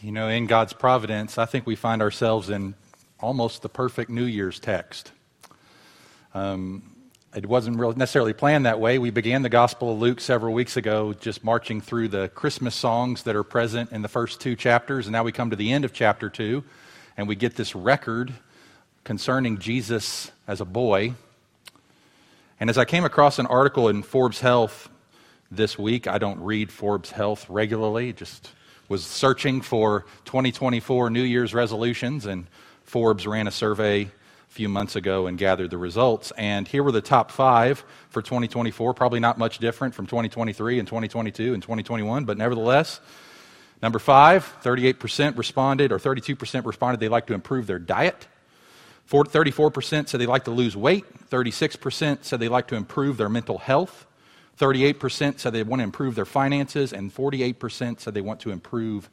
You 0.00 0.12
know, 0.12 0.28
in 0.28 0.46
God's 0.46 0.72
providence, 0.72 1.38
I 1.38 1.44
think 1.44 1.66
we 1.66 1.74
find 1.74 2.02
ourselves 2.02 2.50
in 2.50 2.76
almost 3.18 3.62
the 3.62 3.68
perfect 3.68 4.10
New 4.10 4.26
Year's 4.26 4.60
text. 4.60 5.10
Um, 6.34 6.94
it 7.34 7.46
wasn't 7.46 7.78
necessarily 7.96 8.32
planned 8.32 8.64
that 8.64 8.78
way. 8.78 9.00
We 9.00 9.10
began 9.10 9.42
the 9.42 9.48
Gospel 9.48 9.92
of 9.92 9.98
Luke 9.98 10.20
several 10.20 10.54
weeks 10.54 10.76
ago, 10.76 11.14
just 11.14 11.42
marching 11.42 11.80
through 11.80 12.08
the 12.08 12.28
Christmas 12.28 12.76
songs 12.76 13.24
that 13.24 13.34
are 13.34 13.42
present 13.42 13.90
in 13.90 14.02
the 14.02 14.08
first 14.08 14.40
two 14.40 14.54
chapters, 14.54 15.06
and 15.06 15.12
now 15.12 15.24
we 15.24 15.32
come 15.32 15.50
to 15.50 15.56
the 15.56 15.72
end 15.72 15.84
of 15.84 15.92
chapter 15.92 16.30
two, 16.30 16.62
and 17.16 17.26
we 17.26 17.34
get 17.34 17.56
this 17.56 17.74
record 17.74 18.32
concerning 19.02 19.58
Jesus 19.58 20.30
as 20.46 20.60
a 20.60 20.64
boy. 20.64 21.14
And 22.60 22.70
as 22.70 22.78
I 22.78 22.84
came 22.84 23.04
across 23.04 23.40
an 23.40 23.46
article 23.46 23.88
in 23.88 24.04
Forbes 24.04 24.38
Health 24.38 24.88
this 25.50 25.76
week, 25.76 26.06
I 26.06 26.18
don't 26.18 26.40
read 26.40 26.70
Forbes 26.70 27.10
Health 27.10 27.46
regularly, 27.48 28.12
just 28.12 28.52
was 28.88 29.04
searching 29.04 29.60
for 29.60 30.06
2024 30.24 31.10
New 31.10 31.22
Year's 31.22 31.54
resolutions, 31.54 32.26
and 32.26 32.46
Forbes 32.84 33.26
ran 33.26 33.46
a 33.46 33.50
survey 33.50 34.02
a 34.02 34.10
few 34.48 34.68
months 34.68 34.96
ago 34.96 35.26
and 35.26 35.36
gathered 35.36 35.70
the 35.70 35.78
results. 35.78 36.32
And 36.38 36.66
here 36.66 36.82
were 36.82 36.92
the 36.92 37.02
top 37.02 37.30
five 37.30 37.84
for 38.08 38.22
2024. 38.22 38.94
Probably 38.94 39.20
not 39.20 39.38
much 39.38 39.58
different 39.58 39.94
from 39.94 40.06
2023 40.06 40.78
and 40.78 40.88
2022 40.88 41.54
and 41.54 41.62
2021, 41.62 42.24
but 42.24 42.38
nevertheless, 42.38 43.00
number 43.82 43.98
five, 43.98 44.50
38% 44.62 45.36
responded, 45.36 45.92
or 45.92 45.98
32% 45.98 46.64
responded 46.64 46.98
they 46.98 47.08
like 47.08 47.26
to 47.26 47.34
improve 47.34 47.66
their 47.66 47.78
diet. 47.78 48.26
34% 49.10 50.08
said 50.08 50.20
they 50.20 50.26
like 50.26 50.44
to 50.44 50.50
lose 50.50 50.76
weight. 50.76 51.04
36% 51.30 52.24
said 52.24 52.40
they 52.40 52.48
like 52.48 52.68
to 52.68 52.74
improve 52.74 53.16
their 53.16 53.28
mental 53.28 53.58
health. 53.58 54.06
38% 54.58 55.38
said 55.38 55.52
they 55.52 55.62
want 55.62 55.80
to 55.80 55.84
improve 55.84 56.14
their 56.14 56.24
finances, 56.24 56.92
and 56.92 57.14
48% 57.14 58.00
said 58.00 58.14
they 58.14 58.20
want 58.20 58.40
to 58.40 58.50
improve 58.50 59.08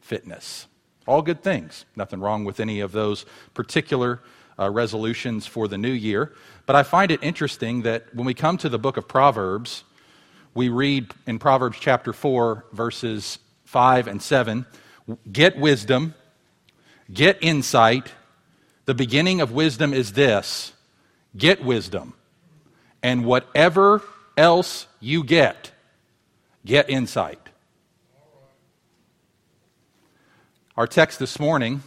fitness. 0.00 0.66
All 1.06 1.22
good 1.22 1.42
things. 1.42 1.86
Nothing 1.96 2.20
wrong 2.20 2.44
with 2.44 2.60
any 2.60 2.80
of 2.80 2.92
those 2.92 3.24
particular 3.54 4.20
uh, 4.58 4.70
resolutions 4.70 5.46
for 5.46 5.68
the 5.68 5.78
new 5.78 5.90
year. 5.90 6.34
But 6.66 6.76
I 6.76 6.82
find 6.82 7.10
it 7.10 7.22
interesting 7.22 7.82
that 7.82 8.14
when 8.14 8.26
we 8.26 8.34
come 8.34 8.58
to 8.58 8.68
the 8.68 8.78
book 8.78 8.96
of 8.96 9.08
Proverbs, 9.08 9.84
we 10.54 10.68
read 10.68 11.12
in 11.26 11.38
Proverbs 11.38 11.78
chapter 11.80 12.12
4, 12.12 12.66
verses 12.72 13.38
5 13.64 14.06
and 14.08 14.22
7 14.22 14.66
get 15.32 15.58
wisdom, 15.58 16.14
get 17.12 17.38
insight. 17.40 18.12
The 18.84 18.94
beginning 18.94 19.40
of 19.40 19.50
wisdom 19.50 19.92
is 19.94 20.12
this 20.12 20.72
get 21.36 21.64
wisdom. 21.64 22.14
And 23.02 23.24
whatever 23.24 24.02
else 24.40 24.86
you 25.00 25.22
get, 25.22 25.70
get 26.64 26.88
insight. 26.88 27.38
Our 30.78 30.86
text 30.86 31.18
this 31.18 31.38
morning 31.38 31.82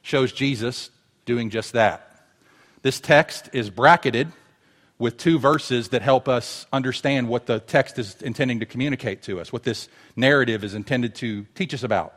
shows 0.00 0.32
Jesus 0.32 0.90
doing 1.26 1.50
just 1.50 1.72
that. 1.72 2.24
This 2.82 3.00
text 3.00 3.50
is 3.52 3.70
bracketed 3.70 4.28
with 5.00 5.16
two 5.16 5.40
verses 5.40 5.88
that 5.88 6.00
help 6.00 6.28
us 6.28 6.64
understand 6.72 7.28
what 7.28 7.46
the 7.46 7.58
text 7.58 7.98
is 7.98 8.22
intending 8.22 8.60
to 8.60 8.66
communicate 8.66 9.22
to 9.22 9.40
us, 9.40 9.52
what 9.52 9.64
this 9.64 9.88
narrative 10.14 10.62
is 10.62 10.74
intended 10.74 11.16
to 11.16 11.44
teach 11.56 11.74
us 11.74 11.82
about. 11.82 12.14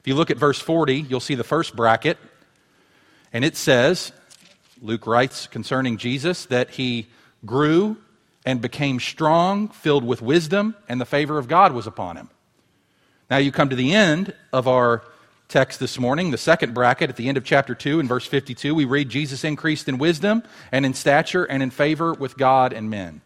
If 0.00 0.08
you 0.08 0.14
look 0.14 0.30
at 0.30 0.38
verse 0.38 0.58
40, 0.58 0.94
you'll 0.96 1.20
see 1.20 1.34
the 1.34 1.44
first 1.44 1.76
bracket, 1.76 2.16
and 3.34 3.44
it 3.44 3.54
says, 3.54 4.12
Luke 4.80 5.06
writes 5.06 5.46
concerning 5.46 5.98
Jesus 5.98 6.46
that 6.46 6.70
he 6.70 7.08
grew 7.44 7.98
and 8.44 8.60
became 8.60 9.00
strong, 9.00 9.68
filled 9.68 10.04
with 10.04 10.22
wisdom, 10.22 10.74
and 10.88 11.00
the 11.00 11.06
favor 11.06 11.38
of 11.38 11.48
God 11.48 11.72
was 11.72 11.86
upon 11.86 12.16
him. 12.16 12.30
Now 13.30 13.36
you 13.36 13.52
come 13.52 13.68
to 13.68 13.76
the 13.76 13.94
end 13.94 14.34
of 14.52 14.66
our 14.66 15.04
text 15.48 15.80
this 15.80 15.98
morning, 15.98 16.30
the 16.30 16.38
second 16.38 16.74
bracket 16.74 17.10
at 17.10 17.16
the 17.16 17.28
end 17.28 17.36
of 17.36 17.44
chapter 17.44 17.74
2 17.74 18.00
in 18.00 18.08
verse 18.08 18.26
52, 18.26 18.74
we 18.74 18.84
read 18.84 19.08
Jesus 19.08 19.44
increased 19.44 19.88
in 19.88 19.98
wisdom 19.98 20.42
and 20.70 20.86
in 20.86 20.94
stature 20.94 21.44
and 21.44 21.62
in 21.62 21.70
favor 21.70 22.14
with 22.14 22.36
God 22.36 22.72
and 22.72 22.88
men. 22.88 23.20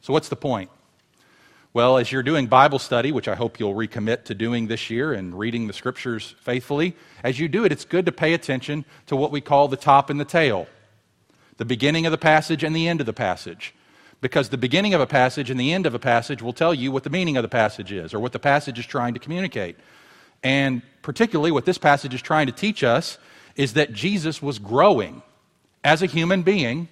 So, 0.00 0.12
what's 0.12 0.28
the 0.28 0.36
point? 0.36 0.70
Well, 1.72 1.96
as 1.96 2.12
you're 2.12 2.22
doing 2.22 2.48
Bible 2.48 2.78
study, 2.78 3.12
which 3.12 3.28
I 3.28 3.34
hope 3.34 3.58
you'll 3.58 3.74
recommit 3.74 4.24
to 4.24 4.34
doing 4.34 4.66
this 4.66 4.90
year 4.90 5.14
and 5.14 5.38
reading 5.38 5.68
the 5.68 5.72
scriptures 5.72 6.34
faithfully, 6.40 6.94
as 7.24 7.38
you 7.38 7.48
do 7.48 7.64
it, 7.64 7.72
it's 7.72 7.86
good 7.86 8.04
to 8.06 8.12
pay 8.12 8.34
attention 8.34 8.84
to 9.06 9.16
what 9.16 9.30
we 9.30 9.40
call 9.40 9.68
the 9.68 9.76
top 9.76 10.10
and 10.10 10.20
the 10.20 10.24
tail 10.24 10.66
the 11.58 11.64
beginning 11.66 12.06
of 12.06 12.12
the 12.12 12.18
passage 12.18 12.64
and 12.64 12.74
the 12.74 12.88
end 12.88 12.98
of 12.98 13.06
the 13.06 13.12
passage 13.12 13.72
because 14.22 14.48
the 14.48 14.56
beginning 14.56 14.94
of 14.94 15.00
a 15.00 15.06
passage 15.06 15.50
and 15.50 15.60
the 15.60 15.72
end 15.72 15.84
of 15.84 15.94
a 15.94 15.98
passage 15.98 16.40
will 16.40 16.52
tell 16.54 16.72
you 16.72 16.90
what 16.90 17.02
the 17.02 17.10
meaning 17.10 17.36
of 17.36 17.42
the 17.42 17.48
passage 17.48 17.92
is 17.92 18.14
or 18.14 18.20
what 18.20 18.32
the 18.32 18.38
passage 18.38 18.78
is 18.78 18.86
trying 18.86 19.12
to 19.12 19.20
communicate. 19.20 19.76
And 20.42 20.80
particularly, 21.02 21.50
what 21.50 21.66
this 21.66 21.76
passage 21.76 22.14
is 22.14 22.22
trying 22.22 22.46
to 22.46 22.52
teach 22.52 22.82
us 22.84 23.18
is 23.56 23.74
that 23.74 23.92
Jesus 23.92 24.40
was 24.40 24.58
growing 24.58 25.22
as 25.84 26.02
a 26.02 26.06
human 26.06 26.42
being 26.42 26.88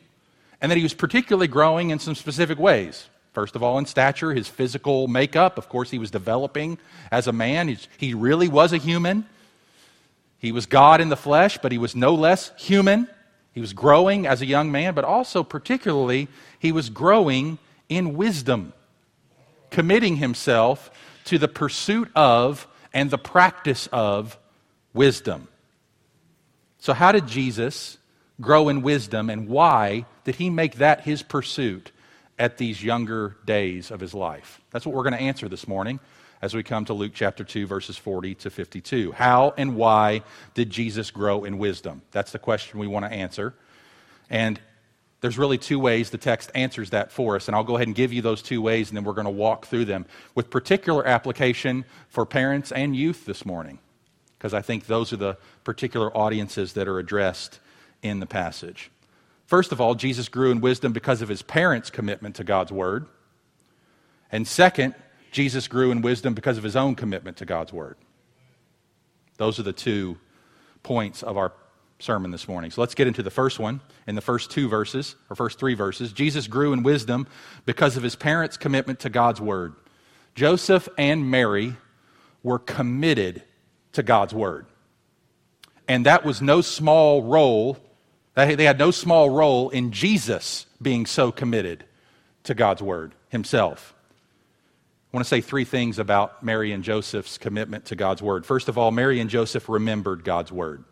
and 0.60 0.70
that 0.70 0.76
he 0.76 0.82
was 0.82 0.92
particularly 0.92 1.46
growing 1.46 1.91
in 1.91 2.00
some 2.00 2.16
specific 2.16 2.58
ways. 2.58 3.08
First 3.32 3.54
of 3.54 3.62
all, 3.62 3.78
in 3.78 3.86
stature, 3.86 4.34
his 4.34 4.48
physical 4.48 5.06
makeup. 5.06 5.56
Of 5.56 5.68
course, 5.68 5.88
he 5.88 5.98
was 5.98 6.10
developing 6.10 6.78
as 7.12 7.28
a 7.28 7.32
man. 7.32 7.78
He 7.97 8.12
really 8.12 8.48
was 8.48 8.72
a 8.72 8.76
human. 8.76 9.24
He 10.38 10.50
was 10.50 10.66
God 10.66 11.00
in 11.00 11.10
the 11.10 11.16
flesh, 11.16 11.58
but 11.58 11.70
he 11.70 11.78
was 11.78 11.94
no 11.94 12.12
less 12.12 12.50
human. 12.58 13.06
He 13.52 13.60
was 13.60 13.72
growing 13.72 14.26
as 14.26 14.42
a 14.42 14.47
young 14.47 14.70
man, 14.70 14.94
but 14.94 15.04
also, 15.04 15.42
particularly, 15.42 16.28
he 16.60 16.71
was 16.71 16.91
growing 16.91 17.59
in 17.88 18.16
wisdom, 18.16 18.72
committing 19.71 20.16
himself 20.16 20.91
to 21.25 21.38
the 21.38 21.48
pursuit 21.48 22.09
of 22.15 22.69
and 22.93 23.10
the 23.10 23.19
practice 23.19 23.88
of 23.93 24.38
wisdom. 24.93 25.48
So, 26.78 26.93
how 26.93 27.12
did 27.12 27.26
Jesus 27.26 27.98
grow 28.41 28.69
in 28.69 28.82
wisdom, 28.82 29.31
and 29.31 29.48
why 29.48 30.04
did 30.25 30.37
he 30.37 30.50
make 30.50 30.76
that 30.76 31.00
his 31.00 31.22
pursuit 31.22 31.93
at 32.38 32.59
these 32.59 32.82
younger 32.82 33.37
days 33.44 33.91
of 33.91 34.00
his 34.00 34.15
life? 34.15 34.60
That's 34.71 34.87
what 34.87 34.94
we're 34.94 35.03
going 35.03 35.15
to 35.15 35.21
answer 35.21 35.48
this 35.48 35.66
morning 35.66 35.98
as 36.42 36.54
we 36.54 36.62
come 36.62 36.84
to 36.87 36.94
Luke 36.94 37.12
chapter 37.15 37.44
2, 37.44 37.66
verses 37.66 37.97
40 37.97 38.34
to 38.37 38.50
52. 38.50 39.12
How 39.12 39.54
and 39.56 39.77
why 39.77 40.22
did 40.54 40.71
Jesus 40.71 41.10
grow 41.10 41.44
in 41.44 41.59
wisdom? 41.59 42.03
That's 42.12 42.32
the 42.32 42.38
question 42.38 42.81
we 42.81 42.87
want 42.87 43.04
to 43.04 43.12
answer. 43.12 43.54
And 44.31 44.60
there's 45.20 45.38
really 45.38 45.58
two 45.58 45.78
ways 45.78 46.10
the 46.10 46.19
text 46.19 46.50
answers 46.54 46.91
that 46.91 47.12
for 47.12 47.36
us, 47.36 47.47
and 47.48 47.54
I'll 47.54 47.64
go 47.64 47.76
ahead 47.76 47.88
and 47.88 47.94
give 47.94 48.12
you 48.12 48.22
those 48.22 48.42
two 48.42 48.62
ways, 48.62 48.88
and 48.88 48.97
then 48.97 49.04
we're 49.04 49.12
going 49.12 49.26
to 49.26 49.31
walk 49.31 49.66
through 49.66 49.84
them 49.84 50.06
with 50.34 50.50
particular 50.50 51.06
application 51.06 51.84
for 52.08 52.25
parents 52.25 52.72
and 52.72 52.97
youth 52.97 53.26
this 53.26 53.44
morning, 53.44 53.78
because 54.38 54.54
I 54.54 54.62
think 54.62 54.86
those 54.86 55.12
are 55.12 55.19
the 55.19 55.36
particular 55.64 56.16
audiences 56.16 56.72
that 56.72 56.88
are 56.88 56.98
addressed 56.98 57.60
in 58.03 58.20
the 58.20 58.26
passage. 58.26 58.91
First 59.47 59.72
of 59.72 59.80
all, 59.80 59.94
Jesus 59.94 60.28
grew 60.28 60.50
in 60.50 60.60
wisdom 60.60 60.92
because 60.92 61.22
of 61.22 61.28
his 61.28 61.42
parents' 61.42 61.91
commitment 61.91 62.36
to 62.36 62.44
God's 62.44 62.72
word. 62.72 63.06
And 64.32 64.47
second, 64.47 64.94
Jesus 65.32 65.69
grew 65.69 65.91
in 65.91 66.03
wisdom 66.03 66.34
because 66.34 66.56
of 66.56 66.64
his 66.64 66.76
own 66.76 66.94
commitment 66.94 67.36
to 67.38 67.44
God's 67.44 67.72
word. 67.72 67.97
Those 69.38 69.59
are 69.59 69.64
the 69.64 69.72
two 69.72 70.19
points 70.82 71.22
of 71.22 71.36
our 71.36 71.53
sermon 72.02 72.30
this 72.30 72.48
morning. 72.48 72.70
So 72.70 72.80
let's 72.80 72.94
get 72.94 73.06
into 73.06 73.22
the 73.22 73.30
first 73.30 73.58
one 73.58 73.80
in 74.06 74.14
the 74.14 74.20
first 74.20 74.50
two 74.50 74.68
verses, 74.68 75.16
or 75.28 75.36
first 75.36 75.58
three 75.58 75.74
verses. 75.74 76.12
Jesus 76.12 76.46
grew 76.46 76.72
in 76.72 76.82
wisdom 76.82 77.26
because 77.66 77.96
of 77.96 78.02
his 78.02 78.16
parents' 78.16 78.56
commitment 78.56 79.00
to 79.00 79.10
God's 79.10 79.40
word. 79.40 79.74
Joseph 80.34 80.88
and 80.96 81.30
Mary 81.30 81.76
were 82.42 82.58
committed 82.58 83.42
to 83.92 84.02
God's 84.02 84.32
word. 84.32 84.66
And 85.88 86.06
that 86.06 86.24
was 86.24 86.40
no 86.40 86.60
small 86.60 87.22
role, 87.22 87.78
they 88.34 88.64
had 88.64 88.78
no 88.78 88.90
small 88.90 89.28
role 89.28 89.70
in 89.70 89.92
Jesus 89.92 90.66
being 90.80 91.04
so 91.04 91.30
committed 91.32 91.84
to 92.44 92.54
God's 92.54 92.80
word 92.80 93.14
himself. 93.28 93.94
I 95.12 95.16
want 95.16 95.26
to 95.26 95.28
say 95.28 95.40
three 95.40 95.64
things 95.64 95.98
about 95.98 96.42
Mary 96.42 96.70
and 96.70 96.84
Joseph's 96.84 97.36
commitment 97.36 97.86
to 97.86 97.96
God's 97.96 98.22
word. 98.22 98.46
First 98.46 98.68
of 98.68 98.78
all, 98.78 98.92
Mary 98.92 99.18
and 99.18 99.28
Joseph 99.28 99.68
remembered 99.68 100.22
God's 100.22 100.53
word 100.53 100.84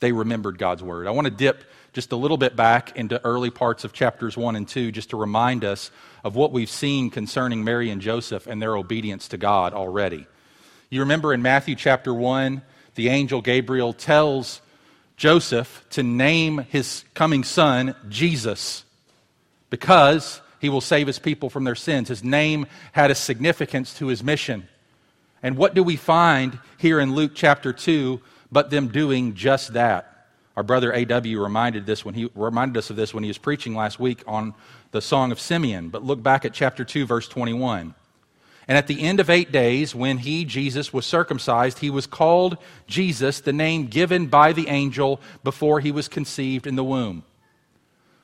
they 0.00 0.12
remembered 0.12 0.58
God's 0.58 0.82
word. 0.82 1.06
I 1.06 1.10
want 1.10 1.26
to 1.26 1.30
dip 1.30 1.64
just 1.92 2.12
a 2.12 2.16
little 2.16 2.36
bit 2.36 2.56
back 2.56 2.96
into 2.96 3.24
early 3.24 3.50
parts 3.50 3.84
of 3.84 3.92
chapters 3.92 4.36
1 4.36 4.56
and 4.56 4.66
2 4.66 4.90
just 4.90 5.10
to 5.10 5.16
remind 5.16 5.64
us 5.64 5.90
of 6.24 6.34
what 6.34 6.52
we've 6.52 6.70
seen 6.70 7.10
concerning 7.10 7.62
Mary 7.62 7.90
and 7.90 8.00
Joseph 8.00 8.46
and 8.46 8.60
their 8.60 8.76
obedience 8.76 9.28
to 9.28 9.36
God 9.36 9.72
already. 9.72 10.26
You 10.90 11.00
remember 11.00 11.32
in 11.32 11.42
Matthew 11.42 11.76
chapter 11.76 12.12
1, 12.12 12.62
the 12.96 13.08
angel 13.08 13.40
Gabriel 13.40 13.92
tells 13.92 14.60
Joseph 15.16 15.84
to 15.90 16.02
name 16.02 16.58
his 16.58 17.04
coming 17.14 17.44
son 17.44 17.94
Jesus 18.08 18.84
because 19.70 20.40
he 20.60 20.68
will 20.68 20.80
save 20.80 21.06
his 21.06 21.18
people 21.18 21.50
from 21.50 21.64
their 21.64 21.74
sins. 21.74 22.08
His 22.08 22.24
name 22.24 22.66
had 22.92 23.10
a 23.10 23.14
significance 23.14 23.94
to 23.98 24.06
his 24.08 24.22
mission. 24.22 24.68
And 25.42 25.56
what 25.56 25.74
do 25.74 25.82
we 25.82 25.96
find 25.96 26.58
here 26.78 26.98
in 26.98 27.14
Luke 27.14 27.32
chapter 27.34 27.72
2 27.72 28.20
but 28.54 28.70
them 28.70 28.86
doing 28.86 29.34
just 29.34 29.72
that. 29.72 30.28
Our 30.56 30.62
brother 30.62 30.92
A.W. 30.92 31.42
reminded, 31.42 31.86
this 31.86 32.04
when 32.04 32.14
he, 32.14 32.30
reminded 32.36 32.78
us 32.78 32.88
of 32.88 32.94
this 32.94 33.12
when 33.12 33.24
he 33.24 33.28
was 33.28 33.36
preaching 33.36 33.74
last 33.74 33.98
week 33.98 34.22
on 34.28 34.54
the 34.92 35.02
Song 35.02 35.32
of 35.32 35.40
Simeon. 35.40 35.88
But 35.88 36.04
look 36.04 36.22
back 36.22 36.44
at 36.44 36.54
chapter 36.54 36.84
2, 36.84 37.04
verse 37.04 37.26
21. 37.26 37.96
And 38.68 38.78
at 38.78 38.86
the 38.86 39.02
end 39.02 39.18
of 39.18 39.28
eight 39.28 39.50
days, 39.50 39.92
when 39.92 40.18
he, 40.18 40.44
Jesus, 40.44 40.92
was 40.92 41.04
circumcised, 41.04 41.80
he 41.80 41.90
was 41.90 42.06
called 42.06 42.56
Jesus, 42.86 43.40
the 43.40 43.52
name 43.52 43.88
given 43.88 44.28
by 44.28 44.52
the 44.52 44.68
angel 44.68 45.20
before 45.42 45.80
he 45.80 45.90
was 45.90 46.06
conceived 46.06 46.64
in 46.64 46.76
the 46.76 46.84
womb. 46.84 47.24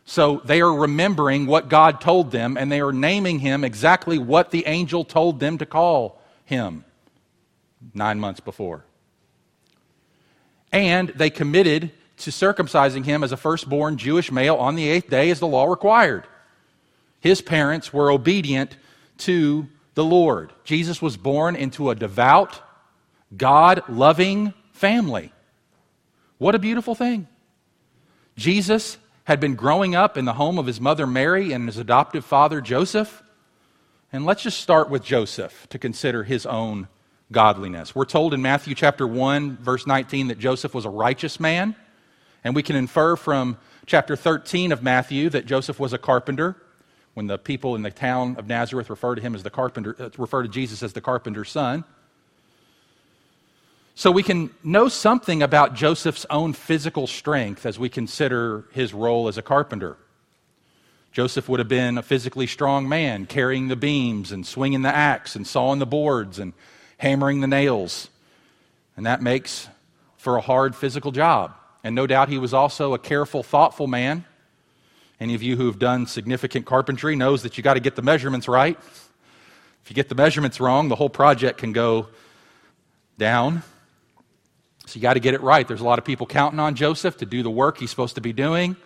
So 0.05 0.41
they 0.44 0.61
are 0.61 0.73
remembering 0.73 1.47
what 1.47 1.69
God 1.69 2.00
told 2.00 2.31
them, 2.31 2.56
and 2.56 2.71
they 2.71 2.81
are 2.81 2.93
naming 2.93 3.41
him 3.41 3.65
exactly 3.65 4.17
what 4.17 4.53
the 4.53 4.65
angel 4.69 5.05
told 5.05 5.41
them 5.41 5.59
to 5.59 5.67
call 5.67 6.23
him 6.44 6.85
nine 7.93 8.21
months 8.21 8.38
before. 8.38 8.85
And 10.72 11.08
they 11.11 11.31
committed 11.31 11.90
to 12.19 12.31
circumcising 12.31 13.05
him 13.05 13.25
as 13.25 13.32
a 13.32 13.37
firstborn 13.37 13.96
Jewish 13.96 14.31
male 14.31 14.56
on 14.56 14.75
the 14.75 14.88
eighth 14.88 15.08
day, 15.08 15.31
as 15.31 15.40
the 15.40 15.46
law 15.46 15.64
required. 15.64 16.26
His 17.20 17.40
parents 17.40 17.93
were 17.93 18.11
obedient 18.11 18.76
to 19.19 19.67
the 19.94 20.05
Lord. 20.05 20.52
Jesus 20.64 21.02
was 21.02 21.17
born 21.17 21.56
into 21.56 21.90
a 21.90 21.94
devout, 21.94 22.61
God 23.37 23.82
loving 23.88 24.55
family. 24.72 25.32
What 26.38 26.55
a 26.55 26.58
beautiful 26.58 26.94
thing. 26.94 27.26
Jesus 28.37 28.96
had 29.25 29.40
been 29.40 29.55
growing 29.55 29.94
up 29.94 30.17
in 30.17 30.25
the 30.25 30.32
home 30.32 30.58
of 30.58 30.67
his 30.67 30.81
mother 30.81 31.06
Mary 31.06 31.52
and 31.52 31.67
his 31.67 31.76
adoptive 31.76 32.25
father 32.25 32.61
Joseph. 32.61 33.22
And 34.12 34.25
let's 34.25 34.43
just 34.43 34.61
start 34.61 34.88
with 34.90 35.05
Joseph 35.05 35.67
to 35.69 35.78
consider 35.78 36.25
his 36.25 36.46
own 36.46 36.88
godliness. 37.32 37.94
We're 37.94 38.05
told 38.05 38.35
in 38.35 38.43
Matthew 38.43 38.75
chapter 38.75 39.06
1 39.06 39.59
verse 39.59 39.87
19 39.87 40.29
that 40.29 40.38
Joseph 40.38 40.75
was 40.75 40.85
a 40.85 40.91
righteous 40.91 41.38
man, 41.38 41.77
and 42.43 42.55
we 42.55 42.62
can 42.62 42.77
infer 42.77 43.17
from 43.17 43.59
chapter 43.87 44.17
13 44.17 44.73
of 44.73 44.82
Matthew 44.82 45.31
that 45.31 45.47
Joseph 45.47 45.79
was 45.79 45.93
a 45.93 45.99
carpenter 45.99 46.56
when 47.15 47.27
the 47.27 47.38
people 47.38 47.75
in 47.75 47.82
the 47.82 47.91
town 47.91 48.37
of 48.37 48.47
Nazareth 48.47 48.91
refer 48.91 49.15
to 49.15 49.21
him 49.21 49.35
as 49.35 49.43
the 49.43 49.50
carpenter, 49.50 49.97
uh, 49.99 50.11
refer 50.17 50.43
to 50.43 50.49
Jesus 50.49 50.82
as 50.82 50.93
the 50.93 51.00
carpenter's 51.00 51.50
son. 51.50 51.85
So 53.94 54.11
we 54.11 54.23
can 54.23 54.50
know 54.62 54.88
something 54.88 55.43
about 55.43 55.75
Joseph's 55.75 56.25
own 56.31 56.53
physical 56.53 57.06
strength 57.06 57.67
as 57.67 57.79
we 57.79 57.88
consider 57.88 58.65
his 58.73 58.94
role 58.94 59.29
as 59.29 59.37
a 59.37 59.43
carpenter. 59.43 59.97
Joseph 61.12 61.49
would 61.49 61.59
have 61.59 61.69
been 61.69 61.99
a 61.99 62.03
physically 62.03 62.47
strong 62.47 62.88
man, 62.88 63.27
carrying 63.27 63.69
the 63.69 63.77
beams 63.77 64.31
and 64.31 64.47
swinging 64.47 64.82
the 64.82 64.94
axe 64.94 65.35
and 65.35 65.47
sawing 65.47 65.81
the 65.81 65.87
boards 65.87 66.38
and 66.38 66.53
hammering 67.00 67.41
the 67.41 67.47
nails. 67.47 68.08
And 68.97 69.06
that 69.06 69.20
makes 69.20 69.69
for 70.17 70.37
a 70.37 70.41
hard 70.41 70.76
physical 70.76 71.12
job. 71.12 71.52
And 71.82 71.94
no 71.94 72.06
doubt 72.06 72.29
he 72.29 72.38
was 72.38 72.55
also 72.55 72.94
a 72.94 72.99
careful, 72.99 73.43
thoughtful 73.43 73.87
man 73.87 74.25
any 75.20 75.35
of 75.35 75.43
you 75.43 75.56
who 75.56 75.67
have 75.67 75.79
done 75.79 76.06
significant 76.06 76.64
carpentry 76.64 77.14
knows 77.14 77.43
that 77.43 77.58
you 77.58 77.62
got 77.62 77.75
to 77.75 77.81
get 77.81 77.94
the 77.94 78.02
measurements 78.02 78.49
right. 78.49 78.79
If 79.85 79.91
you 79.91 79.94
get 79.94 80.08
the 80.08 80.14
measurements 80.14 80.61
wrong, 80.61 80.88
the 80.88 80.97
whole 80.97 81.11
project 81.11 81.58
can 81.58 81.75
go 81.75 82.08
down. 83.19 83.62
So 84.87 84.96
you 84.96 85.03
got 85.03 85.14
to 85.14 85.20
get 85.20 85.35
it 85.35 85.43
right. 85.43 85.69
There's 85.69 85.82
a 85.82 85.85
lot 85.85 85.99
of 85.99 86.06
people 86.06 86.26
counting 86.26 86.58
on 86.58 86.75
Joseph 86.75 87.19
to 87.19 87.26
do 87.26 87.43
the 87.43 87.50
work 87.50 87.79
he's 87.79 87.91
supposed 87.91 88.14
to 88.14 88.23
be 88.23 88.32
doing, 88.32 88.76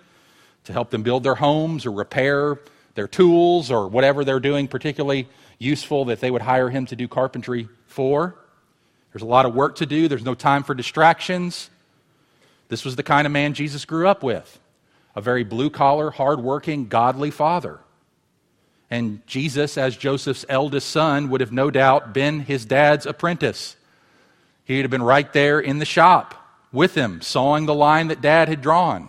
to 0.65 0.73
help 0.73 0.91
them 0.91 1.05
build 1.05 1.23
their 1.23 1.37
homes 1.37 1.87
or 1.87 1.93
repair 1.93 2.59
their 2.97 3.07
tools 3.07 3.71
or 3.71 3.87
whatever 3.87 4.25
they're 4.25 4.41
doing 4.41 4.67
particularly 4.67 5.29
useful 5.59 6.07
that 6.07 6.19
they 6.19 6.33
would 6.33 6.43
hire 6.43 6.69
him 6.69 6.85
to 6.87 6.97
do 6.97 7.07
carpentry 7.07 7.69
for. 7.95 8.37
There's 9.13 9.23
a 9.23 9.27
lot 9.27 9.47
of 9.47 9.55
work 9.55 9.77
to 9.77 9.87
do. 9.87 10.09
There's 10.09 10.25
no 10.25 10.35
time 10.35 10.65
for 10.65 10.75
distractions. 10.75 11.71
This 12.69 12.85
was 12.85 12.97
the 12.97 13.03
kind 13.03 13.27
of 13.27 13.33
man 13.33 13.55
Jesus 13.55 13.85
grew 13.85 14.09
up 14.09 14.23
with 14.23 14.59
a 15.17 15.21
very 15.21 15.45
blue 15.45 15.71
collar, 15.71 16.11
hard-working, 16.11 16.89
godly 16.89 17.31
father. 17.31 17.79
And 18.91 19.25
Jesus, 19.27 19.79
as 19.79 19.97
Joseph's 19.97 20.45
eldest 20.49 20.91
son, 20.91 21.31
would 21.31 21.41
have 21.41 21.53
no 21.53 21.71
doubt 21.71 22.13
been 22.13 22.41
his 22.41 22.67
dad's 22.67 23.07
apprentice. 23.07 23.77
He'd 24.65 24.83
have 24.83 24.91
been 24.91 25.03
right 25.03 25.33
there 25.33 25.61
in 25.61 25.79
the 25.79 25.85
shop 25.85 26.35
with 26.73 26.97
him, 26.97 27.21
sawing 27.21 27.67
the 27.67 27.75
line 27.75 28.09
that 28.09 28.21
dad 28.21 28.49
had 28.49 28.61
drawn. 28.61 29.09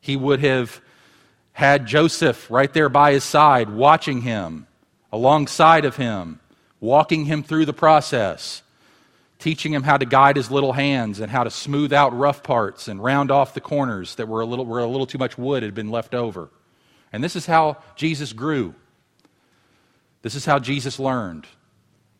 He 0.00 0.16
would 0.16 0.40
have 0.40 0.80
had 1.52 1.86
Joseph 1.86 2.50
right 2.50 2.72
there 2.72 2.88
by 2.88 3.12
his 3.12 3.24
side, 3.24 3.68
watching 3.68 4.22
him, 4.22 4.66
alongside 5.12 5.84
of 5.84 5.96
him, 5.96 6.40
walking 6.80 7.26
him 7.26 7.42
through 7.42 7.66
the 7.66 7.72
process 7.72 8.62
teaching 9.40 9.72
him 9.72 9.82
how 9.82 9.96
to 9.96 10.04
guide 10.04 10.36
his 10.36 10.50
little 10.50 10.74
hands 10.74 11.18
and 11.18 11.32
how 11.32 11.42
to 11.42 11.50
smooth 11.50 11.92
out 11.92 12.16
rough 12.16 12.42
parts 12.42 12.86
and 12.86 13.02
round 13.02 13.30
off 13.30 13.54
the 13.54 13.60
corners 13.60 14.14
that 14.16 14.28
were 14.28 14.42
a 14.42 14.46
little, 14.46 14.66
where 14.66 14.80
a 14.80 14.86
little 14.86 15.06
too 15.06 15.18
much 15.18 15.36
wood 15.36 15.62
had 15.62 15.74
been 15.74 15.90
left 15.90 16.14
over. 16.14 16.50
And 17.12 17.24
this 17.24 17.34
is 17.34 17.46
how 17.46 17.78
Jesus 17.96 18.32
grew. 18.32 18.74
This 20.22 20.34
is 20.34 20.44
how 20.44 20.58
Jesus 20.58 20.98
learned, 20.98 21.46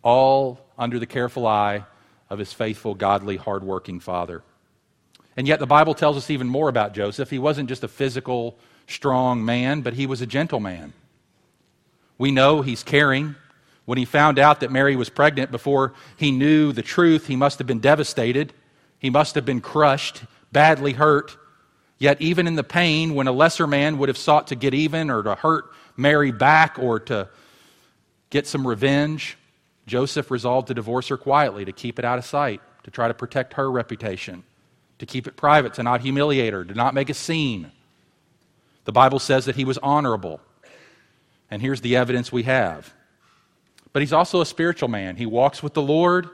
all 0.03 0.59
under 0.79 0.99
the 0.99 1.07
careful 1.07 1.47
eye 1.47 1.85
of 2.31 2.39
his 2.39 2.53
faithful, 2.53 2.95
godly, 2.95 3.37
hardworking 3.37 4.01
father. 4.01 4.43
And 5.37 5.47
yet, 5.47 5.59
the 5.59 5.67
Bible 5.67 5.95
tells 5.95 6.17
us 6.17 6.31
even 6.31 6.49
more 6.49 6.69
about 6.69 6.95
Joseph. 6.95 7.31
He 7.31 7.39
wasn't 7.39 7.69
just 7.69 7.85
a 7.85 7.89
physical, 7.89 8.59
strong 8.89 9.45
man, 9.45 9.83
but 9.83 9.95
he 9.95 10.07
was 10.07 10.23
a 10.23 10.27
gentle 10.27 10.61
man. 10.61 10.95
We 12.17 12.31
know 12.31 12.63
he's 12.63 12.83
caring, 12.83 13.37
when 13.91 13.99
he 13.99 14.05
found 14.05 14.39
out 14.39 14.61
that 14.61 14.71
Mary 14.71 14.95
was 14.95 15.09
pregnant 15.09 15.51
before 15.51 15.95
he 16.17 16.31
knew 16.31 16.71
the 16.71 16.81
truth, 16.81 17.27
he 17.27 17.35
must 17.35 17.59
have 17.59 17.67
been 17.67 17.81
devastated. 17.81 18.53
He 19.01 19.11
must 19.11 19.35
have 19.35 19.45
been 19.45 19.61
crushed, 19.61 20.23
badly 20.53 20.93
hurt. 20.93 21.37
Yet, 21.99 22.23
even 22.23 22.47
in 22.47 22.55
the 22.55 22.63
pain, 22.63 23.17
when 23.17 23.27
a 23.27 23.33
lesser 23.33 23.67
man 23.67 23.99
would 23.99 24.09
have 24.09 24.17
sought 24.17 24.47
to 24.47 24.55
get 24.55 24.75
even 24.75 25.11
or 25.11 25.25
to 25.25 25.35
hurt 25.35 25.73
Mary 25.97 26.31
back 26.31 26.79
or 26.79 27.01
to 27.01 27.31
get 28.31 28.47
some 28.47 28.65
revenge, 28.65 29.37
Joseph 29.89 30.31
resolved 30.31 30.69
to 30.69 30.75
divorce 30.75 31.09
her 31.09 31.17
quietly, 31.17 31.65
to 31.65 31.73
keep 31.73 31.99
it 31.99 32.05
out 32.05 32.17
of 32.17 32.25
sight, 32.25 32.61
to 32.85 32.93
try 32.93 33.09
to 33.09 33.15
protect 33.15 33.55
her 33.55 33.69
reputation, 33.69 34.45
to 35.01 35.07
keep 35.07 35.27
it 35.27 35.37
private, 35.37 35.75
to 35.75 35.83
not 35.83 36.01
humiliate 36.01 36.53
her, 36.53 36.65
to 36.65 36.75
not 36.75 36.95
make 36.95 37.11
a 37.11 37.15
scene. 37.15 37.73
The 38.85 38.93
Bible 38.93 39.19
says 39.19 39.47
that 39.47 39.57
he 39.57 39.65
was 39.65 39.79
honorable. 39.79 40.41
And 41.51 41.61
here's 41.61 41.81
the 41.81 41.97
evidence 41.97 42.31
we 42.31 42.45
have 42.45 42.95
but 43.93 44.03
he's 44.03 44.13
also 44.13 44.41
a 44.41 44.47
spiritual 44.47 44.89
man. 44.89 45.17
He 45.17 45.27
walks 45.27 45.63
with 45.63 45.75
the 45.75 45.83
Lord. 45.83 46.29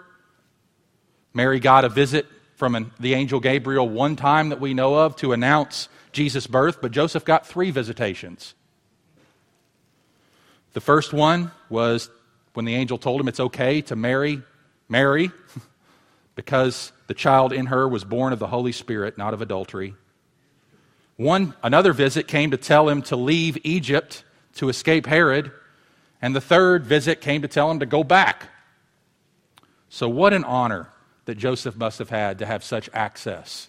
Mary 1.32 1.60
got 1.60 1.84
a 1.84 1.88
visit 1.88 2.26
from 2.54 2.74
an, 2.74 2.92
the 2.98 3.14
angel 3.14 3.40
Gabriel 3.40 3.88
one 3.88 4.16
time 4.16 4.48
that 4.48 4.60
we 4.60 4.74
know 4.74 4.94
of 4.94 5.16
to 5.16 5.32
announce 5.32 5.88
Jesus' 6.12 6.46
birth, 6.46 6.80
but 6.80 6.92
Joseph 6.92 7.24
got 7.24 7.46
three 7.46 7.70
visitations. 7.70 8.54
The 10.72 10.80
first 10.80 11.12
one 11.12 11.50
was 11.68 12.10
when 12.54 12.64
the 12.64 12.74
angel 12.74 12.98
told 12.98 13.20
him 13.20 13.28
it's 13.28 13.40
okay 13.40 13.82
to 13.82 13.96
marry 13.96 14.42
Mary 14.88 15.30
because 16.34 16.92
the 17.06 17.14
child 17.14 17.52
in 17.52 17.66
her 17.66 17.86
was 17.86 18.04
born 18.04 18.32
of 18.32 18.38
the 18.38 18.46
Holy 18.46 18.72
Spirit, 18.72 19.18
not 19.18 19.34
of 19.34 19.42
adultery. 19.42 19.94
One, 21.16 21.54
another 21.62 21.92
visit 21.92 22.28
came 22.28 22.50
to 22.50 22.56
tell 22.58 22.88
him 22.88 23.02
to 23.02 23.16
leave 23.16 23.58
Egypt 23.64 24.22
to 24.54 24.68
escape 24.68 25.06
Herod 25.06 25.50
and 26.26 26.34
the 26.34 26.40
third 26.40 26.84
visit 26.84 27.20
came 27.20 27.42
to 27.42 27.46
tell 27.46 27.70
him 27.70 27.78
to 27.78 27.86
go 27.86 28.02
back. 28.02 28.48
So, 29.88 30.08
what 30.08 30.32
an 30.32 30.42
honor 30.42 30.88
that 31.26 31.36
Joseph 31.36 31.76
must 31.76 32.00
have 32.00 32.10
had 32.10 32.40
to 32.40 32.46
have 32.46 32.64
such 32.64 32.90
access, 32.92 33.68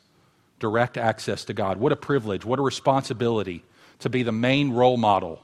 direct 0.58 0.98
access 0.98 1.46
to 1.46 1.54
God. 1.54 1.78
What 1.78 1.92
a 1.92 1.96
privilege, 1.96 2.44
what 2.44 2.58
a 2.58 2.64
responsibility 2.64 3.64
to 4.00 4.10
be 4.10 4.24
the 4.24 4.32
main 4.32 4.72
role 4.72 4.98
model, 4.98 5.44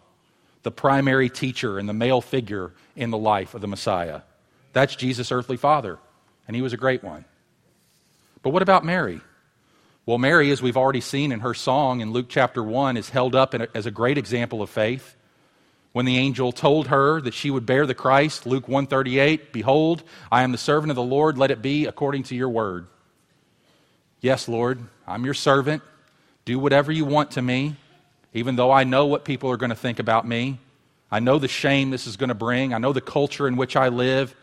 the 0.63 0.71
primary 0.71 1.29
teacher, 1.29 1.77
and 1.77 1.87
the 1.87 1.93
male 1.93 2.19
figure 2.19 2.71
in 2.95 3.11
the 3.11 3.17
life 3.19 3.53
of 3.53 3.61
the 3.61 3.67
Messiah. 3.67 4.21
That's 4.71 4.95
Jesus' 4.95 5.31
earthly 5.31 5.57
father, 5.57 5.99
and 6.47 6.55
he 6.55 6.63
was 6.63 6.73
a 6.73 6.77
great 6.77 7.03
one. 7.03 7.25
But 8.41 8.53
what 8.53 8.63
about 8.63 8.83
Mary? 8.83 9.21
Well, 10.07 10.17
Mary, 10.17 10.49
as 10.49 10.63
we've 10.63 10.77
already 10.77 11.01
seen 11.01 11.31
in 11.31 11.41
her 11.41 11.53
song 11.53 12.01
in 12.01 12.11
Luke 12.11 12.25
chapter 12.27 12.63
1, 12.63 12.97
is 12.97 13.09
held 13.11 13.35
up 13.35 13.53
as 13.53 13.85
a 13.85 13.91
great 13.91 14.17
example 14.17 14.63
of 14.63 14.71
faith 14.71 15.15
when 15.93 16.05
the 16.05 16.17
angel 16.17 16.51
told 16.51 16.87
her 16.87 17.21
that 17.21 17.33
she 17.33 17.51
would 17.51 17.65
bear 17.65 17.85
the 17.85 17.93
Christ, 17.93 18.45
Luke 18.45 18.67
138, 18.67 19.53
behold, 19.53 20.03
I 20.31 20.41
am 20.43 20.51
the 20.51 20.57
servant 20.57 20.89
of 20.89 20.95
the 20.95 21.03
Lord, 21.03 21.37
let 21.37 21.51
it 21.51 21.61
be 21.61 21.85
according 21.85 22.23
to 22.23 22.35
your 22.35 22.49
word. 22.49 22.87
Yes, 24.19 24.47
Lord, 24.47 24.79
I'm 25.07 25.23
your 25.23 25.35
servant. 25.35 25.83
Do 26.45 26.57
whatever 26.57 26.91
you 26.91 27.05
want 27.05 27.31
to 27.31 27.41
me, 27.41 27.75
even 28.33 28.55
though 28.55 28.71
I 28.71 28.83
know 28.83 29.05
what 29.05 29.23
people 29.23 29.51
are 29.51 29.57
going 29.57 29.69
to 29.69 29.75
think 29.75 29.99
about 29.99 30.27
me. 30.27 30.59
I 31.11 31.19
know 31.19 31.37
the 31.37 31.47
shame 31.47 31.91
this 31.91 32.07
is 32.07 32.17
going 32.17 32.29
to 32.29 32.35
bring. 32.35 32.73
I 32.73 32.79
know 32.79 32.91
the 32.91 32.99
culture 32.99 33.47
in 33.47 33.55
which 33.55 33.75
I 33.75 33.89
live 33.89 34.35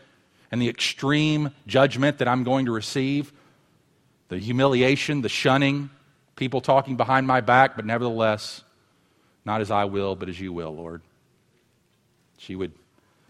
and 0.51 0.61
the 0.61 0.69
extreme 0.69 1.51
judgment 1.67 2.19
that 2.19 2.29
I'm 2.29 2.45
going 2.45 2.65
to 2.67 2.71
receive, 2.71 3.33
the 4.29 4.37
humiliation, 4.37 5.21
the 5.21 5.29
shunning, 5.29 5.89
people 6.37 6.61
talking 6.61 6.95
behind 6.95 7.27
my 7.27 7.41
back, 7.41 7.75
but 7.75 7.85
nevertheless, 7.85 8.63
not 9.43 9.59
as 9.59 9.69
I 9.69 9.85
will, 9.85 10.15
but 10.15 10.29
as 10.29 10.39
you 10.39 10.53
will, 10.53 10.73
Lord. 10.73 11.01
She 12.41 12.55
would 12.55 12.71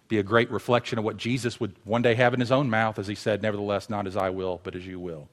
be 0.08 0.20
a 0.20 0.24
great 0.24 0.50
reflection 0.51 0.98
of 0.98 1.03
what 1.03 1.18
Jesus 1.18 1.60
would 1.60 1.75
one 1.84 2.01
day 2.01 2.15
have 2.15 2.34
in 2.34 2.39
his 2.39 2.51
own 2.51 2.70
mouth 2.70 2.98
as 2.98 3.08
he 3.08 3.15
said, 3.15 3.41
Nevertheless, 3.41 3.89
not 3.89 4.08
as 4.08 4.15
I 4.15 4.30
will, 4.30 4.62
but 4.63 4.74
as 4.74 4.88
you 4.88 5.00
will. 5.00 5.27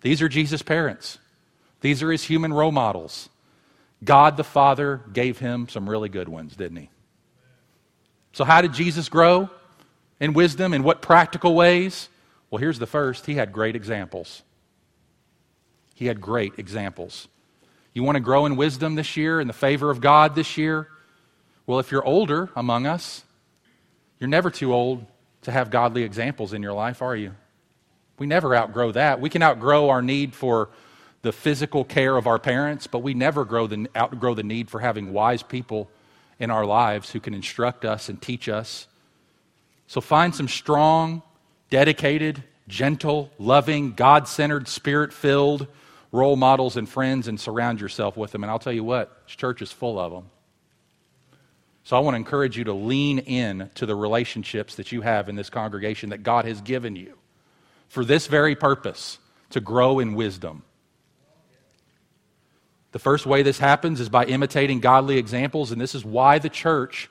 These 0.00 0.20
are 0.22 0.28
Jesus' 0.28 0.62
parents, 0.62 1.18
these 1.82 2.02
are 2.02 2.10
his 2.10 2.24
human 2.24 2.52
role 2.52 2.72
models. 2.72 3.28
God 4.04 4.36
the 4.36 4.44
Father 4.44 5.00
gave 5.12 5.38
him 5.38 5.68
some 5.68 5.88
really 5.88 6.08
good 6.08 6.28
ones, 6.28 6.54
didn't 6.54 6.76
he? 6.76 6.90
So, 8.32 8.44
how 8.44 8.60
did 8.60 8.74
Jesus 8.74 9.08
grow 9.08 9.48
in 10.20 10.34
wisdom? 10.34 10.74
In 10.74 10.82
what 10.82 11.00
practical 11.00 11.54
ways? 11.54 12.08
Well, 12.50 12.58
here's 12.58 12.78
the 12.80 12.86
first 12.86 13.24
He 13.24 13.34
had 13.34 13.52
great 13.52 13.76
examples. 13.76 14.42
He 15.94 16.06
had 16.06 16.20
great 16.20 16.54
examples. 16.58 17.28
You 17.94 18.02
want 18.02 18.16
to 18.16 18.20
grow 18.20 18.46
in 18.46 18.56
wisdom 18.56 18.96
this 18.96 19.16
year, 19.16 19.40
in 19.40 19.46
the 19.46 19.54
favor 19.54 19.90
of 19.90 20.00
God 20.00 20.34
this 20.34 20.58
year? 20.58 20.88
Well, 21.66 21.78
if 21.80 21.90
you're 21.90 22.04
older 22.04 22.50
among 22.54 22.86
us, 22.86 23.24
you're 24.18 24.28
never 24.28 24.50
too 24.50 24.72
old 24.72 25.04
to 25.42 25.52
have 25.52 25.70
godly 25.70 26.02
examples 26.02 26.52
in 26.52 26.62
your 26.62 26.72
life, 26.72 27.02
are 27.02 27.16
you? 27.16 27.34
We 28.18 28.26
never 28.26 28.54
outgrow 28.54 28.92
that. 28.92 29.20
We 29.20 29.28
can 29.28 29.42
outgrow 29.42 29.90
our 29.90 30.00
need 30.00 30.34
for 30.34 30.70
the 31.22 31.32
physical 31.32 31.84
care 31.84 32.16
of 32.16 32.26
our 32.26 32.38
parents, 32.38 32.86
but 32.86 33.00
we 33.00 33.14
never 33.14 33.44
grow 33.44 33.66
the, 33.66 33.88
outgrow 33.96 34.34
the 34.34 34.42
need 34.42 34.70
for 34.70 34.80
having 34.80 35.12
wise 35.12 35.42
people 35.42 35.90
in 36.38 36.50
our 36.50 36.64
lives 36.64 37.10
who 37.10 37.20
can 37.20 37.34
instruct 37.34 37.84
us 37.84 38.08
and 38.08 38.20
teach 38.22 38.48
us. 38.48 38.86
So 39.86 40.00
find 40.00 40.34
some 40.34 40.48
strong, 40.48 41.22
dedicated, 41.68 42.42
gentle, 42.68 43.30
loving, 43.38 43.92
God 43.92 44.28
centered, 44.28 44.68
spirit 44.68 45.12
filled 45.12 45.66
role 46.12 46.36
models 46.36 46.76
and 46.76 46.88
friends 46.88 47.28
and 47.28 47.38
surround 47.38 47.80
yourself 47.80 48.16
with 48.16 48.32
them. 48.32 48.44
And 48.44 48.50
I'll 48.50 48.58
tell 48.58 48.72
you 48.72 48.84
what, 48.84 49.24
this 49.26 49.36
church 49.36 49.62
is 49.62 49.72
full 49.72 49.98
of 49.98 50.12
them. 50.12 50.30
So 51.86 51.96
I 51.96 52.00
want 52.00 52.14
to 52.14 52.18
encourage 52.18 52.58
you 52.58 52.64
to 52.64 52.72
lean 52.72 53.20
in 53.20 53.70
to 53.76 53.86
the 53.86 53.94
relationships 53.94 54.74
that 54.74 54.90
you 54.90 55.02
have 55.02 55.28
in 55.28 55.36
this 55.36 55.48
congregation 55.48 56.10
that 56.10 56.24
God 56.24 56.44
has 56.44 56.60
given 56.60 56.96
you 56.96 57.16
for 57.86 58.04
this 58.04 58.26
very 58.26 58.56
purpose 58.56 59.20
to 59.50 59.60
grow 59.60 60.00
in 60.00 60.16
wisdom. 60.16 60.64
The 62.90 62.98
first 62.98 63.24
way 63.24 63.44
this 63.44 63.60
happens 63.60 64.00
is 64.00 64.08
by 64.08 64.24
imitating 64.24 64.80
godly 64.80 65.16
examples, 65.16 65.70
and 65.70 65.80
this 65.80 65.94
is 65.94 66.04
why 66.04 66.40
the 66.40 66.48
church 66.48 67.08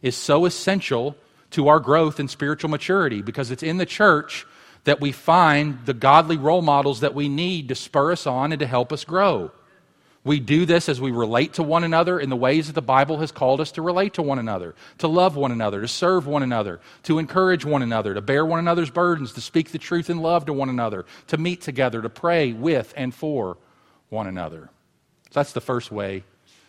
is 0.00 0.16
so 0.16 0.46
essential 0.46 1.14
to 1.50 1.68
our 1.68 1.78
growth 1.78 2.18
in 2.18 2.26
spiritual 2.26 2.70
maturity 2.70 3.20
because 3.20 3.50
it's 3.50 3.62
in 3.62 3.76
the 3.76 3.84
church 3.84 4.46
that 4.84 4.98
we 4.98 5.12
find 5.12 5.84
the 5.84 5.92
godly 5.92 6.38
role 6.38 6.62
models 6.62 7.00
that 7.00 7.14
we 7.14 7.28
need 7.28 7.68
to 7.68 7.74
spur 7.74 8.12
us 8.12 8.26
on 8.26 8.50
and 8.50 8.60
to 8.60 8.66
help 8.66 8.94
us 8.94 9.04
grow. 9.04 9.50
We 10.26 10.40
do 10.40 10.66
this 10.66 10.88
as 10.88 11.00
we 11.00 11.12
relate 11.12 11.52
to 11.52 11.62
one 11.62 11.84
another 11.84 12.18
in 12.18 12.30
the 12.30 12.36
ways 12.36 12.66
that 12.66 12.72
the 12.72 12.82
Bible 12.82 13.18
has 13.18 13.30
called 13.30 13.60
us 13.60 13.70
to 13.72 13.82
relate 13.82 14.14
to 14.14 14.22
one 14.22 14.40
another, 14.40 14.74
to 14.98 15.06
love 15.06 15.36
one 15.36 15.52
another, 15.52 15.80
to 15.82 15.86
serve 15.86 16.26
one 16.26 16.42
another, 16.42 16.80
to 17.04 17.20
encourage 17.20 17.64
one 17.64 17.80
another, 17.80 18.12
to 18.12 18.20
bear 18.20 18.44
one 18.44 18.58
another's 18.58 18.90
burdens, 18.90 19.34
to 19.34 19.40
speak 19.40 19.70
the 19.70 19.78
truth 19.78 20.10
in 20.10 20.18
love 20.18 20.46
to 20.46 20.52
one 20.52 20.68
another, 20.68 21.06
to 21.28 21.38
meet 21.38 21.60
together, 21.60 22.02
to 22.02 22.08
pray 22.08 22.52
with 22.52 22.92
and 22.96 23.14
for 23.14 23.56
one 24.08 24.26
another. 24.26 24.68
So 25.26 25.34
that's 25.34 25.52
the 25.52 25.60
first 25.60 25.92
way 25.92 26.24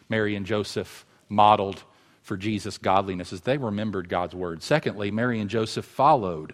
Mary 0.08 0.36
and 0.36 0.46
Joseph 0.46 1.04
modeled 1.28 1.82
for 2.22 2.38
Jesus' 2.38 2.78
godliness, 2.78 3.34
is 3.34 3.42
they 3.42 3.58
remembered 3.58 4.08
God's 4.08 4.36
word. 4.36 4.62
Secondly, 4.62 5.10
Mary 5.10 5.40
and 5.42 5.50
Joseph 5.50 5.86
followed 5.86 6.54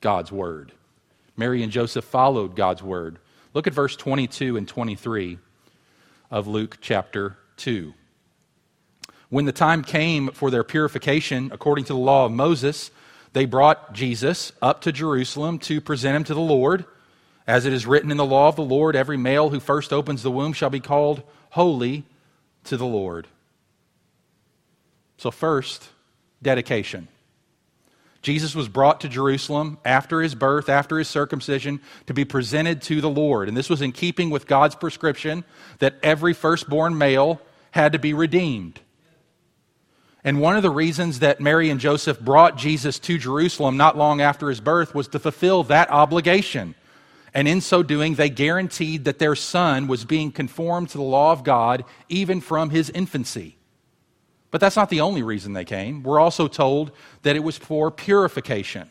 God's 0.00 0.30
word. 0.30 0.70
Mary 1.36 1.64
and 1.64 1.72
Joseph 1.72 2.04
followed 2.04 2.54
God's 2.54 2.80
word. 2.80 3.18
Look 3.54 3.66
at 3.66 3.74
verse 3.74 3.96
22 3.96 4.56
and 4.56 4.68
23 4.68 5.38
of 6.34 6.48
Luke 6.48 6.78
chapter 6.80 7.36
2. 7.58 7.94
When 9.28 9.44
the 9.44 9.52
time 9.52 9.84
came 9.84 10.30
for 10.32 10.50
their 10.50 10.64
purification, 10.64 11.48
according 11.52 11.84
to 11.84 11.92
the 11.92 11.98
law 12.00 12.26
of 12.26 12.32
Moses, 12.32 12.90
they 13.34 13.44
brought 13.44 13.92
Jesus 13.92 14.50
up 14.60 14.80
to 14.80 14.90
Jerusalem 14.90 15.60
to 15.60 15.80
present 15.80 16.16
him 16.16 16.24
to 16.24 16.34
the 16.34 16.40
Lord. 16.40 16.86
As 17.46 17.66
it 17.66 17.72
is 17.72 17.86
written 17.86 18.10
in 18.10 18.16
the 18.16 18.24
law 18.24 18.48
of 18.48 18.56
the 18.56 18.64
Lord, 18.64 18.96
every 18.96 19.16
male 19.16 19.50
who 19.50 19.60
first 19.60 19.92
opens 19.92 20.24
the 20.24 20.30
womb 20.32 20.52
shall 20.52 20.70
be 20.70 20.80
called 20.80 21.22
holy 21.50 22.02
to 22.64 22.76
the 22.76 22.84
Lord. 22.84 23.28
So, 25.18 25.30
first, 25.30 25.88
dedication. 26.42 27.06
Jesus 28.24 28.54
was 28.54 28.68
brought 28.68 29.02
to 29.02 29.08
Jerusalem 29.08 29.78
after 29.84 30.22
his 30.22 30.34
birth, 30.34 30.68
after 30.68 30.98
his 30.98 31.08
circumcision, 31.08 31.80
to 32.06 32.14
be 32.14 32.24
presented 32.24 32.82
to 32.82 33.00
the 33.00 33.10
Lord. 33.10 33.48
And 33.48 33.56
this 33.56 33.70
was 33.70 33.82
in 33.82 33.92
keeping 33.92 34.30
with 34.30 34.46
God's 34.46 34.74
prescription 34.74 35.44
that 35.78 35.96
every 36.02 36.32
firstborn 36.32 36.96
male 36.98 37.40
had 37.70 37.92
to 37.92 37.98
be 37.98 38.14
redeemed. 38.14 38.80
And 40.24 40.40
one 40.40 40.56
of 40.56 40.62
the 40.62 40.70
reasons 40.70 41.18
that 41.18 41.40
Mary 41.40 41.68
and 41.68 41.78
Joseph 41.78 42.18
brought 42.18 42.56
Jesus 42.56 42.98
to 43.00 43.18
Jerusalem 43.18 43.76
not 43.76 43.98
long 43.98 44.22
after 44.22 44.48
his 44.48 44.60
birth 44.60 44.94
was 44.94 45.08
to 45.08 45.18
fulfill 45.18 45.64
that 45.64 45.90
obligation. 45.90 46.74
And 47.34 47.46
in 47.46 47.60
so 47.60 47.82
doing, 47.82 48.14
they 48.14 48.30
guaranteed 48.30 49.04
that 49.04 49.18
their 49.18 49.34
son 49.34 49.86
was 49.86 50.06
being 50.06 50.32
conformed 50.32 50.88
to 50.90 50.98
the 50.98 51.04
law 51.04 51.32
of 51.32 51.44
God 51.44 51.84
even 52.08 52.40
from 52.40 52.70
his 52.70 52.88
infancy. 52.88 53.58
But 54.54 54.60
that's 54.60 54.76
not 54.76 54.88
the 54.88 55.00
only 55.00 55.24
reason 55.24 55.52
they 55.52 55.64
came. 55.64 56.04
We're 56.04 56.20
also 56.20 56.46
told 56.46 56.92
that 57.22 57.34
it 57.34 57.42
was 57.42 57.58
for 57.58 57.90
purification. 57.90 58.88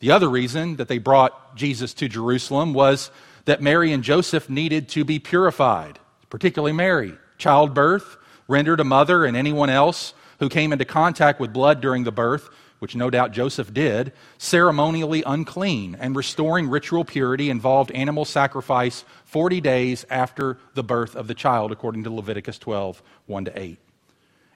The 0.00 0.10
other 0.10 0.28
reason 0.28 0.74
that 0.78 0.88
they 0.88 0.98
brought 0.98 1.54
Jesus 1.54 1.94
to 1.94 2.08
Jerusalem 2.08 2.74
was 2.74 3.12
that 3.44 3.62
Mary 3.62 3.92
and 3.92 4.02
Joseph 4.02 4.50
needed 4.50 4.88
to 4.88 5.04
be 5.04 5.20
purified, 5.20 6.00
particularly 6.28 6.72
Mary. 6.72 7.14
Childbirth 7.38 8.16
rendered 8.48 8.80
a 8.80 8.84
mother 8.84 9.24
and 9.24 9.36
anyone 9.36 9.70
else 9.70 10.12
who 10.40 10.48
came 10.48 10.72
into 10.72 10.84
contact 10.84 11.38
with 11.38 11.52
blood 11.52 11.80
during 11.80 12.02
the 12.02 12.10
birth, 12.10 12.48
which 12.80 12.96
no 12.96 13.10
doubt 13.10 13.30
Joseph 13.30 13.72
did, 13.72 14.12
ceremonially 14.38 15.22
unclean, 15.24 15.96
and 16.00 16.16
restoring 16.16 16.68
ritual 16.68 17.04
purity 17.04 17.48
involved 17.48 17.92
animal 17.92 18.24
sacrifice 18.24 19.04
40 19.26 19.60
days 19.60 20.04
after 20.10 20.58
the 20.74 20.82
birth 20.82 21.14
of 21.14 21.28
the 21.28 21.34
child, 21.34 21.70
according 21.70 22.02
to 22.02 22.10
Leviticus 22.10 22.58
12 22.58 23.00
1 23.26 23.44
to 23.44 23.56
8. 23.56 23.78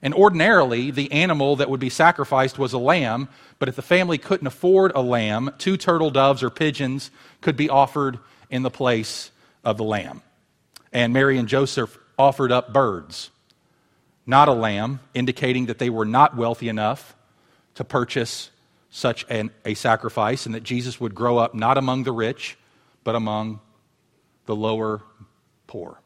And 0.01 0.13
ordinarily, 0.13 0.91
the 0.91 1.11
animal 1.11 1.55
that 1.55 1.69
would 1.69 1.79
be 1.79 1.89
sacrificed 1.89 2.59
was 2.59 2.73
a 2.73 2.77
lamb, 2.77 3.29
but 3.57 3.67
if 3.67 3.75
the 3.75 3.81
family 3.81 4.17
couldn't 4.17 4.47
afford 4.47 4.91
a 4.93 5.01
lamb, 5.01 5.51
two 5.57 5.75
turtle 5.75 6.11
doves 6.11 6.43
or 6.43 6.49
pigeons 6.49 7.09
could 7.41 7.57
be 7.57 7.69
offered 7.69 8.19
in 8.49 8.61
the 8.63 8.69
place 8.69 9.31
of 9.63 9.77
the 9.77 9.83
lamb. 9.83 10.21
And 10.93 11.13
Mary 11.13 11.37
and 11.37 11.47
Joseph 11.47 11.97
offered 12.17 12.51
up 12.51 12.71
birds, 12.71 13.31
not 14.25 14.47
a 14.47 14.53
lamb, 14.53 14.99
indicating 15.13 15.65
that 15.65 15.79
they 15.79 15.89
were 15.89 16.05
not 16.05 16.37
wealthy 16.37 16.69
enough 16.69 17.15
to 17.75 17.83
purchase 17.83 18.51
such 18.89 19.25
an, 19.29 19.51
a 19.65 19.73
sacrifice 19.73 20.45
and 20.45 20.55
that 20.55 20.63
Jesus 20.63 20.99
would 20.99 21.13
grow 21.13 21.37
up 21.37 21.53
not 21.53 21.77
among 21.77 22.03
the 22.03 22.11
rich, 22.11 22.57
but 23.03 23.15
among 23.15 23.59
the 24.45 24.55
lower 24.55 25.01
poor. 25.67 25.99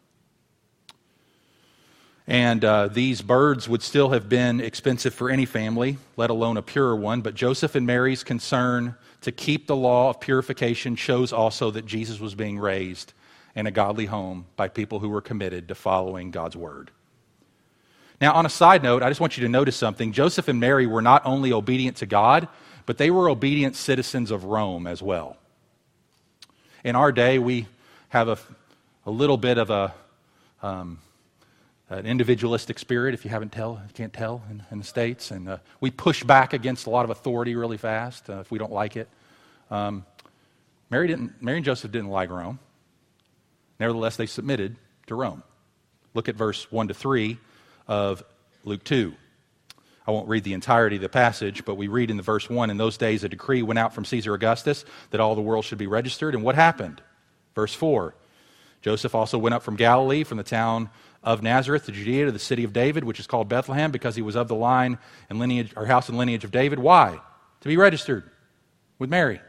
And 2.27 2.63
uh, 2.63 2.87
these 2.87 3.21
birds 3.21 3.67
would 3.67 3.81
still 3.81 4.11
have 4.11 4.29
been 4.29 4.61
expensive 4.61 5.13
for 5.13 5.29
any 5.29 5.45
family, 5.45 5.97
let 6.17 6.29
alone 6.29 6.57
a 6.57 6.61
pure 6.61 6.95
one. 6.95 7.21
But 7.21 7.33
Joseph 7.33 7.75
and 7.75 7.85
Mary's 7.87 8.23
concern 8.23 8.95
to 9.21 9.31
keep 9.31 9.67
the 9.67 9.75
law 9.75 10.09
of 10.09 10.19
purification 10.19 10.95
shows 10.95 11.33
also 11.33 11.71
that 11.71 11.85
Jesus 11.85 12.19
was 12.19 12.35
being 12.35 12.59
raised 12.59 13.13
in 13.55 13.67
a 13.67 13.71
godly 13.71 14.05
home 14.05 14.45
by 14.55 14.67
people 14.67 14.99
who 14.99 15.09
were 15.09 15.21
committed 15.21 15.67
to 15.67 15.75
following 15.75 16.31
God's 16.31 16.55
word. 16.55 16.91
Now, 18.21 18.33
on 18.33 18.45
a 18.45 18.49
side 18.49 18.83
note, 18.83 19.01
I 19.01 19.09
just 19.09 19.19
want 19.19 19.35
you 19.35 19.43
to 19.43 19.49
notice 19.49 19.75
something. 19.75 20.11
Joseph 20.11 20.47
and 20.47 20.59
Mary 20.59 20.85
were 20.85 21.01
not 21.01 21.25
only 21.25 21.51
obedient 21.51 21.97
to 21.97 22.05
God, 22.05 22.47
but 22.85 22.97
they 22.97 23.09
were 23.09 23.29
obedient 23.29 23.75
citizens 23.75 24.29
of 24.29 24.43
Rome 24.43 24.85
as 24.85 25.01
well. 25.01 25.37
In 26.83 26.95
our 26.95 27.11
day, 27.11 27.39
we 27.39 27.67
have 28.09 28.27
a, 28.27 28.37
a 29.05 29.11
little 29.11 29.37
bit 29.37 29.57
of 29.57 29.69
a. 29.71 29.93
Um, 30.61 30.99
an 31.91 32.05
individualistic 32.05 32.79
spirit, 32.79 33.13
if 33.13 33.25
you 33.25 33.31
haven't 33.31 33.51
tell, 33.51 33.81
can't 33.93 34.13
tell 34.13 34.41
in, 34.49 34.63
in 34.71 34.77
the 34.79 34.83
States. 34.83 35.29
And 35.29 35.49
uh, 35.49 35.57
we 35.81 35.91
push 35.91 36.23
back 36.23 36.53
against 36.53 36.87
a 36.87 36.89
lot 36.89 37.03
of 37.03 37.11
authority 37.11 37.53
really 37.55 37.77
fast 37.77 38.29
uh, 38.29 38.39
if 38.39 38.49
we 38.49 38.57
don't 38.57 38.71
like 38.71 38.95
it. 38.95 39.09
Um, 39.69 40.05
Mary, 40.89 41.07
didn't, 41.07 41.41
Mary 41.41 41.57
and 41.57 41.65
Joseph 41.65 41.91
didn't 41.91 42.09
like 42.09 42.29
Rome. 42.29 42.59
Nevertheless, 43.79 44.15
they 44.15 44.25
submitted 44.25 44.77
to 45.07 45.15
Rome. 45.15 45.43
Look 46.13 46.29
at 46.29 46.35
verse 46.35 46.71
1 46.71 46.87
to 46.87 46.93
3 46.93 47.37
of 47.87 48.23
Luke 48.63 48.83
2. 48.85 49.13
I 50.07 50.11
won't 50.11 50.29
read 50.29 50.43
the 50.43 50.53
entirety 50.53 50.95
of 50.95 51.01
the 51.01 51.09
passage, 51.09 51.65
but 51.65 51.75
we 51.75 51.87
read 51.87 52.09
in 52.09 52.17
the 52.17 52.23
verse 52.23 52.49
1 52.49 52.69
In 52.69 52.77
those 52.77 52.97
days, 52.97 53.23
a 53.23 53.29
decree 53.29 53.61
went 53.63 53.79
out 53.79 53.93
from 53.93 54.05
Caesar 54.05 54.33
Augustus 54.33 54.85
that 55.09 55.19
all 55.19 55.35
the 55.35 55.41
world 55.41 55.65
should 55.65 55.77
be 55.77 55.87
registered. 55.87 56.35
And 56.35 56.43
what 56.43 56.55
happened? 56.55 57.01
Verse 57.53 57.73
4 57.73 58.15
Joseph 58.81 59.13
also 59.13 59.37
went 59.37 59.53
up 59.53 59.61
from 59.61 59.75
Galilee, 59.75 60.23
from 60.23 60.37
the 60.37 60.43
town 60.43 60.89
of 61.23 61.43
Nazareth 61.43 61.85
to 61.85 61.91
Judea 61.91 62.25
to 62.25 62.31
the 62.31 62.39
city 62.39 62.63
of 62.63 62.73
David, 62.73 63.03
which 63.03 63.19
is 63.19 63.27
called 63.27 63.47
Bethlehem, 63.47 63.91
because 63.91 64.15
he 64.15 64.21
was 64.21 64.35
of 64.35 64.47
the 64.47 64.55
line 64.55 64.97
and 65.29 65.39
lineage, 65.39 65.73
or 65.75 65.85
house 65.85 66.09
and 66.09 66.17
lineage 66.17 66.43
of 66.43 66.51
David. 66.51 66.79
Why? 66.79 67.19
To 67.61 67.67
be 67.67 67.77
registered 67.77 68.29
with 68.97 69.09
Mary. 69.09 69.39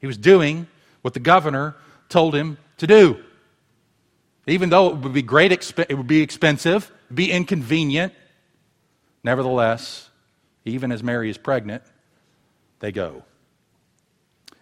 He 0.00 0.06
was 0.06 0.16
doing 0.16 0.66
what 1.02 1.14
the 1.14 1.20
governor 1.20 1.74
told 2.08 2.34
him 2.34 2.58
to 2.78 2.86
do. 2.86 3.18
Even 4.46 4.68
though 4.68 4.90
it 4.90 4.96
would 4.96 5.14
be 5.14 5.22
great, 5.22 5.52
it 5.52 5.94
would 5.96 6.06
be 6.06 6.20
expensive, 6.20 6.92
be 7.12 7.32
inconvenient, 7.32 8.12
nevertheless, 9.22 10.10
even 10.64 10.92
as 10.92 11.02
Mary 11.02 11.30
is 11.30 11.38
pregnant, 11.38 11.82
they 12.80 12.92
go. 12.92 13.22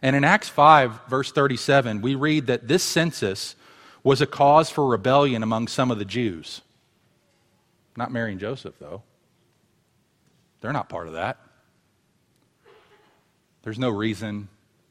And 0.00 0.16
in 0.16 0.24
Acts 0.24 0.48
5, 0.48 1.06
verse 1.08 1.30
37, 1.30 2.00
we 2.00 2.14
read 2.14 2.46
that 2.46 2.66
this 2.66 2.82
census 2.82 3.54
was 4.02 4.20
a 4.20 4.26
cause 4.26 4.70
for 4.70 4.86
rebellion 4.86 5.42
among 5.42 5.68
some 5.68 5.90
of 5.90 5.98
the 5.98 6.04
Jews. 6.04 6.62
Not 7.96 8.10
Mary 8.10 8.32
and 8.32 8.40
Joseph, 8.40 8.74
though. 8.78 9.02
They're 10.60 10.72
not 10.72 10.88
part 10.88 11.06
of 11.06 11.14
that. 11.14 11.38
There's 13.62 13.78
no 13.78 13.90
reason 13.90 14.48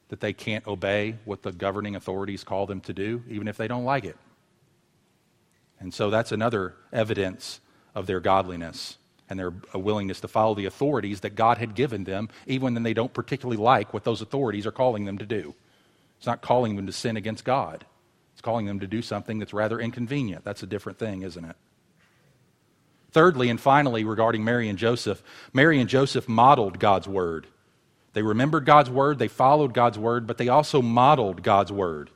that 0.08 0.20
they 0.20 0.32
can't 0.32 0.66
obey 0.66 1.16
what 1.24 1.42
the 1.42 1.52
governing 1.52 1.96
authorities 1.96 2.44
call 2.44 2.66
them 2.66 2.80
to 2.82 2.92
do, 2.92 3.22
even 3.28 3.48
if 3.48 3.56
they 3.56 3.68
don't 3.68 3.84
like 3.84 4.04
it. 4.04 4.16
And 5.80 5.92
so 5.92 6.10
that's 6.10 6.32
another 6.32 6.74
evidence 6.92 7.60
of 7.94 8.06
their 8.06 8.20
godliness 8.20 8.98
and 9.28 9.38
their 9.38 9.52
willingness 9.74 10.20
to 10.20 10.28
follow 10.28 10.54
the 10.54 10.66
authorities 10.66 11.20
that 11.20 11.34
God 11.34 11.58
had 11.58 11.74
given 11.74 12.04
them, 12.04 12.28
even 12.46 12.74
when 12.74 12.82
they 12.82 12.94
don't 12.94 13.12
particularly 13.12 13.56
like 13.56 13.92
what 13.92 14.04
those 14.04 14.20
authorities 14.20 14.66
are 14.66 14.72
calling 14.72 15.06
them 15.06 15.18
to 15.18 15.26
do. 15.26 15.54
It's 16.18 16.26
not 16.26 16.42
calling 16.42 16.76
them 16.76 16.86
to 16.86 16.92
sin 16.92 17.16
against 17.16 17.44
God, 17.44 17.84
calling 18.42 18.66
them 18.66 18.80
to 18.80 18.86
do 18.86 19.00
something 19.00 19.38
that's 19.38 19.54
rather 19.54 19.80
inconvenient. 19.80 20.44
That's 20.44 20.62
a 20.62 20.66
different 20.66 20.98
thing, 20.98 21.22
isn't 21.22 21.44
it? 21.44 21.56
Thirdly, 23.12 23.50
and 23.50 23.60
finally, 23.60 24.04
regarding 24.04 24.42
Mary 24.42 24.68
and 24.68 24.78
Joseph, 24.78 25.22
Mary 25.52 25.80
and 25.80 25.88
Joseph 25.88 26.28
modeled 26.28 26.78
God's 26.78 27.06
word. 27.06 27.46
They 28.14 28.22
remembered 28.22 28.66
God's 28.66 28.90
word, 28.90 29.18
they 29.18 29.28
followed 29.28 29.74
God's 29.74 29.98
word, 29.98 30.26
but 30.26 30.38
they 30.38 30.48
also 30.48 30.82
modeled 30.82 31.42
God's 31.42 31.72
word. 31.72 32.10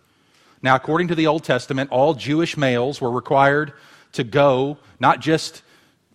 Now, 0.62 0.74
according 0.74 1.08
to 1.08 1.14
the 1.14 1.26
Old 1.26 1.44
Testament, 1.44 1.90
all 1.90 2.14
Jewish 2.14 2.56
males 2.56 3.00
were 3.00 3.10
required 3.10 3.72
to 4.12 4.24
go, 4.24 4.78
not 4.98 5.20
just 5.20 5.62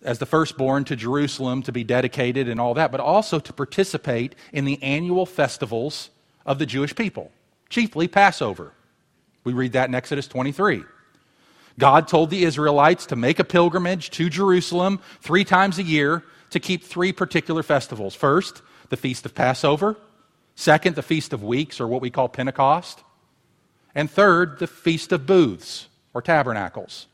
as 0.02 0.18
the 0.18 0.26
firstborn 0.26 0.84
to 0.84 0.96
Jerusalem 0.96 1.62
to 1.62 1.72
be 1.72 1.84
dedicated 1.84 2.48
and 2.48 2.60
all 2.60 2.74
that, 2.74 2.90
but 2.90 3.00
also 3.00 3.38
to 3.38 3.52
participate 3.52 4.34
in 4.52 4.64
the 4.64 4.82
annual 4.82 5.26
festivals 5.26 6.10
of 6.44 6.58
the 6.58 6.66
Jewish 6.66 6.94
people, 6.94 7.30
chiefly 7.68 8.08
Passover. 8.08 8.72
We 9.44 9.52
read 9.52 9.72
that 9.72 9.88
in 9.88 9.94
Exodus 9.94 10.28
23. 10.28 10.84
God 11.78 12.06
told 12.06 12.30
the 12.30 12.44
Israelites 12.44 13.06
to 13.06 13.16
make 13.16 13.38
a 13.38 13.44
pilgrimage 13.44 14.10
to 14.10 14.28
Jerusalem 14.28 15.00
three 15.20 15.44
times 15.44 15.78
a 15.78 15.82
year 15.82 16.22
to 16.50 16.60
keep 16.60 16.84
three 16.84 17.12
particular 17.12 17.62
festivals. 17.62 18.14
First, 18.14 18.62
the 18.90 18.96
Feast 18.96 19.24
of 19.24 19.34
Passover. 19.34 19.96
Second, 20.54 20.96
the 20.96 21.02
Feast 21.02 21.32
of 21.32 21.42
Weeks, 21.42 21.80
or 21.80 21.88
what 21.88 22.02
we 22.02 22.10
call 22.10 22.28
Pentecost. 22.28 23.02
And 23.94 24.10
third, 24.10 24.58
the 24.58 24.66
Feast 24.66 25.12
of 25.12 25.26
Booths, 25.26 25.88
or 26.12 26.20
Tabernacles. 26.20 27.06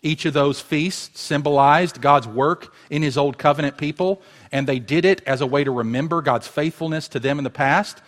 Each 0.00 0.24
of 0.24 0.32
those 0.32 0.60
feasts 0.60 1.20
symbolized 1.20 2.00
God's 2.00 2.26
work 2.26 2.72
in 2.88 3.02
his 3.02 3.18
old 3.18 3.36
covenant 3.36 3.76
people, 3.76 4.22
and 4.52 4.66
they 4.66 4.78
did 4.78 5.04
it 5.04 5.22
as 5.26 5.40
a 5.40 5.46
way 5.46 5.64
to 5.64 5.70
remember 5.70 6.22
God's 6.22 6.48
faithfulness 6.48 7.08
to 7.08 7.20
them 7.20 7.36
in 7.38 7.44
the 7.44 7.50
past 7.50 8.00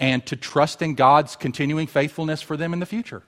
and 0.00 0.24
to 0.26 0.36
trust 0.36 0.82
in 0.82 0.94
God's 0.94 1.36
continuing 1.36 1.86
faithfulness 1.86 2.40
for 2.40 2.56
them 2.56 2.72
in 2.72 2.80
the 2.80 2.86
future. 2.86 3.22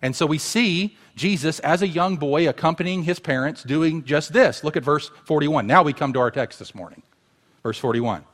And 0.00 0.16
so 0.16 0.26
we 0.26 0.38
see 0.38 0.96
Jesus 1.14 1.60
as 1.60 1.82
a 1.82 1.86
young 1.86 2.16
boy 2.16 2.48
accompanying 2.48 3.04
his 3.04 3.20
parents 3.20 3.62
doing 3.62 4.04
just 4.04 4.32
this. 4.32 4.64
Look 4.64 4.76
at 4.76 4.82
verse 4.82 5.10
41. 5.24 5.66
Now 5.66 5.82
we 5.82 5.92
come 5.92 6.12
to 6.14 6.18
our 6.18 6.30
text 6.30 6.58
this 6.58 6.74
morning. 6.74 7.02
Verse 7.62 7.78
41. 7.78 8.24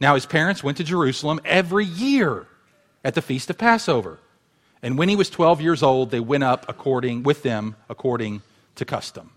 Now 0.00 0.14
his 0.14 0.24
parents 0.24 0.64
went 0.64 0.78
to 0.78 0.84
Jerusalem 0.84 1.40
every 1.44 1.84
year 1.84 2.46
at 3.04 3.14
the 3.14 3.22
feast 3.22 3.50
of 3.50 3.58
Passover. 3.58 4.18
And 4.82 4.96
when 4.96 5.08
he 5.08 5.16
was 5.16 5.30
12 5.30 5.60
years 5.60 5.82
old, 5.82 6.10
they 6.10 6.20
went 6.20 6.44
up 6.44 6.64
according 6.68 7.22
with 7.24 7.42
them 7.42 7.76
according 7.88 8.42
to 8.76 8.84
custom. 8.84 9.30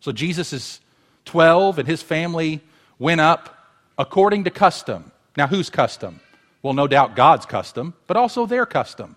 So 0.00 0.12
Jesus 0.12 0.52
is 0.52 0.80
12 1.24 1.78
and 1.78 1.88
his 1.88 2.02
family 2.02 2.60
went 2.98 3.20
up 3.20 3.56
according 3.96 4.44
to 4.44 4.50
custom. 4.50 5.10
Now 5.36 5.46
whose 5.46 5.70
custom? 5.70 6.20
Well, 6.62 6.74
no 6.74 6.86
doubt 6.86 7.16
God's 7.16 7.46
custom, 7.46 7.94
but 8.06 8.16
also 8.16 8.46
their 8.46 8.66
custom. 8.66 9.16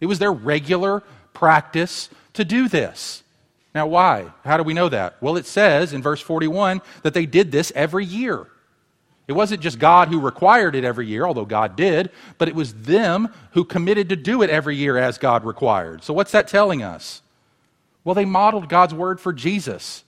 It 0.00 0.06
was 0.06 0.18
their 0.18 0.32
regular 0.32 1.02
practice 1.32 2.10
to 2.34 2.44
do 2.44 2.68
this. 2.68 3.22
Now, 3.74 3.86
why? 3.86 4.32
How 4.44 4.56
do 4.56 4.62
we 4.62 4.74
know 4.74 4.88
that? 4.88 5.16
Well, 5.20 5.36
it 5.36 5.46
says 5.46 5.92
in 5.92 6.02
verse 6.02 6.20
41 6.20 6.80
that 7.02 7.14
they 7.14 7.26
did 7.26 7.52
this 7.52 7.72
every 7.74 8.04
year. 8.04 8.46
It 9.28 9.32
wasn't 9.32 9.60
just 9.60 9.78
God 9.78 10.08
who 10.08 10.20
required 10.20 10.76
it 10.76 10.84
every 10.84 11.06
year, 11.06 11.26
although 11.26 11.44
God 11.44 11.76
did, 11.76 12.10
but 12.38 12.48
it 12.48 12.54
was 12.54 12.72
them 12.72 13.28
who 13.52 13.64
committed 13.64 14.08
to 14.10 14.16
do 14.16 14.42
it 14.42 14.50
every 14.50 14.76
year 14.76 14.96
as 14.96 15.18
God 15.18 15.44
required. 15.44 16.04
So, 16.04 16.14
what's 16.14 16.30
that 16.30 16.48
telling 16.48 16.82
us? 16.82 17.22
Well, 18.04 18.14
they 18.14 18.24
modeled 18.24 18.68
God's 18.68 18.94
word 18.94 19.20
for 19.20 19.32
Jesus. 19.32 20.04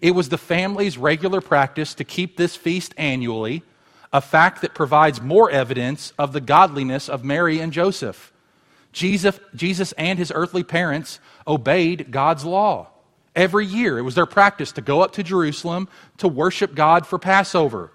It 0.00 0.12
was 0.12 0.28
the 0.28 0.38
family's 0.38 0.96
regular 0.96 1.40
practice 1.40 1.94
to 1.94 2.04
keep 2.04 2.36
this 2.36 2.54
feast 2.54 2.94
annually, 2.96 3.64
a 4.12 4.20
fact 4.20 4.62
that 4.62 4.74
provides 4.74 5.20
more 5.20 5.50
evidence 5.50 6.12
of 6.18 6.32
the 6.32 6.40
godliness 6.40 7.08
of 7.08 7.24
Mary 7.24 7.60
and 7.60 7.72
Joseph. 7.72 8.32
Jesus, 8.92 9.38
Jesus 9.54 9.92
and 9.92 10.18
his 10.18 10.32
earthly 10.34 10.64
parents 10.64 11.20
obeyed 11.46 12.10
God's 12.10 12.44
law. 12.44 12.88
Every 13.36 13.64
year, 13.64 13.98
it 13.98 14.02
was 14.02 14.16
their 14.16 14.26
practice 14.26 14.72
to 14.72 14.80
go 14.80 15.02
up 15.02 15.12
to 15.12 15.22
Jerusalem 15.22 15.88
to 16.18 16.26
worship 16.26 16.74
God 16.74 17.06
for 17.06 17.18
Passover. 17.18 17.92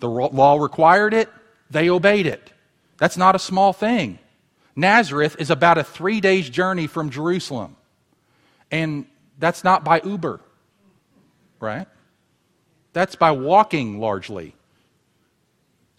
The 0.00 0.08
law 0.08 0.56
required 0.56 1.14
it, 1.14 1.30
they 1.70 1.88
obeyed 1.88 2.26
it. 2.26 2.52
That's 2.98 3.16
not 3.16 3.34
a 3.34 3.38
small 3.38 3.72
thing. 3.72 4.18
Nazareth 4.74 5.36
is 5.38 5.50
about 5.50 5.78
a 5.78 5.84
three 5.84 6.20
days 6.20 6.50
journey 6.50 6.86
from 6.86 7.08
Jerusalem. 7.08 7.76
And 8.70 9.06
that's 9.38 9.64
not 9.64 9.84
by 9.84 10.00
Uber, 10.04 10.40
right? 11.60 11.86
That's 12.92 13.16
by 13.16 13.30
walking 13.30 14.00
largely, 14.00 14.54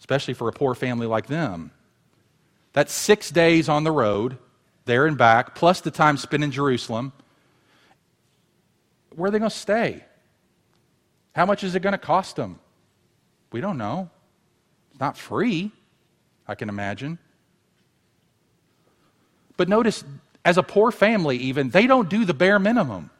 especially 0.08 0.32
for 0.32 0.48
a 0.48 0.52
poor 0.52 0.74
family 0.74 1.06
like 1.06 1.26
them. 1.26 1.70
That's 2.72 2.94
six 2.94 3.30
days 3.30 3.68
on 3.68 3.84
the 3.84 3.92
road, 3.92 4.38
there 4.86 5.04
and 5.04 5.18
back, 5.18 5.54
plus 5.54 5.82
the 5.82 5.90
time 5.90 6.16
spent 6.16 6.42
in 6.42 6.50
Jerusalem. 6.50 7.12
Where 9.14 9.28
are 9.28 9.30
they 9.30 9.38
going 9.38 9.50
to 9.50 9.56
stay? 9.56 10.02
How 11.34 11.44
much 11.44 11.62
is 11.62 11.74
it 11.74 11.80
going 11.80 11.92
to 11.92 11.98
cost 11.98 12.36
them? 12.36 12.58
We 13.52 13.60
don't 13.60 13.76
know. 13.76 14.08
It's 14.92 15.00
not 15.00 15.18
free, 15.18 15.72
I 16.46 16.54
can 16.54 16.70
imagine. 16.70 17.18
But 19.58 19.68
notice, 19.68 20.04
as 20.42 20.56
a 20.56 20.62
poor 20.62 20.90
family, 20.90 21.36
even, 21.36 21.68
they 21.68 21.86
don't 21.86 22.08
do 22.08 22.24
the 22.24 22.32
bare 22.32 22.58
minimum, 22.58 23.10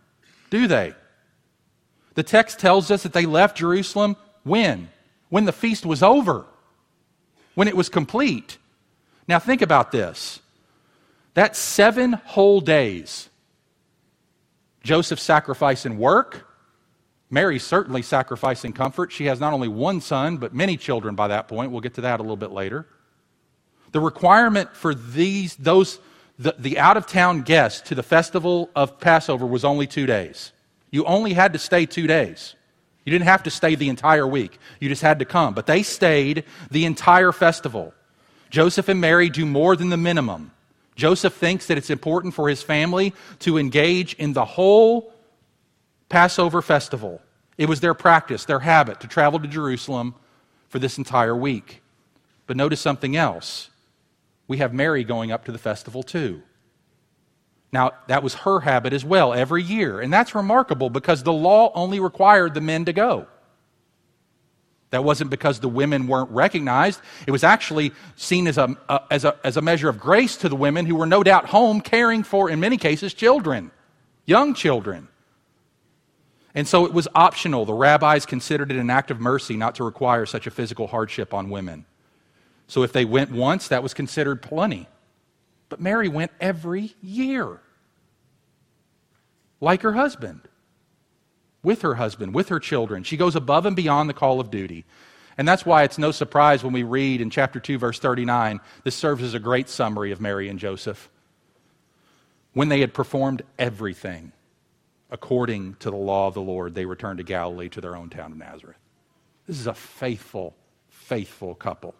do 0.48 0.66
they? 0.66 0.94
The 2.14 2.22
text 2.22 2.58
tells 2.58 2.90
us 2.90 3.02
that 3.02 3.12
they 3.12 3.26
left 3.26 3.58
Jerusalem 3.58 4.16
when? 4.42 4.88
When 5.28 5.44
the 5.44 5.52
feast 5.52 5.84
was 5.84 6.02
over, 6.02 6.46
when 7.58 7.66
it 7.66 7.76
was 7.76 7.88
complete. 7.88 8.56
Now, 9.26 9.40
think 9.40 9.62
about 9.62 9.90
this. 9.90 10.40
That's 11.34 11.58
seven 11.58 12.12
whole 12.12 12.60
days. 12.60 13.28
Joseph 14.84 15.18
sacrificing 15.18 15.98
work, 15.98 16.48
Mary's 17.30 17.64
certainly 17.64 18.02
sacrificing 18.02 18.72
comfort. 18.72 19.10
She 19.10 19.24
has 19.24 19.40
not 19.40 19.52
only 19.52 19.66
one 19.66 20.00
son, 20.00 20.36
but 20.36 20.54
many 20.54 20.76
children 20.76 21.16
by 21.16 21.26
that 21.26 21.48
point. 21.48 21.72
We'll 21.72 21.80
get 21.80 21.94
to 21.94 22.02
that 22.02 22.20
a 22.20 22.22
little 22.22 22.36
bit 22.36 22.52
later. 22.52 22.86
The 23.90 23.98
requirement 23.98 24.76
for 24.76 24.94
these, 24.94 25.56
those, 25.56 25.98
the, 26.38 26.54
the 26.60 26.78
out 26.78 26.96
of 26.96 27.08
town 27.08 27.42
guests 27.42 27.80
to 27.88 27.96
the 27.96 28.04
festival 28.04 28.70
of 28.76 29.00
Passover 29.00 29.46
was 29.46 29.64
only 29.64 29.88
two 29.88 30.06
days. 30.06 30.52
You 30.92 31.04
only 31.06 31.32
had 31.32 31.54
to 31.54 31.58
stay 31.58 31.86
two 31.86 32.06
days. 32.06 32.54
You 33.08 33.12
didn't 33.12 33.24
have 33.24 33.44
to 33.44 33.50
stay 33.50 33.74
the 33.74 33.88
entire 33.88 34.26
week. 34.26 34.58
You 34.80 34.90
just 34.90 35.00
had 35.00 35.20
to 35.20 35.24
come. 35.24 35.54
But 35.54 35.64
they 35.64 35.82
stayed 35.82 36.44
the 36.70 36.84
entire 36.84 37.32
festival. 37.32 37.94
Joseph 38.50 38.86
and 38.90 39.00
Mary 39.00 39.30
do 39.30 39.46
more 39.46 39.76
than 39.76 39.88
the 39.88 39.96
minimum. 39.96 40.50
Joseph 40.94 41.32
thinks 41.32 41.68
that 41.68 41.78
it's 41.78 41.88
important 41.88 42.34
for 42.34 42.50
his 42.50 42.62
family 42.62 43.14
to 43.38 43.56
engage 43.56 44.12
in 44.16 44.34
the 44.34 44.44
whole 44.44 45.10
Passover 46.10 46.60
festival. 46.60 47.22
It 47.56 47.66
was 47.66 47.80
their 47.80 47.94
practice, 47.94 48.44
their 48.44 48.58
habit 48.58 49.00
to 49.00 49.08
travel 49.08 49.40
to 49.40 49.48
Jerusalem 49.48 50.14
for 50.68 50.78
this 50.78 50.98
entire 50.98 51.34
week. 51.34 51.80
But 52.46 52.58
notice 52.58 52.82
something 52.82 53.16
else. 53.16 53.70
We 54.48 54.58
have 54.58 54.74
Mary 54.74 55.02
going 55.02 55.32
up 55.32 55.46
to 55.46 55.52
the 55.52 55.56
festival 55.56 56.02
too. 56.02 56.42
Now, 57.72 57.92
that 58.06 58.22
was 58.22 58.34
her 58.34 58.60
habit 58.60 58.92
as 58.92 59.04
well 59.04 59.34
every 59.34 59.62
year. 59.62 60.00
And 60.00 60.12
that's 60.12 60.34
remarkable 60.34 60.90
because 60.90 61.22
the 61.22 61.32
law 61.32 61.70
only 61.74 62.00
required 62.00 62.54
the 62.54 62.60
men 62.60 62.86
to 62.86 62.92
go. 62.92 63.26
That 64.90 65.04
wasn't 65.04 65.30
because 65.30 65.60
the 65.60 65.68
women 65.68 66.06
weren't 66.06 66.30
recognized. 66.30 67.00
It 67.26 67.30
was 67.30 67.44
actually 67.44 67.92
seen 68.16 68.46
as 68.46 68.56
a, 68.56 68.74
a, 68.88 69.02
as, 69.10 69.24
a, 69.26 69.36
as 69.44 69.58
a 69.58 69.60
measure 69.62 69.90
of 69.90 70.00
grace 70.00 70.36
to 70.38 70.48
the 70.48 70.56
women 70.56 70.86
who 70.86 70.96
were 70.96 71.06
no 71.06 71.22
doubt 71.22 71.44
home 71.46 71.82
caring 71.82 72.22
for, 72.22 72.48
in 72.48 72.58
many 72.58 72.78
cases, 72.78 73.12
children, 73.12 73.70
young 74.24 74.54
children. 74.54 75.08
And 76.54 76.66
so 76.66 76.86
it 76.86 76.94
was 76.94 77.06
optional. 77.14 77.66
The 77.66 77.74
rabbis 77.74 78.24
considered 78.24 78.72
it 78.72 78.78
an 78.78 78.88
act 78.88 79.10
of 79.10 79.20
mercy 79.20 79.58
not 79.58 79.74
to 79.74 79.84
require 79.84 80.24
such 80.24 80.46
a 80.46 80.50
physical 80.50 80.86
hardship 80.86 81.34
on 81.34 81.50
women. 81.50 81.84
So 82.66 82.82
if 82.82 82.92
they 82.92 83.04
went 83.04 83.30
once, 83.30 83.68
that 83.68 83.82
was 83.82 83.92
considered 83.92 84.40
plenty. 84.40 84.88
But 85.68 85.80
Mary 85.80 86.08
went 86.08 86.32
every 86.40 86.94
year, 87.02 87.60
like 89.60 89.82
her 89.82 89.92
husband, 89.92 90.48
with 91.62 91.82
her 91.82 91.96
husband, 91.96 92.34
with 92.34 92.48
her 92.48 92.60
children. 92.60 93.02
She 93.02 93.16
goes 93.16 93.36
above 93.36 93.66
and 93.66 93.76
beyond 93.76 94.08
the 94.08 94.14
call 94.14 94.40
of 94.40 94.50
duty. 94.50 94.84
And 95.36 95.46
that's 95.46 95.66
why 95.66 95.84
it's 95.84 95.98
no 95.98 96.10
surprise 96.10 96.64
when 96.64 96.72
we 96.72 96.82
read 96.82 97.20
in 97.20 97.30
chapter 97.30 97.60
2, 97.60 97.78
verse 97.78 97.98
39, 97.98 98.60
this 98.82 98.96
serves 98.96 99.22
as 99.22 99.34
a 99.34 99.38
great 99.38 99.68
summary 99.68 100.10
of 100.10 100.20
Mary 100.20 100.48
and 100.48 100.58
Joseph. 100.58 101.10
When 102.54 102.68
they 102.68 102.80
had 102.80 102.92
performed 102.94 103.42
everything 103.58 104.32
according 105.10 105.74
to 105.76 105.90
the 105.90 105.96
law 105.96 106.26
of 106.26 106.34
the 106.34 106.42
Lord, 106.42 106.74
they 106.74 106.86
returned 106.86 107.18
to 107.18 107.24
Galilee 107.24 107.68
to 107.70 107.80
their 107.80 107.94
own 107.94 108.10
town 108.10 108.32
of 108.32 108.38
Nazareth. 108.38 108.78
This 109.46 109.60
is 109.60 109.66
a 109.66 109.74
faithful, 109.74 110.56
faithful 110.88 111.54
couple. 111.54 111.94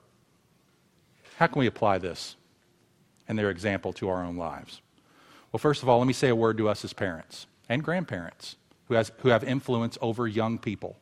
How 1.37 1.47
can 1.47 1.61
we 1.61 1.67
apply 1.69 1.99
this 1.99 2.37
and 3.29 3.39
their 3.39 3.51
example 3.51 3.93
to 3.95 4.09
our 4.09 4.25
own 4.25 4.37
lives? 4.37 4.81
Well, 5.53 5.59
first 5.59 5.83
of 5.83 5.89
all, 5.89 5.99
let 5.99 6.07
me 6.07 6.13
say 6.13 6.29
a 6.29 6.37
word 6.37 6.59
to 6.59 6.69
us 6.69 6.85
as 6.85 6.93
parents 6.93 7.47
and 7.69 7.85
grandparents 7.85 8.57
who, 8.87 8.95
has, 8.95 9.13
who 9.19 9.29
have 9.29 9.45
influence 9.45 9.97
over 10.01 10.27
young 10.27 10.59
people. 10.59 10.97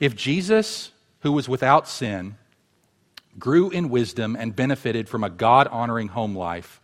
If 0.00 0.16
Jesus, 0.16 0.90
who 1.20 1.32
was 1.32 1.48
without 1.48 1.88
sin, 1.88 2.36
grew 3.38 3.70
in 3.70 3.88
wisdom 3.88 4.36
and 4.36 4.56
benefited 4.56 5.08
from 5.08 5.24
a 5.24 5.30
God 5.30 5.68
honoring 5.68 6.08
home 6.08 6.34
life, 6.34 6.80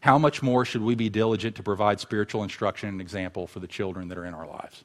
how 0.00 0.18
much 0.18 0.42
more 0.42 0.64
should 0.64 0.82
we 0.82 0.94
be 0.94 1.10
diligent 1.10 1.56
to 1.56 1.62
provide 1.62 2.00
spiritual 2.00 2.42
instruction 2.42 2.88
and 2.88 3.00
example 3.00 3.46
for 3.46 3.60
the 3.60 3.66
children 3.66 4.08
that 4.08 4.16
are 4.16 4.24
in 4.24 4.34
our 4.34 4.46
lives? 4.46 4.84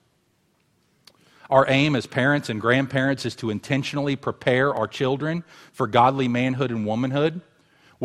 Our 1.50 1.66
aim 1.70 1.96
as 1.96 2.06
parents 2.06 2.50
and 2.50 2.60
grandparents 2.60 3.26
is 3.26 3.36
to 3.38 3.50
intentionally 3.50 4.16
prepare 4.16 4.74
our 4.74 4.88
children 4.88 5.44
for 5.72 5.88
godly 5.88 6.28
manhood 6.28 6.72
and 6.72 6.86
womanhood. 6.86 7.40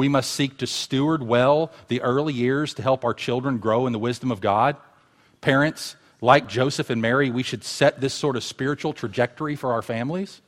We 0.01 0.09
must 0.09 0.33
seek 0.33 0.57
to 0.57 0.67
steward 0.67 1.23
well 1.23 1.71
the 1.89 2.01
early 2.01 2.33
years 2.33 2.73
to 2.73 2.83
help 2.83 3.05
our 3.05 3.13
children 3.13 3.59
grow 3.59 3.87
in 3.87 3.93
the 3.93 3.99
wisdom 3.99 4.33
of 4.33 4.41
God. 4.41 4.77
Parents, 5.43 5.95
like 6.23 6.49
Joseph 6.49 6.89
and 6.89 7.03
Mary, 7.03 7.29
we 7.29 7.43
should 7.43 7.63
set 7.63 8.01
this 8.01 8.15
sort 8.15 8.37
of 8.37 8.43
spiritual 8.43 8.95
trajectory 8.95 9.57
for 9.57 9.75
our 9.75 9.83
families. 9.83 10.41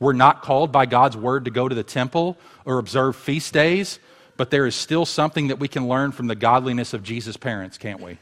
We're 0.00 0.14
not 0.14 0.42
called 0.42 0.72
by 0.72 0.86
God's 0.86 1.16
word 1.16 1.44
to 1.44 1.52
go 1.52 1.68
to 1.68 1.76
the 1.76 1.84
temple 1.84 2.36
or 2.64 2.80
observe 2.80 3.14
feast 3.14 3.54
days, 3.54 4.00
but 4.36 4.50
there 4.50 4.66
is 4.66 4.74
still 4.74 5.06
something 5.06 5.46
that 5.46 5.60
we 5.60 5.68
can 5.68 5.86
learn 5.86 6.10
from 6.10 6.26
the 6.26 6.34
godliness 6.34 6.92
of 6.92 7.04
Jesus' 7.04 7.36
parents, 7.36 7.78
can't 7.78 8.00
we? 8.00 8.18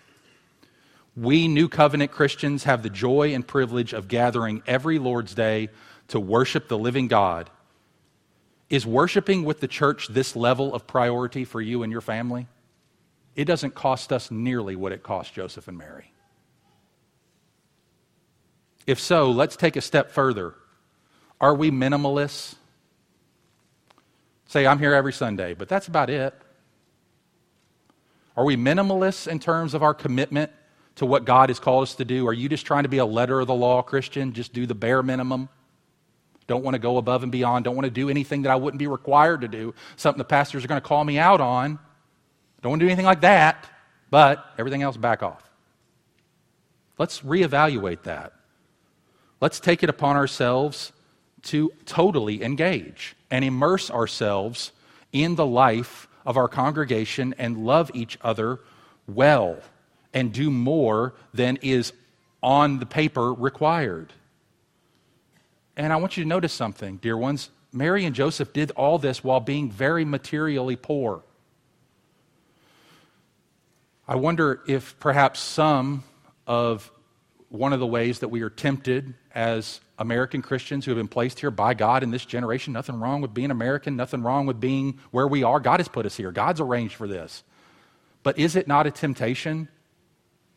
We 1.16 1.48
New 1.48 1.70
Covenant 1.70 2.10
Christians 2.10 2.64
have 2.64 2.82
the 2.82 2.90
joy 2.90 3.32
and 3.32 3.46
privilege 3.46 3.94
of 3.94 4.08
gathering 4.08 4.62
every 4.66 4.98
Lord's 4.98 5.34
Day 5.34 5.70
to 6.08 6.20
worship 6.20 6.68
the 6.68 6.76
living 6.76 7.08
God. 7.08 7.48
Is 8.70 8.86
worshiping 8.86 9.44
with 9.44 9.60
the 9.60 9.68
church 9.68 10.08
this 10.08 10.34
level 10.34 10.74
of 10.74 10.86
priority 10.86 11.44
for 11.44 11.60
you 11.60 11.82
and 11.82 11.92
your 11.92 12.00
family? 12.00 12.46
It 13.36 13.44
doesn't 13.44 13.74
cost 13.74 14.12
us 14.12 14.30
nearly 14.30 14.76
what 14.76 14.92
it 14.92 15.02
cost 15.02 15.34
Joseph 15.34 15.68
and 15.68 15.76
Mary. 15.76 16.12
If 18.86 19.00
so, 19.00 19.30
let's 19.30 19.56
take 19.56 19.76
a 19.76 19.80
step 19.80 20.10
further. 20.10 20.54
Are 21.40 21.54
we 21.54 21.70
minimalists? 21.70 22.54
Say, 24.46 24.66
I'm 24.66 24.78
here 24.78 24.94
every 24.94 25.12
Sunday, 25.12 25.54
but 25.54 25.68
that's 25.68 25.88
about 25.88 26.10
it. 26.10 26.34
Are 28.36 28.44
we 28.44 28.56
minimalists 28.56 29.26
in 29.26 29.38
terms 29.38 29.74
of 29.74 29.82
our 29.82 29.94
commitment 29.94 30.50
to 30.96 31.06
what 31.06 31.24
God 31.24 31.50
has 31.50 31.58
called 31.58 31.84
us 31.84 31.94
to 31.96 32.04
do? 32.04 32.26
Are 32.26 32.32
you 32.32 32.48
just 32.48 32.66
trying 32.66 32.84
to 32.84 32.88
be 32.88 32.98
a 32.98 33.06
letter 33.06 33.40
of 33.40 33.46
the 33.46 33.54
law 33.54 33.82
Christian? 33.82 34.32
Just 34.32 34.52
do 34.52 34.66
the 34.66 34.74
bare 34.74 35.02
minimum? 35.02 35.48
Don't 36.46 36.62
want 36.62 36.74
to 36.74 36.78
go 36.78 36.98
above 36.98 37.22
and 37.22 37.32
beyond. 37.32 37.64
Don't 37.64 37.74
want 37.74 37.86
to 37.86 37.90
do 37.90 38.10
anything 38.10 38.42
that 38.42 38.50
I 38.50 38.56
wouldn't 38.56 38.78
be 38.78 38.86
required 38.86 39.40
to 39.42 39.48
do. 39.48 39.74
Something 39.96 40.18
the 40.18 40.24
pastors 40.24 40.64
are 40.64 40.68
going 40.68 40.80
to 40.80 40.86
call 40.86 41.04
me 41.04 41.18
out 41.18 41.40
on. 41.40 41.78
Don't 42.62 42.70
want 42.70 42.80
to 42.80 42.86
do 42.86 42.88
anything 42.88 43.06
like 43.06 43.22
that, 43.22 43.66
but 44.10 44.44
everything 44.58 44.82
else 44.82 44.96
back 44.96 45.22
off. 45.22 45.42
Let's 46.98 47.20
reevaluate 47.20 48.02
that. 48.02 48.32
Let's 49.40 49.60
take 49.60 49.82
it 49.82 49.88
upon 49.88 50.16
ourselves 50.16 50.92
to 51.44 51.72
totally 51.84 52.42
engage 52.42 53.16
and 53.30 53.44
immerse 53.44 53.90
ourselves 53.90 54.72
in 55.12 55.34
the 55.34 55.46
life 55.46 56.08
of 56.24 56.36
our 56.36 56.48
congregation 56.48 57.34
and 57.38 57.66
love 57.66 57.90
each 57.94 58.16
other 58.22 58.60
well 59.06 59.58
and 60.14 60.32
do 60.32 60.50
more 60.50 61.14
than 61.34 61.58
is 61.60 61.92
on 62.42 62.78
the 62.78 62.86
paper 62.86 63.32
required. 63.32 64.12
And 65.76 65.92
I 65.92 65.96
want 65.96 66.16
you 66.16 66.22
to 66.22 66.28
notice 66.28 66.52
something, 66.52 66.98
dear 66.98 67.16
ones. 67.16 67.50
Mary 67.72 68.04
and 68.04 68.14
Joseph 68.14 68.52
did 68.52 68.70
all 68.72 68.98
this 68.98 69.24
while 69.24 69.40
being 69.40 69.70
very 69.70 70.04
materially 70.04 70.76
poor. 70.76 71.22
I 74.06 74.16
wonder 74.16 74.60
if 74.68 74.98
perhaps 75.00 75.40
some 75.40 76.04
of 76.46 76.90
one 77.48 77.72
of 77.72 77.80
the 77.80 77.86
ways 77.86 78.20
that 78.20 78.28
we 78.28 78.42
are 78.42 78.50
tempted 78.50 79.14
as 79.34 79.80
American 79.98 80.42
Christians 80.42 80.84
who 80.84 80.90
have 80.90 80.98
been 80.98 81.08
placed 81.08 81.40
here 81.40 81.50
by 81.50 81.74
God 81.74 82.02
in 82.02 82.10
this 82.10 82.24
generation. 82.24 82.72
Nothing 82.72 83.00
wrong 83.00 83.20
with 83.20 83.32
being 83.32 83.50
American, 83.50 83.96
nothing 83.96 84.22
wrong 84.22 84.46
with 84.46 84.60
being 84.60 85.00
where 85.10 85.26
we 85.26 85.42
are. 85.42 85.58
God 85.58 85.80
has 85.80 85.88
put 85.88 86.06
us 86.06 86.16
here, 86.16 86.30
God's 86.32 86.60
arranged 86.60 86.94
for 86.94 87.08
this. 87.08 87.42
But 88.22 88.38
is 88.38 88.56
it 88.56 88.68
not 88.68 88.86
a 88.86 88.90
temptation 88.90 89.68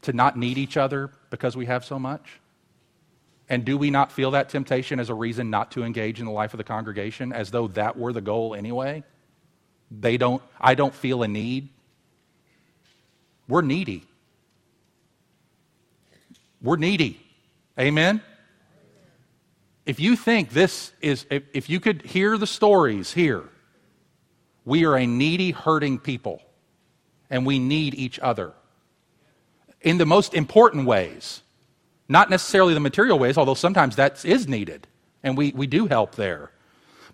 to 0.04 0.14
not 0.14 0.38
need 0.38 0.58
each 0.58 0.78
other 0.78 1.12
because 1.30 1.58
we 1.58 1.66
have 1.66 1.84
so 1.84 1.98
much? 2.00 2.40
And 3.50 3.64
do 3.64 3.78
we 3.78 3.90
not 3.90 4.12
feel 4.12 4.32
that 4.32 4.50
temptation 4.50 5.00
as 5.00 5.10
a 5.10 5.14
reason 5.14 5.50
not 5.50 5.72
to 5.72 5.84
engage 5.84 6.20
in 6.20 6.26
the 6.26 6.32
life 6.32 6.54
of 6.54 6.58
the 6.58 6.64
congregation 6.64 7.32
as 7.32 7.52
though 7.52 7.68
that 7.70 7.98
were 7.98 8.12
the 8.12 8.22
goal 8.22 8.54
anyway? 8.54 9.04
They 9.90 10.18
don't, 10.18 10.44
I 10.60 10.76
don't 10.76 10.94
feel 10.94 11.24
a 11.24 11.28
need. 11.28 11.70
We're 13.48 13.62
needy. 13.62 14.04
We're 16.62 16.76
needy. 16.76 17.22
Amen? 17.80 18.22
If 19.86 20.02
you 20.02 20.18
think 20.18 20.50
this 20.50 20.92
is, 21.00 21.26
if, 21.30 21.44
if 21.54 21.70
you 21.70 21.80
could 21.80 22.02
hear 22.02 22.38
the 22.38 22.48
stories 22.48 23.14
here, 23.14 23.44
we 24.66 24.84
are 24.84 24.98
a 24.98 25.06
needy, 25.06 25.52
hurting 25.52 26.00
people, 26.00 26.42
and 27.30 27.46
we 27.46 27.58
need 27.58 27.96
each 27.96 28.20
other 28.20 28.52
in 29.80 29.98
the 29.98 30.06
most 30.06 30.34
important 30.34 30.86
ways. 30.86 31.42
Not 32.10 32.30
necessarily 32.30 32.74
the 32.74 32.80
material 32.80 33.20
ways, 33.20 33.38
although 33.38 33.54
sometimes 33.54 33.98
that 33.98 34.24
is 34.24 34.48
needed, 34.48 34.88
and 35.24 35.38
we, 35.38 35.52
we 35.52 35.68
do 35.68 35.88
help 35.88 36.16
there. 36.16 36.52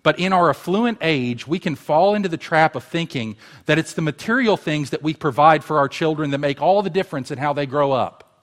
But 0.04 0.18
in 0.18 0.34
our 0.34 0.50
affluent 0.50 0.98
age, 1.00 1.46
we 1.46 1.58
can 1.58 1.74
fall 1.74 2.14
into 2.14 2.28
the 2.28 2.36
trap 2.36 2.76
of 2.76 2.84
thinking 2.84 3.36
that 3.64 3.78
it's 3.78 3.94
the 3.94 4.02
material 4.02 4.58
things 4.58 4.90
that 4.90 5.02
we 5.02 5.14
provide 5.14 5.64
for 5.64 5.78
our 5.78 5.88
children 5.88 6.30
that 6.30 6.38
make 6.38 6.60
all 6.60 6.82
the 6.82 6.90
difference 6.90 7.30
in 7.30 7.38
how 7.38 7.54
they 7.54 7.64
grow 7.64 7.90
up. 7.90 8.42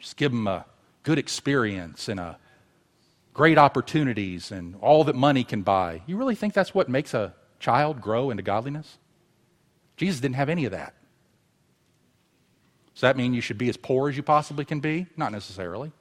Just 0.00 0.16
give 0.16 0.32
them 0.32 0.48
a 0.48 0.66
good 1.04 1.18
experience 1.18 2.08
and 2.08 2.18
a 2.18 2.38
great 3.32 3.56
opportunities 3.56 4.50
and 4.50 4.74
all 4.80 5.04
that 5.04 5.14
money 5.14 5.44
can 5.44 5.62
buy. 5.62 6.02
You 6.06 6.16
really 6.16 6.34
think 6.34 6.54
that's 6.54 6.74
what 6.74 6.88
makes 6.88 7.14
a 7.14 7.32
child 7.60 8.00
grow 8.00 8.30
into 8.30 8.42
godliness? 8.42 8.98
Jesus 9.96 10.18
didn't 10.18 10.34
have 10.34 10.48
any 10.48 10.64
of 10.64 10.72
that. 10.72 10.94
Does 12.96 13.02
that 13.02 13.18
mean 13.18 13.34
you 13.34 13.42
should 13.42 13.58
be 13.58 13.68
as 13.68 13.76
poor 13.76 14.08
as 14.08 14.16
you 14.16 14.22
possibly 14.22 14.64
can 14.64 14.80
be? 14.80 15.04
Not 15.18 15.30
necessarily. 15.30 15.92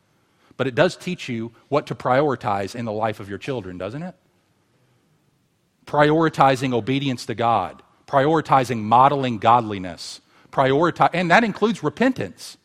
But 0.56 0.66
it 0.66 0.76
does 0.76 0.96
teach 0.96 1.28
you 1.28 1.52
what 1.68 1.88
to 1.88 1.96
prioritize 1.96 2.74
in 2.74 2.86
the 2.86 2.94
life 2.94 3.20
of 3.20 3.28
your 3.28 3.38
children, 3.38 3.78
doesn't 3.78 4.02
it? 4.02 4.16
Prioritizing 5.86 6.74
obedience 6.74 7.26
to 7.26 7.36
God, 7.36 7.84
prioritizing 8.08 8.78
modeling 8.78 9.40
godliness, 9.40 10.22
prioritize, 10.54 11.10
and 11.12 11.32
that 11.32 11.44
includes 11.44 11.84
repentance. 11.84 12.56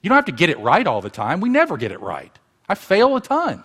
You 0.00 0.08
don't 0.08 0.16
have 0.16 0.24
to 0.24 0.32
get 0.32 0.48
it 0.48 0.58
right 0.60 0.86
all 0.86 1.02
the 1.02 1.10
time. 1.10 1.42
We 1.42 1.50
never 1.50 1.76
get 1.76 1.92
it 1.92 2.00
right. 2.00 2.32
I 2.66 2.74
fail 2.74 3.14
a 3.14 3.20
ton. 3.20 3.62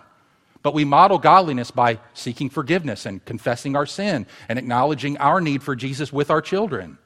But 0.62 0.74
we 0.74 0.84
model 0.84 1.18
godliness 1.18 1.70
by 1.70 2.00
seeking 2.12 2.50
forgiveness 2.50 3.06
and 3.06 3.24
confessing 3.24 3.76
our 3.76 3.86
sin 3.86 4.26
and 4.46 4.58
acknowledging 4.58 5.16
our 5.16 5.40
need 5.40 5.62
for 5.62 5.74
Jesus 5.74 6.12
with 6.12 6.30
our 6.30 6.42
children. 6.42 6.98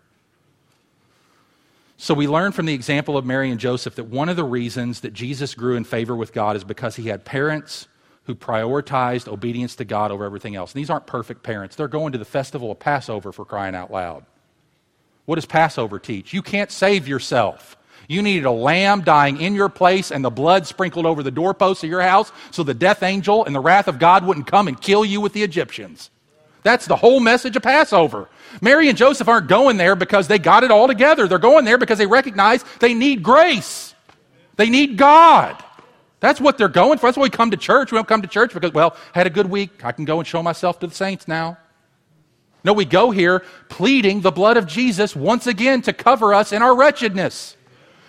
So 2.02 2.14
we 2.14 2.26
learn 2.26 2.52
from 2.52 2.64
the 2.64 2.72
example 2.72 3.18
of 3.18 3.26
Mary 3.26 3.50
and 3.50 3.60
Joseph 3.60 3.96
that 3.96 4.04
one 4.04 4.30
of 4.30 4.36
the 4.36 4.42
reasons 4.42 5.00
that 5.00 5.12
Jesus 5.12 5.54
grew 5.54 5.76
in 5.76 5.84
favor 5.84 6.16
with 6.16 6.32
God 6.32 6.56
is 6.56 6.64
because 6.64 6.96
he 6.96 7.08
had 7.08 7.26
parents 7.26 7.88
who 8.24 8.34
prioritized 8.34 9.28
obedience 9.28 9.76
to 9.76 9.84
God 9.84 10.10
over 10.10 10.24
everything 10.24 10.56
else. 10.56 10.72
And 10.72 10.80
these 10.80 10.88
aren't 10.88 11.06
perfect 11.06 11.42
parents. 11.42 11.76
They're 11.76 11.88
going 11.88 12.12
to 12.12 12.18
the 12.18 12.24
festival 12.24 12.70
of 12.70 12.78
Passover 12.78 13.32
for 13.32 13.44
crying 13.44 13.74
out 13.74 13.92
loud. 13.92 14.24
What 15.26 15.34
does 15.34 15.44
Passover 15.44 15.98
teach? 15.98 16.32
You 16.32 16.40
can't 16.40 16.70
save 16.70 17.06
yourself. 17.06 17.76
You 18.08 18.22
needed 18.22 18.46
a 18.46 18.50
lamb 18.50 19.02
dying 19.02 19.38
in 19.38 19.54
your 19.54 19.68
place 19.68 20.10
and 20.10 20.24
the 20.24 20.30
blood 20.30 20.66
sprinkled 20.66 21.04
over 21.04 21.22
the 21.22 21.30
doorposts 21.30 21.84
of 21.84 21.90
your 21.90 22.00
house 22.00 22.32
so 22.50 22.62
the 22.62 22.72
death 22.72 23.02
angel 23.02 23.44
and 23.44 23.54
the 23.54 23.60
wrath 23.60 23.88
of 23.88 23.98
God 23.98 24.24
wouldn't 24.24 24.46
come 24.46 24.68
and 24.68 24.80
kill 24.80 25.04
you 25.04 25.20
with 25.20 25.34
the 25.34 25.42
Egyptians. 25.42 26.08
That's 26.62 26.86
the 26.86 26.96
whole 26.96 27.20
message 27.20 27.56
of 27.56 27.62
Passover. 27.62 28.30
Mary 28.60 28.88
and 28.88 28.98
Joseph 28.98 29.28
aren't 29.28 29.48
going 29.48 29.76
there 29.76 29.96
because 29.96 30.28
they 30.28 30.38
got 30.38 30.64
it 30.64 30.70
all 30.70 30.86
together. 30.86 31.28
They're 31.28 31.38
going 31.38 31.64
there 31.64 31.78
because 31.78 31.98
they 31.98 32.06
recognize 32.06 32.64
they 32.80 32.94
need 32.94 33.22
grace. 33.22 33.94
They 34.56 34.68
need 34.68 34.96
God. 34.96 35.62
That's 36.20 36.40
what 36.40 36.58
they're 36.58 36.68
going 36.68 36.98
for. 36.98 37.06
That's 37.06 37.16
why 37.16 37.24
we 37.24 37.30
come 37.30 37.50
to 37.50 37.56
church. 37.56 37.92
We 37.92 37.96
don't 37.96 38.06
come 38.06 38.22
to 38.22 38.28
church 38.28 38.52
because, 38.52 38.72
well, 38.72 38.96
had 39.14 39.26
a 39.26 39.30
good 39.30 39.48
week. 39.48 39.84
I 39.84 39.92
can 39.92 40.04
go 40.04 40.18
and 40.18 40.26
show 40.26 40.42
myself 40.42 40.78
to 40.80 40.86
the 40.86 40.94
saints 40.94 41.26
now. 41.26 41.56
No, 42.62 42.74
we 42.74 42.84
go 42.84 43.10
here 43.10 43.42
pleading 43.70 44.20
the 44.20 44.30
blood 44.30 44.58
of 44.58 44.66
Jesus 44.66 45.16
once 45.16 45.46
again 45.46 45.80
to 45.82 45.94
cover 45.94 46.34
us 46.34 46.52
in 46.52 46.60
our 46.60 46.76
wretchedness 46.76 47.56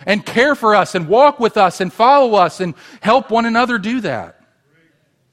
and 0.04 0.26
care 0.26 0.54
for 0.54 0.74
us 0.74 0.94
and 0.94 1.08
walk 1.08 1.40
with 1.40 1.56
us 1.56 1.80
and 1.80 1.90
follow 1.90 2.34
us 2.34 2.60
and 2.60 2.74
help 3.00 3.30
one 3.30 3.46
another 3.46 3.78
do 3.78 4.00
that. 4.02 4.41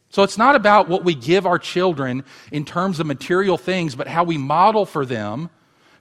So 0.10 0.24
it's 0.24 0.38
not 0.38 0.56
about 0.56 0.90
what 0.90 1.04
we 1.04 1.14
give 1.14 1.46
our 1.46 1.60
children 1.60 2.24
in 2.52 2.66
terms 2.66 3.00
of 3.00 3.06
material 3.06 3.58
things, 3.58 3.96
but 3.96 4.08
how 4.08 4.24
we 4.24 4.38
model 4.38 4.86
for 4.86 5.06
them 5.06 5.50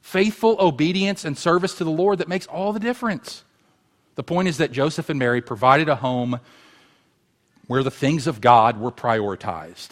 faithful 0.00 0.56
obedience 0.58 1.24
and 1.26 1.36
service 1.36 1.74
to 1.74 1.84
the 1.84 1.90
Lord 1.90 2.18
that 2.18 2.28
makes 2.28 2.46
all 2.46 2.72
the 2.72 2.80
difference. 2.80 3.44
The 4.14 4.22
point 4.22 4.48
is 4.48 4.56
that 4.56 4.72
Joseph 4.72 5.10
and 5.10 5.18
Mary 5.18 5.42
provided 5.42 5.88
a 5.88 5.96
home 5.96 6.40
where 7.66 7.82
the 7.82 7.90
things 7.90 8.26
of 8.26 8.40
God 8.40 8.80
were 8.80 8.90
prioritized. 8.90 9.90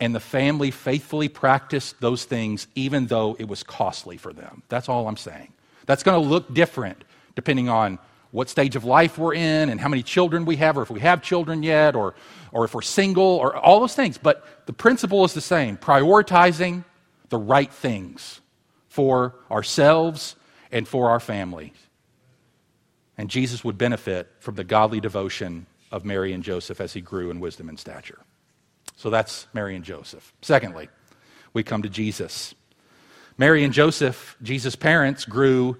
And 0.00 0.14
the 0.14 0.20
family 0.20 0.70
faithfully 0.70 1.28
practiced 1.28 2.00
those 2.00 2.24
things 2.24 2.66
even 2.74 3.06
though 3.06 3.36
it 3.38 3.46
was 3.46 3.62
costly 3.62 4.16
for 4.16 4.32
them. 4.32 4.62
That's 4.68 4.88
all 4.88 5.06
I'm 5.06 5.16
saying. 5.16 5.52
That's 5.86 6.02
going 6.02 6.20
to 6.20 6.28
look 6.28 6.52
different 6.54 7.04
depending 7.36 7.68
on 7.68 7.98
what 8.34 8.48
stage 8.48 8.74
of 8.74 8.84
life 8.84 9.16
we're 9.16 9.32
in 9.32 9.68
and 9.68 9.80
how 9.80 9.88
many 9.88 10.02
children 10.02 10.44
we 10.44 10.56
have, 10.56 10.76
or 10.76 10.82
if 10.82 10.90
we 10.90 10.98
have 10.98 11.22
children 11.22 11.62
yet, 11.62 11.94
or, 11.94 12.16
or 12.50 12.64
if 12.64 12.74
we're 12.74 12.82
single, 12.82 13.22
or 13.22 13.56
all 13.56 13.78
those 13.78 13.94
things. 13.94 14.18
But 14.18 14.44
the 14.66 14.72
principle 14.72 15.24
is 15.24 15.34
the 15.34 15.40
same 15.40 15.76
prioritizing 15.76 16.84
the 17.28 17.38
right 17.38 17.72
things 17.72 18.40
for 18.88 19.36
ourselves 19.52 20.34
and 20.72 20.86
for 20.88 21.10
our 21.10 21.20
families. 21.20 21.76
And 23.16 23.30
Jesus 23.30 23.62
would 23.62 23.78
benefit 23.78 24.28
from 24.40 24.56
the 24.56 24.64
godly 24.64 24.98
devotion 24.98 25.66
of 25.92 26.04
Mary 26.04 26.32
and 26.32 26.42
Joseph 26.42 26.80
as 26.80 26.92
he 26.92 27.00
grew 27.00 27.30
in 27.30 27.38
wisdom 27.38 27.68
and 27.68 27.78
stature. 27.78 28.18
So 28.96 29.10
that's 29.10 29.46
Mary 29.54 29.76
and 29.76 29.84
Joseph. 29.84 30.32
Secondly, 30.42 30.88
we 31.52 31.62
come 31.62 31.82
to 31.82 31.88
Jesus. 31.88 32.52
Mary 33.38 33.62
and 33.62 33.72
Joseph, 33.72 34.36
Jesus' 34.42 34.74
parents, 34.74 35.24
grew 35.24 35.76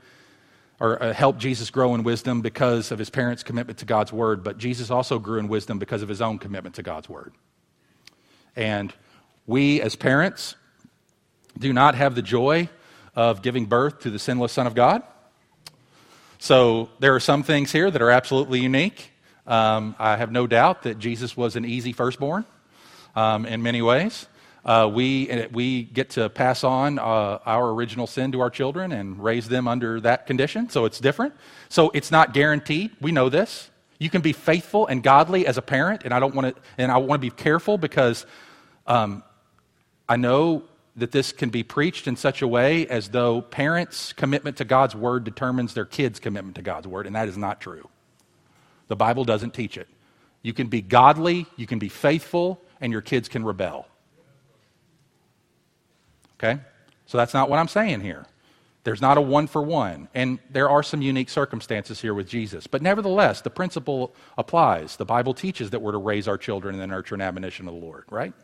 or 0.81 1.03
uh, 1.03 1.13
helped 1.13 1.39
Jesus 1.39 1.71
grow 1.71 1.95
in 1.95 2.03
wisdom 2.03 2.41
because 2.41 2.91
of 2.91 2.99
his 2.99 3.11
parents' 3.11 3.43
commitment 3.43 3.79
to 3.79 3.85
God's 3.85 4.13
word, 4.13 4.43
but 4.43 4.59
Jesus 4.59 4.91
also 4.91 5.19
grew 5.19 5.39
in 5.39 5.49
wisdom 5.49 5.79
because 5.79 6.03
of 6.03 6.09
his 6.09 6.21
own 6.21 6.39
commitment 6.39 6.75
to 6.77 6.83
God's 6.83 7.09
word. 7.09 7.33
And 8.57 8.93
we, 9.47 9.81
as 9.81 9.97
parents, 9.97 10.57
do 11.59 11.73
not 11.73 11.95
have 11.95 12.15
the 12.15 12.23
joy 12.23 12.69
of 13.15 13.43
giving 13.43 13.67
birth 13.67 14.01
to 14.01 14.11
the 14.11 14.19
sinless 14.19 14.53
Son 14.53 14.67
of 14.67 14.75
God. 14.75 15.03
So 16.39 16.91
there 16.99 17.15
are 17.15 17.21
some 17.21 17.43
things 17.43 17.73
here 17.73 17.91
that 17.91 18.03
are 18.03 18.11
absolutely 18.11 18.61
unique. 18.61 19.13
Um, 19.47 19.95
I 19.99 20.17
have 20.17 20.33
no 20.33 20.47
doubt 20.47 20.83
that 20.83 20.99
Jesus 20.99 21.37
was 21.37 21.57
an 21.57 21.65
easy 21.65 21.93
firstborn 21.93 22.45
um, 23.15 23.47
in 23.47 23.63
many 23.63 23.83
ways. 23.83 24.27
Uh, 24.65 24.91
we, 24.93 25.47
we 25.53 25.83
get 25.83 26.11
to 26.11 26.31
pass 26.31 26.65
on 26.65 26.99
uh, 26.99 27.39
our 27.45 27.71
original 27.71 28.07
sin 28.07 28.33
to 28.33 28.41
our 28.41 28.49
children 28.49 28.93
and 28.93 29.23
raise 29.23 29.49
them 29.49 29.69
under 29.69 30.01
that 30.01 30.27
condition, 30.27 30.71
so 30.71 30.87
it's 30.87 30.99
different. 30.99 31.35
So 31.69 31.91
it's 31.91 32.11
not 32.11 32.33
guaranteed. 32.33 32.93
We 33.01 33.13
know 33.13 33.29
this. 33.29 33.71
You 33.99 34.09
can 34.09 34.23
be 34.23 34.33
faithful 34.33 34.87
and 34.87 35.03
godly 35.03 35.47
as 35.47 35.59
a 35.59 35.63
parent, 35.63 36.03
and 36.05 36.15
I 36.15 36.21
don't 36.21 36.35
want 36.35 36.57
to, 36.57 36.63
and 36.79 36.91
I 36.91 36.97
want 36.97 37.21
to 37.21 37.31
be 37.31 37.31
careful 37.31 37.77
because 37.77 38.25
um, 38.87 39.23
I 40.09 40.17
know 40.17 40.65
that 40.97 41.11
this 41.13 41.33
can 41.33 41.51
be 41.51 41.63
preached 41.63 42.07
in 42.07 42.17
such 42.17 42.41
a 42.41 42.49
way 42.49 42.87
as 42.87 43.09
though 43.09 43.43
parents' 43.43 44.13
commitment 44.13 44.57
to 44.59 44.65
God's 44.65 44.95
word 44.95 45.25
determines 45.25 45.75
their 45.75 45.85
kids' 45.85 46.21
commitment 46.21 46.57
to 46.57 46.63
God's 46.63 46.87
word, 46.87 47.07
and 47.07 47.15
that 47.17 47.29
is 47.29 47.37
not 47.37 47.61
true. 47.61 47.89
The 48.89 48.97
Bible 48.97 49.25
doesn't 49.25 49.55
teach 49.55 49.77
it. 49.77 49.89
You 50.43 50.53
can 50.53 50.69
be 50.69 50.81
godly, 50.81 51.47
you 51.57 51.67
can 51.67 51.79
be 51.79 51.89
faithful, 51.89 52.61
and 52.81 52.93
your 52.93 53.03
kids 53.03 53.29
can 53.29 53.45
rebel. 53.45 53.87
Okay? 56.45 56.61
So 57.07 57.19
that's 57.19 57.35
not 57.35 57.49
what 57.49 57.59
I'm 57.59 57.69
saying 57.69 58.01
here. 58.01 58.27
There's 58.85 59.01
not 59.01 59.17
a 59.17 59.21
one 59.21 59.47
for 59.47 59.63
one. 59.63 60.09
And 60.15 60.39
there 60.51 60.69
are 60.69 60.83
some 60.83 61.01
unique 61.01 61.31
circumstances 61.31 62.01
here 62.01 62.13
with 62.13 62.29
Jesus. 62.29 62.67
But 62.67 62.83
nevertheless, 62.83 63.41
the 63.41 63.51
principle 63.51 64.15
applies. 64.37 64.97
The 64.97 65.07
Bible 65.07 65.33
teaches 65.33 65.71
that 65.71 65.81
we're 65.81 65.93
to 65.93 65.99
raise 65.99 66.29
our 66.29 66.37
children 66.37 66.75
in 66.75 66.81
the 66.81 66.87
nurture 66.87 67.15
and 67.15 67.23
admonition 67.23 67.67
of 67.67 67.75
the 67.75 67.81
Lord, 67.81 68.05
right? 68.11 68.35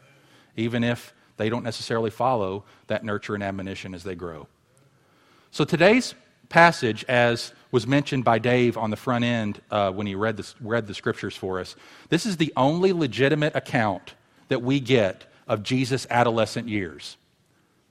Even 0.56 0.82
if 0.82 1.12
they 1.36 1.50
don't 1.50 1.62
necessarily 1.62 2.10
follow 2.10 2.64
that 2.86 3.04
nurture 3.04 3.34
and 3.34 3.44
admonition 3.44 3.94
as 3.94 4.02
they 4.02 4.14
grow. 4.14 4.46
So 5.50 5.64
today's 5.64 6.14
passage, 6.48 7.04
as 7.06 7.52
was 7.70 7.86
mentioned 7.86 8.24
by 8.24 8.38
Dave 8.38 8.78
on 8.78 8.90
the 8.90 8.96
front 8.96 9.24
end 9.24 9.60
uh, 9.70 9.90
when 9.90 10.06
he 10.06 10.14
read, 10.14 10.42
read 10.60 10.86
the 10.86 10.94
scriptures 10.94 11.36
for 11.36 11.60
us, 11.60 11.76
this 12.08 12.24
is 12.24 12.38
the 12.38 12.52
only 12.56 12.92
legitimate 12.92 13.54
account 13.54 14.14
that 14.48 14.62
we 14.62 14.80
get 14.80 15.24
of 15.46 15.62
Jesus' 15.62 16.06
adolescent 16.10 16.68
years 16.68 17.16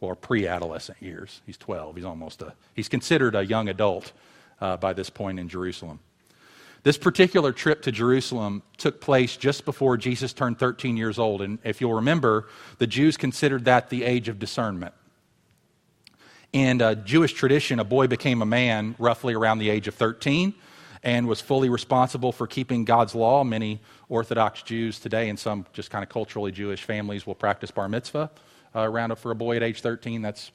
or 0.01 0.15
pre-adolescent 0.15 1.01
years. 1.01 1.41
He's 1.45 1.57
12. 1.57 1.97
He's 1.97 2.05
almost 2.05 2.41
a, 2.41 2.53
he's 2.73 2.89
considered 2.89 3.35
a 3.35 3.45
young 3.45 3.69
adult 3.69 4.11
uh, 4.61 4.77
by 4.77 4.93
this 4.93 5.09
point 5.09 5.39
in 5.39 5.49
Jerusalem. 5.49 5.99
This 6.83 6.97
particular 6.97 7.51
trip 7.51 7.81
to 7.83 7.91
Jerusalem 7.91 8.63
took 8.77 9.01
place 9.01 9.35
just 9.35 9.65
before 9.65 9.97
Jesus 9.97 10.31
turned 10.31 10.59
13 10.59 10.95
years 10.95 11.19
old. 11.19 11.41
And 11.41 11.59
if 11.63 11.81
you'll 11.81 11.95
remember, 11.95 12.47
the 12.77 12.87
Jews 12.87 13.17
considered 13.17 13.65
that 13.65 13.89
the 13.89 14.05
age 14.05 14.29
of 14.29 14.39
discernment. 14.39 14.93
In 16.53 16.81
uh, 16.81 16.95
Jewish 16.95 17.33
tradition, 17.33 17.79
a 17.79 17.83
boy 17.83 18.07
became 18.07 18.41
a 18.41 18.45
man 18.45 18.95
roughly 18.97 19.33
around 19.33 19.59
the 19.59 19.69
age 19.69 19.87
of 19.87 19.95
13 19.95 20.53
and 21.03 21.27
was 21.27 21.41
fully 21.41 21.69
responsible 21.69 22.31
for 22.31 22.47
keeping 22.47 22.85
God's 22.85 23.13
law. 23.13 23.43
Many 23.43 23.81
Orthodox 24.07 24.63
Jews 24.63 24.99
today 24.99 25.29
and 25.29 25.37
some 25.37 25.65
just 25.73 25.91
kind 25.91 26.01
of 26.01 26.09
culturally 26.09 26.51
Jewish 26.51 26.83
families 26.83 27.27
will 27.27 27.35
practice 27.35 27.71
bar 27.71 27.89
mitzvah 27.89 28.31
uh, 28.75 28.81
around 28.81 29.17
for 29.17 29.31
a 29.31 29.35
boy 29.35 29.55
at 29.55 29.63
age 29.63 29.81
13. 29.81 30.21
That's 30.21 30.51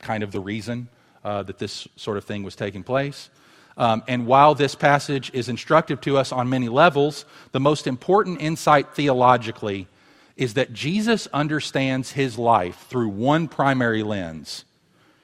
kind 0.00 0.22
of 0.22 0.32
the 0.32 0.40
reason 0.40 0.88
uh, 1.24 1.42
that 1.44 1.58
this 1.58 1.88
sort 1.96 2.16
of 2.16 2.24
thing 2.24 2.42
was 2.42 2.56
taking 2.56 2.82
place. 2.82 3.30
Um, 3.76 4.04
and 4.06 4.26
while 4.26 4.54
this 4.54 4.74
passage 4.74 5.30
is 5.34 5.48
instructive 5.48 6.00
to 6.02 6.16
us 6.16 6.30
on 6.30 6.48
many 6.48 6.68
levels, 6.68 7.24
the 7.52 7.60
most 7.60 7.86
important 7.86 8.40
insight 8.40 8.94
theologically 8.94 9.88
is 10.36 10.54
that 10.54 10.72
Jesus 10.72 11.26
understands 11.32 12.12
his 12.12 12.38
life 12.38 12.86
through 12.88 13.08
one 13.08 13.48
primary 13.48 14.02
lens 14.02 14.64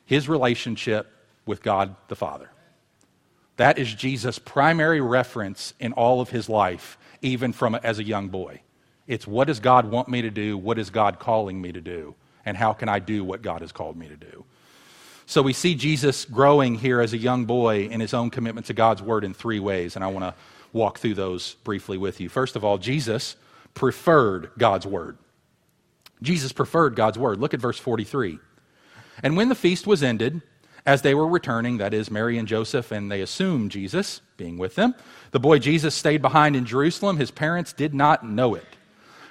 his 0.04 0.28
relationship 0.28 1.06
with 1.46 1.62
God 1.62 1.94
the 2.08 2.16
Father. 2.16 2.50
That 3.58 3.78
is 3.78 3.94
Jesus' 3.94 4.40
primary 4.40 5.00
reference 5.00 5.72
in 5.78 5.92
all 5.92 6.20
of 6.20 6.30
his 6.30 6.48
life, 6.48 6.98
even 7.22 7.52
from 7.52 7.76
as 7.76 8.00
a 8.00 8.02
young 8.02 8.26
boy. 8.26 8.62
It's 9.10 9.26
what 9.26 9.48
does 9.48 9.58
God 9.58 9.90
want 9.90 10.08
me 10.08 10.22
to 10.22 10.30
do? 10.30 10.56
What 10.56 10.78
is 10.78 10.88
God 10.88 11.18
calling 11.18 11.60
me 11.60 11.72
to 11.72 11.80
do? 11.80 12.14
And 12.46 12.56
how 12.56 12.72
can 12.72 12.88
I 12.88 13.00
do 13.00 13.24
what 13.24 13.42
God 13.42 13.60
has 13.60 13.72
called 13.72 13.96
me 13.96 14.06
to 14.06 14.14
do? 14.14 14.44
So 15.26 15.42
we 15.42 15.52
see 15.52 15.74
Jesus 15.74 16.24
growing 16.24 16.76
here 16.76 17.00
as 17.00 17.12
a 17.12 17.18
young 17.18 17.44
boy 17.44 17.88
in 17.88 17.98
his 17.98 18.14
own 18.14 18.30
commitment 18.30 18.68
to 18.68 18.72
God's 18.72 19.02
word 19.02 19.24
in 19.24 19.34
three 19.34 19.58
ways, 19.58 19.96
and 19.96 20.04
I 20.04 20.08
want 20.08 20.22
to 20.26 20.34
walk 20.72 21.00
through 21.00 21.14
those 21.14 21.54
briefly 21.64 21.98
with 21.98 22.20
you. 22.20 22.28
First 22.28 22.54
of 22.54 22.64
all, 22.64 22.78
Jesus 22.78 23.34
preferred 23.74 24.52
God's 24.56 24.86
word. 24.86 25.18
Jesus 26.22 26.52
preferred 26.52 26.94
God's 26.94 27.18
word. 27.18 27.40
Look 27.40 27.52
at 27.52 27.60
verse 27.60 27.80
43. 27.80 28.38
And 29.24 29.36
when 29.36 29.48
the 29.48 29.56
feast 29.56 29.88
was 29.88 30.04
ended, 30.04 30.40
as 30.86 31.02
they 31.02 31.16
were 31.16 31.26
returning, 31.26 31.78
that 31.78 31.94
is, 31.94 32.12
Mary 32.12 32.38
and 32.38 32.46
Joseph, 32.46 32.92
and 32.92 33.10
they 33.10 33.22
assumed 33.22 33.72
Jesus 33.72 34.20
being 34.36 34.56
with 34.56 34.76
them, 34.76 34.94
the 35.32 35.40
boy 35.40 35.58
Jesus 35.58 35.96
stayed 35.96 36.22
behind 36.22 36.54
in 36.54 36.64
Jerusalem. 36.64 37.16
His 37.16 37.32
parents 37.32 37.72
did 37.72 37.92
not 37.92 38.24
know 38.24 38.54
it. 38.54 38.64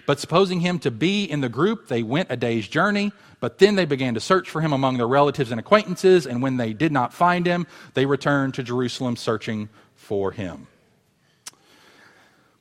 But 0.09 0.19
supposing 0.19 0.61
him 0.61 0.79
to 0.79 0.89
be 0.89 1.25
in 1.25 1.41
the 1.41 1.49
group, 1.49 1.87
they 1.87 2.01
went 2.01 2.31
a 2.31 2.35
day's 2.35 2.67
journey. 2.67 3.11
But 3.39 3.59
then 3.59 3.75
they 3.75 3.85
began 3.85 4.15
to 4.15 4.19
search 4.19 4.49
for 4.49 4.59
him 4.59 4.73
among 4.73 4.97
their 4.97 5.07
relatives 5.07 5.51
and 5.51 5.59
acquaintances, 5.59 6.25
and 6.25 6.41
when 6.41 6.57
they 6.57 6.73
did 6.73 6.91
not 6.91 7.13
find 7.13 7.45
him, 7.45 7.67
they 7.93 8.07
returned 8.07 8.55
to 8.55 8.63
Jerusalem 8.63 9.15
searching 9.15 9.69
for 9.93 10.31
him. 10.31 10.65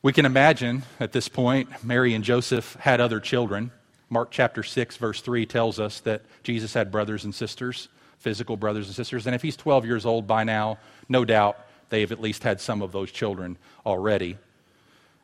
We 0.03 0.13
can 0.13 0.27
imagine 0.27 0.83
at 0.99 1.11
this 1.11 1.27
point, 1.27 1.83
Mary 1.83 2.13
and 2.13 2.23
Joseph 2.23 2.75
had 2.75 3.01
other 3.01 3.19
children. 3.19 3.71
Mark 4.11 4.29
chapter 4.29 4.61
6, 4.61 4.97
verse 4.97 5.19
3 5.19 5.47
tells 5.47 5.79
us 5.79 6.01
that 6.01 6.21
Jesus 6.43 6.75
had 6.75 6.91
brothers 6.91 7.23
and 7.25 7.33
sisters, 7.33 7.87
physical 8.19 8.57
brothers 8.57 8.85
and 8.85 8.95
sisters. 8.95 9.25
And 9.25 9.33
if 9.33 9.41
he's 9.41 9.57
12 9.57 9.85
years 9.87 10.05
old 10.05 10.27
by 10.27 10.43
now, 10.43 10.77
no 11.09 11.25
doubt 11.25 11.57
they 11.89 12.01
have 12.01 12.11
at 12.11 12.21
least 12.21 12.43
had 12.43 12.61
some 12.61 12.83
of 12.83 12.91
those 12.91 13.11
children 13.11 13.57
already. 13.87 14.37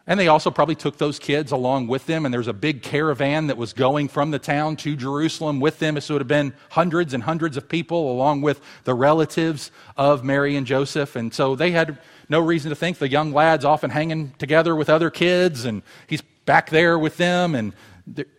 And 0.08 0.20
they 0.20 0.28
also 0.28 0.52
probably 0.52 0.76
took 0.76 0.98
those 0.98 1.18
kids 1.18 1.52
along 1.52 1.88
with 1.88 2.06
them, 2.06 2.26
and 2.26 2.34
there 2.34 2.40
was 2.40 2.48
a 2.48 2.54
big 2.54 2.84
caravan 2.84 3.48
that 3.48 3.58
was 3.58 3.74
going 3.74 4.08
from 4.08 4.30
the 4.30 4.38
town 4.38 4.76
to 4.78 4.96
Jerusalem 4.96 5.60
with 5.60 5.80
them. 5.80 6.00
So 6.00 6.14
it 6.14 6.16
would 6.16 6.22
have 6.22 6.28
been 6.28 6.54
hundreds 6.70 7.16
and 7.16 7.24
hundreds 7.24 7.58
of 7.58 7.68
people, 7.68 8.12
along 8.12 8.42
with 8.42 8.62
the 8.84 8.94
relatives 8.94 9.72
of 9.98 10.24
Mary 10.24 10.56
and 10.56 10.68
Joseph. 10.68 11.16
And 11.16 11.34
so 11.34 11.56
they 11.56 11.72
had 11.72 11.98
no 12.30 12.40
reason 12.40 12.70
to 12.70 12.76
think 12.76 13.00
the 13.00 13.10
young 13.10 13.34
lad's 13.34 13.66
often 13.66 13.90
hanging 13.90 14.34
together 14.38 14.76
with 14.76 14.92
other 14.92 15.10
kids, 15.10 15.66
and 15.66 15.82
he's 16.06 16.22
back 16.46 16.70
there 16.70 17.00
with 17.00 17.18
them, 17.18 17.56
and 17.56 17.74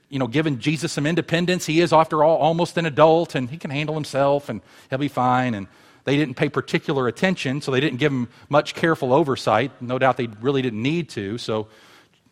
you 0.08 0.20
know, 0.20 0.28
giving 0.28 0.60
Jesus 0.60 0.92
some 0.92 1.04
independence. 1.04 1.66
He 1.66 1.80
is, 1.80 1.92
after 1.92 2.22
all, 2.22 2.36
almost 2.36 2.76
an 2.76 2.86
adult, 2.86 3.34
and 3.34 3.50
he 3.50 3.58
can 3.58 3.72
handle 3.72 3.96
himself, 3.96 4.48
and 4.48 4.60
he'll 4.88 5.00
be 5.00 5.08
fine. 5.08 5.54
And 5.54 5.66
they 6.06 6.16
didn't 6.16 6.36
pay 6.36 6.48
particular 6.48 7.08
attention, 7.08 7.60
so 7.60 7.72
they 7.72 7.80
didn't 7.80 7.98
give 7.98 8.12
him 8.12 8.28
much 8.48 8.76
careful 8.76 9.12
oversight. 9.12 9.72
No 9.82 9.98
doubt 9.98 10.16
they 10.16 10.28
really 10.40 10.62
didn't 10.62 10.80
need 10.80 11.08
to. 11.10 11.36
So, 11.36 11.66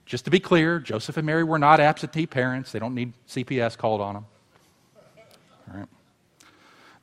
just 0.07 0.27
to 0.27 0.31
be 0.31 0.39
clear, 0.39 0.79
Joseph 0.79 1.17
and 1.17 1.27
Mary 1.27 1.43
were 1.43 1.59
not 1.59 1.81
absentee 1.81 2.27
parents. 2.27 2.71
They 2.71 2.79
don't 2.79 2.95
need 2.95 3.15
CPS 3.29 3.77
called 3.77 4.01
on 4.01 4.15
them. 4.15 4.27
All 5.69 5.79
right. 5.81 5.89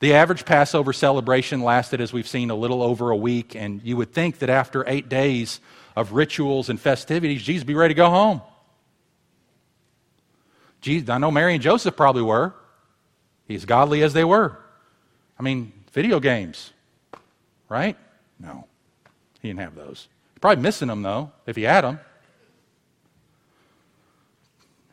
The 0.00 0.14
average 0.14 0.46
Passover 0.46 0.94
celebration 0.94 1.62
lasted, 1.62 2.00
as 2.00 2.10
we've 2.10 2.26
seen, 2.26 2.48
a 2.48 2.54
little 2.54 2.82
over 2.82 3.10
a 3.10 3.16
week, 3.16 3.54
and 3.54 3.82
you 3.84 3.98
would 3.98 4.12
think 4.12 4.38
that 4.38 4.48
after 4.48 4.82
eight 4.88 5.10
days 5.10 5.60
of 5.94 6.12
rituals 6.12 6.70
and 6.70 6.80
festivities, 6.80 7.42
Jesus 7.42 7.64
be 7.64 7.74
ready 7.74 7.92
to 7.92 7.98
go 7.98 8.08
home. 8.08 8.40
Jesus, 10.80 11.10
I 11.10 11.18
know 11.18 11.30
Mary 11.30 11.52
and 11.52 11.62
Joseph 11.62 11.96
probably 11.96 12.22
were. 12.22 12.54
He's 13.46 13.66
godly 13.66 14.02
as 14.02 14.14
they 14.14 14.24
were. 14.24 14.56
I 15.38 15.42
mean, 15.42 15.72
Video 15.92 16.20
games, 16.20 16.72
right? 17.68 17.96
No. 18.40 18.66
He 19.40 19.48
didn't 19.48 19.60
have 19.60 19.74
those. 19.74 20.08
Probably 20.40 20.62
missing 20.62 20.88
them, 20.88 21.02
though, 21.02 21.32
if 21.46 21.54
he 21.56 21.62
had 21.62 21.82
them. 21.82 22.00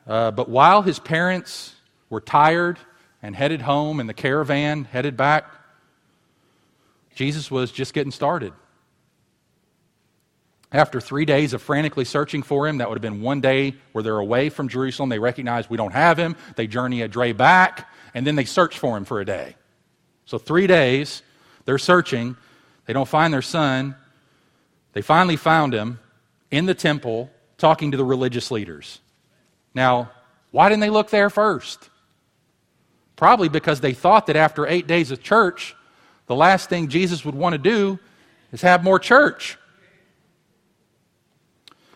Uh, 0.06 0.32
but 0.32 0.50
while 0.50 0.82
his 0.82 1.00
parents 1.00 1.76
were 2.10 2.22
tired 2.22 2.78
and 3.22 3.36
headed 3.36 3.62
home, 3.62 4.00
in 4.00 4.08
the 4.08 4.14
caravan 4.14 4.84
headed 4.86 5.16
back, 5.16 5.46
Jesus 7.16 7.50
was 7.50 7.72
just 7.72 7.94
getting 7.94 8.12
started. 8.12 8.54
After 10.72 11.02
three 11.02 11.26
days 11.26 11.54
of 11.54 11.62
frantically 11.62 12.06
searching 12.06 12.44
for 12.44 12.68
him, 12.68 12.78
that 12.78 12.90
would 12.90 12.96
have 12.96 13.02
been 13.02 13.22
one 13.22 13.42
day 13.42 13.76
where 13.92 14.04
they're 14.04 14.20
away 14.20 14.50
from 14.50 14.68
Jerusalem. 14.68 15.10
They 15.10 15.20
recognize 15.20 15.70
we 15.70 15.78
don't 15.78 15.94
have 15.94 16.18
him. 16.18 16.36
They 16.56 16.68
journey 16.68 17.02
a 17.02 17.08
day 17.08 17.32
back, 17.32 17.90
and 18.14 18.26
then 18.26 18.36
they 18.36 18.46
search 18.46 18.78
for 18.78 18.96
him 18.96 19.06
for 19.06 19.20
a 19.20 19.26
day. 19.26 19.56
So, 20.30 20.38
three 20.38 20.68
days, 20.68 21.24
they're 21.66 21.80
searching. 21.80 22.38
They 22.86 22.94
don't 22.94 23.10
find 23.10 23.34
their 23.34 23.42
son. 23.42 23.96
They 24.94 25.02
finally 25.02 25.38
found 25.38 25.74
him 25.74 26.00
in 26.52 26.68
the 26.68 26.76
temple 26.76 27.32
talking 27.58 27.90
to 27.90 27.98
the 27.98 28.06
religious 28.06 28.52
leaders. 28.52 29.00
Now, 29.74 30.12
why 30.52 30.70
didn't 30.70 30.82
they 30.82 30.92
look 30.92 31.10
there 31.10 31.32
first? 31.32 31.90
Probably 33.16 33.50
because 33.50 33.82
they 33.82 33.96
thought 33.96 34.28
that 34.28 34.36
after 34.36 34.68
eight 34.68 34.86
days 34.86 35.10
of 35.10 35.24
church, 35.24 35.76
the 36.28 36.36
last 36.36 36.70
thing 36.70 36.90
Jesus 36.90 37.26
would 37.26 37.34
want 37.34 37.54
to 37.54 37.58
do 37.58 37.98
is 38.52 38.62
have 38.62 38.84
more 38.84 39.00
church. 39.00 39.58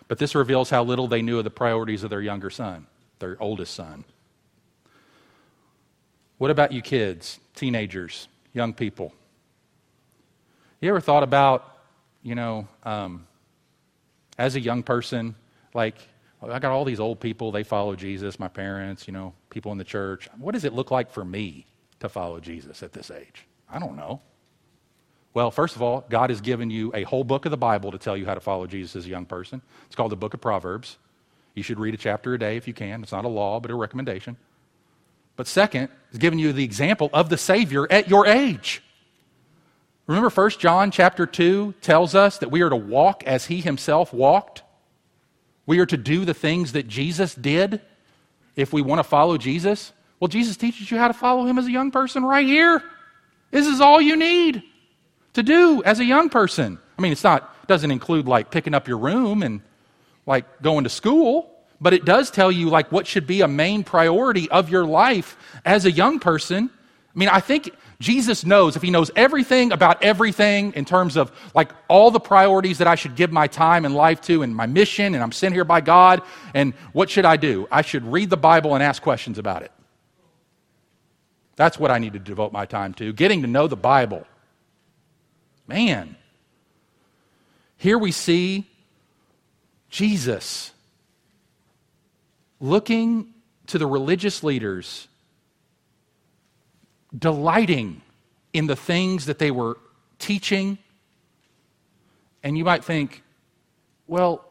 But 0.08 0.18
this 0.18 0.34
reveals 0.34 0.72
how 0.72 0.84
little 0.84 1.08
they 1.08 1.22
knew 1.22 1.38
of 1.38 1.44
the 1.44 1.52
priorities 1.52 2.04
of 2.04 2.10
their 2.10 2.20
younger 2.20 2.50
son, 2.50 2.88
their 3.20 3.38
oldest 3.40 3.76
son. 3.76 4.06
What 6.44 6.52
about 6.52 6.74
you 6.74 6.82
kids, 6.82 7.40
teenagers, 7.56 8.28
young 8.52 8.74
people? 8.74 9.14
You 10.82 10.90
ever 10.90 11.00
thought 11.00 11.24
about, 11.24 11.78
you 12.22 12.36
know, 12.36 12.68
um, 12.84 13.26
as 14.38 14.58
a 14.58 14.60
young 14.60 14.84
person, 14.84 15.36
like, 15.74 15.96
I 16.42 16.60
got 16.60 16.74
all 16.74 16.84
these 16.84 17.00
old 17.00 17.22
people, 17.22 17.54
they 17.54 17.64
follow 17.64 17.96
Jesus, 17.96 18.42
my 18.42 18.50
parents, 18.50 19.08
you 19.08 19.14
know, 19.14 19.34
people 19.50 19.72
in 19.72 19.78
the 19.78 19.86
church. 19.86 20.28
What 20.38 20.52
does 20.52 20.66
it 20.66 20.74
look 20.74 20.92
like 20.92 21.12
for 21.12 21.24
me 21.24 21.66
to 22.02 22.10
follow 22.10 22.42
Jesus 22.42 22.84
at 22.84 22.92
this 22.92 23.10
age? 23.10 23.48
I 23.72 23.80
don't 23.80 23.96
know. 23.96 24.20
Well, 25.34 25.50
first 25.50 25.78
of 25.78 25.82
all, 25.82 26.04
God 26.10 26.30
has 26.30 26.42
given 26.42 26.70
you 26.70 26.92
a 26.94 27.04
whole 27.04 27.24
book 27.24 27.46
of 27.46 27.52
the 27.52 27.58
Bible 27.58 27.90
to 27.92 27.98
tell 27.98 28.18
you 28.18 28.26
how 28.26 28.34
to 28.34 28.42
follow 28.42 28.68
Jesus 28.68 28.98
as 28.98 29.06
a 29.06 29.10
young 29.10 29.26
person. 29.26 29.62
It's 29.86 29.96
called 29.96 30.12
the 30.12 30.18
book 30.18 30.34
of 30.34 30.42
Proverbs. 30.42 30.98
You 31.56 31.64
should 31.64 31.80
read 31.80 31.94
a 31.94 31.98
chapter 31.98 32.34
a 32.34 32.38
day 32.38 32.58
if 32.58 32.68
you 32.68 32.74
can. 32.74 33.02
It's 33.02 33.14
not 33.14 33.24
a 33.24 33.30
law, 33.30 33.62
but 33.62 33.72
a 33.72 33.76
recommendation. 33.76 34.36
But 35.36 35.48
second, 35.48 35.90
He's 36.12 36.20
giving 36.20 36.40
you 36.40 36.54
the 36.54 36.64
example 36.64 37.10
of 37.12 37.30
the 37.30 37.38
Savior 37.38 37.92
at 37.92 38.08
your 38.08 38.28
age. 38.28 38.84
Remember 40.06 40.30
1 40.30 40.50
John 40.60 40.92
chapter 40.92 41.26
2 41.26 41.76
tells 41.82 42.14
us 42.14 42.38
that 42.40 42.52
we 42.52 42.62
are 42.62 42.70
to 42.70 42.76
walk 42.76 43.24
as 43.26 43.46
he 43.46 43.62
himself 43.62 44.14
walked? 44.14 44.64
We 45.66 45.80
are 45.80 45.86
to 45.86 45.98
do 45.98 46.26
the 46.26 46.34
things 46.34 46.74
that 46.74 46.88
Jesus 46.88 47.34
did 47.34 47.82
if 48.56 48.74
we 48.74 48.82
want 48.82 49.00
to 49.00 49.04
follow 49.04 49.38
Jesus? 49.38 49.94
Well, 50.20 50.28
Jesus 50.28 50.58
teaches 50.58 50.92
you 50.92 50.98
how 50.98 51.08
to 51.08 51.14
follow 51.14 51.46
him 51.46 51.58
as 51.58 51.66
a 51.66 51.72
young 51.72 51.92
person 51.92 52.24
right 52.24 52.46
here. 52.46 52.84
This 53.52 53.68
is 53.68 53.82
all 53.82 54.02
you 54.02 54.16
need 54.16 54.64
to 55.34 55.44
do 55.44 55.82
as 55.84 56.00
a 56.00 56.06
young 56.06 56.30
person. 56.30 56.80
I 56.98 57.02
mean, 57.02 57.12
it's 57.12 57.24
not, 57.24 57.56
it 57.64 57.68
doesn't 57.68 57.92
include 57.92 58.28
like 58.28 58.52
picking 58.52 58.74
up 58.74 58.88
your 58.88 58.98
room 58.98 59.42
and 59.42 59.62
like 60.26 60.62
going 60.62 60.84
to 60.84 60.90
school, 60.90 61.50
but 61.84 61.94
it 61.94 62.06
does 62.06 62.32
tell 62.32 62.52
you 62.52 62.70
like 62.70 62.92
what 62.92 63.06
should 63.06 63.28
be 63.28 63.42
a 63.42 63.48
main 63.48 63.84
priority 63.84 64.50
of 64.50 64.70
your 64.70 64.86
life 64.86 65.38
as 65.66 65.86
a 65.86 65.92
young 65.92 66.18
person. 66.18 66.70
I 67.14 67.20
mean, 67.20 67.30
I 67.30 67.42
think 67.42 67.76
Jesus 68.00 68.46
knows 68.46 68.76
if 68.76 68.82
he 68.82 68.90
knows 68.90 69.12
everything 69.16 69.74
about 69.74 70.02
everything 70.02 70.74
in 70.74 70.86
terms 70.86 71.18
of 71.18 71.32
like 71.54 71.72
all 71.90 72.10
the 72.10 72.22
priorities 72.22 72.78
that 72.78 72.88
I 72.88 72.96
should 72.96 73.16
give 73.16 73.32
my 73.32 73.48
time 73.48 73.86
and 73.86 73.94
life 73.94 74.22
to 74.22 74.44
and 74.44 74.56
my 74.56 74.66
mission 74.66 75.14
and 75.14 75.22
I'm 75.22 75.34
sent 75.34 75.54
here 75.54 75.66
by 75.66 75.82
God 75.82 76.22
and 76.54 76.74
what 76.94 77.10
should 77.10 77.26
I 77.26 77.36
do? 77.36 77.68
I 77.70 77.82
should 77.82 78.06
read 78.06 78.30
the 78.30 78.38
Bible 78.38 78.74
and 78.74 78.82
ask 78.82 79.02
questions 79.02 79.38
about 79.38 79.62
it. 79.62 79.72
That's 81.58 81.78
what 81.78 81.92
I 81.92 82.00
need 82.00 82.14
to 82.14 82.20
devote 82.20 82.52
my 82.54 82.66
time 82.66 82.94
to, 82.96 83.14
getting 83.14 83.42
to 83.42 83.48
know 83.48 83.68
the 83.68 83.76
Bible. 83.76 84.26
Man, 85.68 86.16
here 87.78 87.98
we 87.98 88.12
see 88.12 88.68
Jesus 89.90 90.73
looking 92.64 93.28
to 93.68 93.78
the 93.78 93.86
religious 93.86 94.42
leaders, 94.42 95.10
delighting 97.18 98.02
in 98.54 98.68
the 98.68 98.76
things 98.76 99.26
that 99.26 99.38
they 99.38 99.52
were 99.52 99.78
teaching. 100.18 100.78
And 102.42 102.58
you 102.58 102.64
might 102.64 102.86
think, 102.86 103.22
well, 104.08 104.46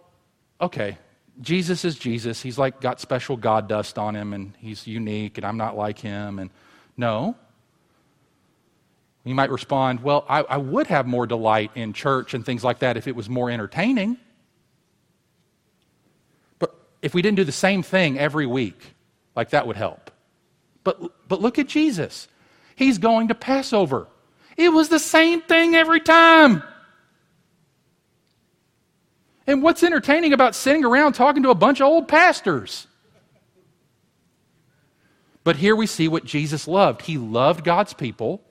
okay, 0.60 0.98
Jesus 1.40 1.86
is 1.86 1.98
Jesus. 1.98 2.42
He's 2.42 2.58
like 2.58 2.82
got 2.82 3.00
special 3.00 3.38
God 3.38 3.66
dust 3.66 3.98
on 3.98 4.14
him 4.14 4.34
and 4.34 4.52
he's 4.58 4.86
unique 4.86 5.38
and 5.38 5.46
I'm 5.46 5.56
not 5.56 5.74
like 5.74 5.98
him. 5.98 6.38
And 6.38 6.50
no, 6.98 7.34
you 9.24 9.34
might 9.34 9.50
respond, 9.50 10.02
Well, 10.02 10.26
I, 10.28 10.42
I, 10.42 10.56
would 10.58 10.88
have 10.88 11.06
more 11.06 11.26
delight 11.26 11.70
in 11.76 11.94
church 11.94 12.34
and 12.34 12.44
things 12.44 12.62
like 12.62 12.80
that 12.80 12.98
if 12.98 13.08
it 13.08 13.16
was 13.16 13.30
more 13.30 13.50
entertaining. 13.50 14.18
If 17.02 17.14
we 17.14 17.20
didn't 17.22 17.36
do 17.36 17.44
the 17.44 17.52
same 17.52 17.82
thing 17.82 18.18
every 18.18 18.46
week, 18.46 18.94
like 19.36 19.50
that 19.50 19.66
would 19.66 19.76
help. 19.76 20.10
But, 20.84 21.28
but 21.28 21.40
look 21.40 21.58
at 21.58 21.66
Jesus. 21.66 22.28
He's 22.76 22.98
going 22.98 23.28
to 23.28 23.34
Passover. 23.34 24.08
It 24.56 24.70
was 24.70 24.88
the 24.88 24.98
same 24.98 25.42
thing 25.42 25.74
every 25.74 26.00
time. 26.00 26.62
And 29.46 29.62
what's 29.62 29.82
entertaining 29.82 30.32
about 30.32 30.54
sitting 30.54 30.84
around 30.84 31.14
talking 31.14 31.42
to 31.42 31.50
a 31.50 31.54
bunch 31.54 31.80
of 31.80 31.86
old 31.86 32.08
pastors? 32.08 32.86
But 35.44 35.56
here 35.56 35.74
we 35.74 35.86
see 35.86 36.06
what 36.06 36.24
Jesus 36.24 36.68
loved. 36.68 37.02
He 37.02 37.18
loved 37.18 37.64
God's 37.64 37.94
people 37.94 38.42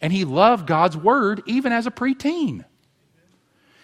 and 0.00 0.12
he 0.12 0.24
loved 0.24 0.66
God's 0.66 0.96
word 0.96 1.42
even 1.46 1.72
as 1.72 1.86
a 1.86 1.90
preteen. 1.90 2.64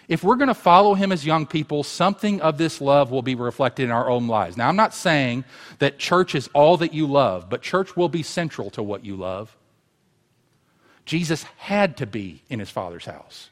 If 0.07 0.23
we're 0.23 0.35
going 0.35 0.49
to 0.49 0.53
follow 0.53 0.95
him 0.95 1.11
as 1.11 1.25
young 1.25 1.45
people, 1.45 1.83
something 1.83 2.41
of 2.41 2.57
this 2.57 2.81
love 2.81 3.09
will 3.09 3.21
be 3.21 3.35
reflected 3.35 3.83
in 3.83 3.91
our 3.91 4.09
own 4.09 4.27
lives. 4.27 4.57
Now, 4.57 4.67
I'm 4.67 4.75
not 4.75 4.93
saying 4.93 5.45
that 5.79 5.97
church 5.97 6.35
is 6.35 6.49
all 6.53 6.77
that 6.77 6.93
you 6.93 7.07
love, 7.07 7.49
but 7.49 7.61
church 7.61 7.95
will 7.95 8.09
be 8.09 8.23
central 8.23 8.69
to 8.71 8.83
what 8.83 9.05
you 9.05 9.15
love. 9.15 9.55
Jesus 11.05 11.43
had 11.57 11.97
to 11.97 12.05
be 12.05 12.43
in 12.49 12.59
his 12.59 12.69
Father's 12.69 13.05
house, 13.05 13.49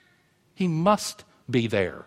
he 0.56 0.68
must 0.68 1.24
be 1.50 1.68
there. 1.68 2.06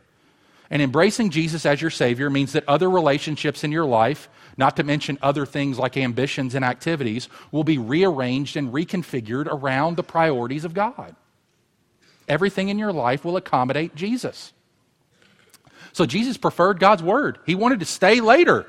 And 0.70 0.80
embracing 0.80 1.30
Jesus 1.30 1.66
as 1.66 1.80
your 1.80 1.90
Savior 1.90 2.30
means 2.30 2.52
that 2.52 2.66
other 2.66 2.88
relationships 2.90 3.64
in 3.64 3.70
your 3.70 3.84
life 3.84 4.28
not 4.56 4.76
to 4.76 4.84
mention 4.84 5.18
other 5.22 5.46
things 5.46 5.78
like 5.78 5.96
ambitions 5.96 6.54
and 6.54 6.64
activities, 6.64 7.28
will 7.50 7.64
be 7.64 7.78
rearranged 7.78 8.56
and 8.56 8.72
reconfigured 8.72 9.46
around 9.46 9.96
the 9.96 10.02
priorities 10.02 10.64
of 10.64 10.74
God. 10.74 11.14
Everything 12.28 12.68
in 12.68 12.78
your 12.78 12.92
life 12.92 13.24
will 13.24 13.36
accommodate 13.36 13.94
Jesus. 13.94 14.52
So 15.92 16.06
Jesus 16.06 16.36
preferred 16.36 16.80
God's 16.80 17.02
word, 17.02 17.38
he 17.46 17.54
wanted 17.54 17.80
to 17.80 17.86
stay 17.86 18.20
later. 18.20 18.66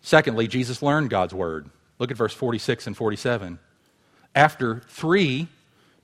Secondly, 0.00 0.48
Jesus 0.48 0.82
learned 0.82 1.10
God's 1.10 1.34
word. 1.34 1.68
Look 1.98 2.10
at 2.10 2.16
verse 2.16 2.32
46 2.32 2.86
and 2.86 2.96
47. 2.96 3.58
After 4.34 4.80
three 4.88 5.48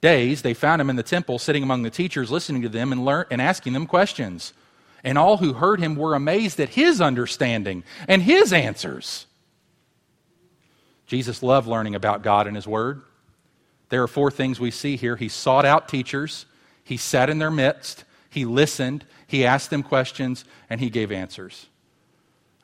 days, 0.03 0.43
they 0.43 0.53
found 0.53 0.83
him 0.83 0.91
in 0.91 0.97
the 0.97 1.03
temple, 1.03 1.39
sitting 1.39 1.63
among 1.63 1.85
the 1.85 1.91
teachers, 1.91 2.31
listening 2.31 2.61
to 2.63 2.69
them 2.69 2.93
and, 2.93 3.05
learn, 3.05 3.25
and 3.31 3.41
asking 3.41 3.73
them 3.73 3.87
questions 3.87 4.53
and 5.05 5.19
all 5.19 5.37
who 5.37 5.53
heard 5.53 5.79
him 5.79 5.95
were 5.95 6.15
amazed 6.15 6.59
at 6.59 6.71
his 6.71 7.01
understanding 7.01 7.85
and 8.09 8.23
his 8.23 8.53
answers. 8.53 9.27
Jesus 11.07 11.43
loved 11.43 11.69
learning 11.69 11.95
about 11.95 12.23
God 12.23 12.47
and 12.47 12.57
his 12.57 12.67
word. 12.67 13.03
There 13.89 14.03
are 14.03 14.09
four 14.09 14.31
things 14.31 14.59
we 14.59 14.71
see 14.71 14.97
here. 14.97 15.17
He 15.17 15.29
sought 15.29 15.65
out 15.65 15.89
teachers, 15.89 16.47
he 16.83 16.97
sat 16.97 17.31
in 17.31 17.39
their 17.39 17.51
midst, 17.51 18.05
he 18.31 18.45
listened, 18.45 19.05
he 19.27 19.47
asked 19.47 19.71
them 19.71 19.83
questions, 19.83 20.45
and 20.69 20.81
he 20.81 20.91
gave 20.91 21.13
answers. 21.13 21.67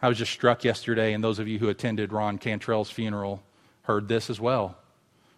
I 0.02 0.08
was 0.08 0.18
just 0.18 0.32
struck 0.32 0.64
yesterday, 0.64 1.12
and 1.12 1.22
those 1.22 1.38
of 1.38 1.46
you 1.46 1.58
who 1.58 1.68
attended 1.68 2.12
Ron 2.12 2.38
Cantrell's 2.38 2.90
funeral 2.90 3.42
heard 3.82 4.08
this 4.08 4.30
as 4.30 4.40
well. 4.40 4.76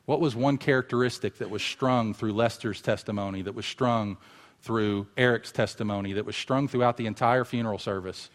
What 0.04 0.20
was 0.20 0.34
one 0.34 0.58
characteristic 0.58 1.38
that 1.38 1.50
was 1.50 1.62
strung 1.62 2.14
through 2.14 2.32
Lester's 2.32 2.80
testimony, 2.80 3.42
that 3.42 3.54
was 3.54 3.66
strung 3.66 4.16
through 4.62 5.08
Eric's 5.16 5.52
testimony 5.52 6.12
that 6.14 6.24
was 6.24 6.36
strung 6.36 6.68
throughout 6.68 6.96
the 6.96 7.06
entire 7.06 7.44
funeral 7.44 7.78
service. 7.78 8.30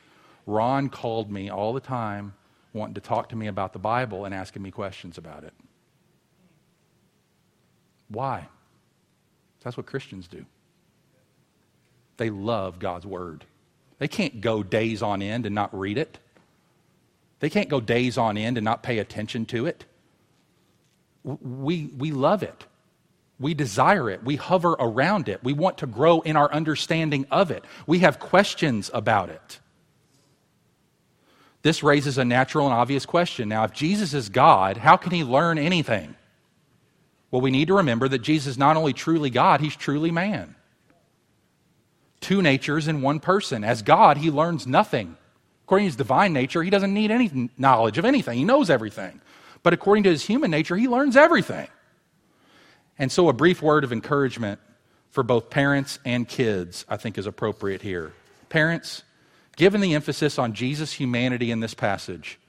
Ron 0.45 0.89
called 0.89 1.31
me 1.31 1.49
all 1.49 1.73
the 1.73 1.79
time, 1.79 2.33
wanting 2.73 2.95
to 2.95 3.01
talk 3.01 3.29
to 3.29 3.35
me 3.35 3.47
about 3.47 3.73
the 3.73 3.79
Bible 3.79 4.25
and 4.25 4.35
asking 4.35 4.61
me 4.61 4.69
questions 4.69 5.17
about 5.17 5.43
it. 5.43 5.53
Why? 8.09 8.47
That's 9.61 9.77
what 9.77 9.85
Christians 9.85 10.27
do. 10.27 10.45
They 12.17 12.29
love 12.29 12.79
God's 12.79 13.05
Word. 13.05 13.45
They 13.99 14.07
can't 14.07 14.41
go 14.41 14.63
days 14.63 15.01
on 15.01 15.21
end 15.21 15.45
and 15.45 15.55
not 15.55 15.77
read 15.77 15.97
it. 15.97 16.19
They 17.39 17.49
can't 17.49 17.69
go 17.69 17.79
days 17.79 18.17
on 18.17 18.37
end 18.37 18.57
and 18.57 18.65
not 18.65 18.83
pay 18.83 18.99
attention 18.99 19.45
to 19.47 19.65
it. 19.65 19.85
We, 21.23 21.89
we 21.97 22.11
love 22.11 22.43
it. 22.43 22.65
We 23.39 23.53
desire 23.53 24.09
it. 24.09 24.23
We 24.23 24.35
hover 24.35 24.71
around 24.71 25.29
it. 25.29 25.43
We 25.43 25.53
want 25.53 25.79
to 25.79 25.87
grow 25.87 26.21
in 26.21 26.35
our 26.35 26.51
understanding 26.51 27.27
of 27.29 27.51
it. 27.51 27.63
We 27.85 27.99
have 27.99 28.19
questions 28.19 28.89
about 28.93 29.29
it. 29.29 29.59
This 31.61 31.83
raises 31.83 32.17
a 32.17 32.25
natural 32.25 32.65
and 32.65 32.73
obvious 32.73 33.05
question. 33.05 33.49
Now, 33.49 33.65
if 33.65 33.73
Jesus 33.73 34.13
is 34.13 34.29
God, 34.29 34.77
how 34.77 34.95
can 34.95 35.11
he 35.11 35.23
learn 35.23 35.57
anything? 35.57 36.15
Well, 37.37 37.43
we 37.43 37.51
need 37.51 37.67
to 37.67 37.75
remember 37.75 38.07
that 38.07 38.23
Jesus 38.23 38.47
is 38.47 38.57
not 38.57 38.77
only 38.77 38.93
truly 38.93 39.29
God, 39.29 39.61
he's 39.61 39.75
truly 39.75 40.09
man. 40.09 40.55
Two 42.19 42.41
natures 42.41 42.87
in 42.87 43.03
one 43.03 43.19
person. 43.19 43.63
As 43.63 43.83
God, 43.83 44.17
he 44.17 44.31
learns 44.31 44.65
nothing. 44.65 45.15
According 45.63 45.85
to 45.85 45.89
his 45.89 45.95
divine 45.97 46.33
nature, 46.33 46.63
he 46.63 46.71
doesn't 46.71 46.95
need 46.95 47.11
any 47.11 47.51
knowledge 47.55 47.99
of 47.99 48.05
anything, 48.05 48.39
he 48.39 48.43
knows 48.43 48.71
everything. 48.71 49.21
But 49.61 49.73
according 49.73 50.05
to 50.05 50.09
his 50.09 50.25
human 50.25 50.49
nature, 50.49 50.75
he 50.75 50.87
learns 50.87 51.15
everything. 51.15 51.67
And 52.97 53.11
so, 53.11 53.29
a 53.29 53.33
brief 53.33 53.61
word 53.61 53.83
of 53.83 53.93
encouragement 53.93 54.59
for 55.11 55.21
both 55.21 55.51
parents 55.51 55.99
and 56.03 56.27
kids, 56.27 56.87
I 56.89 56.97
think, 56.97 57.19
is 57.19 57.27
appropriate 57.27 57.83
here. 57.83 58.13
Parents, 58.49 59.03
given 59.57 59.79
the 59.79 59.93
emphasis 59.93 60.39
on 60.39 60.53
Jesus' 60.53 60.93
humanity 60.93 61.51
in 61.51 61.59
this 61.59 61.75
passage, 61.75 62.39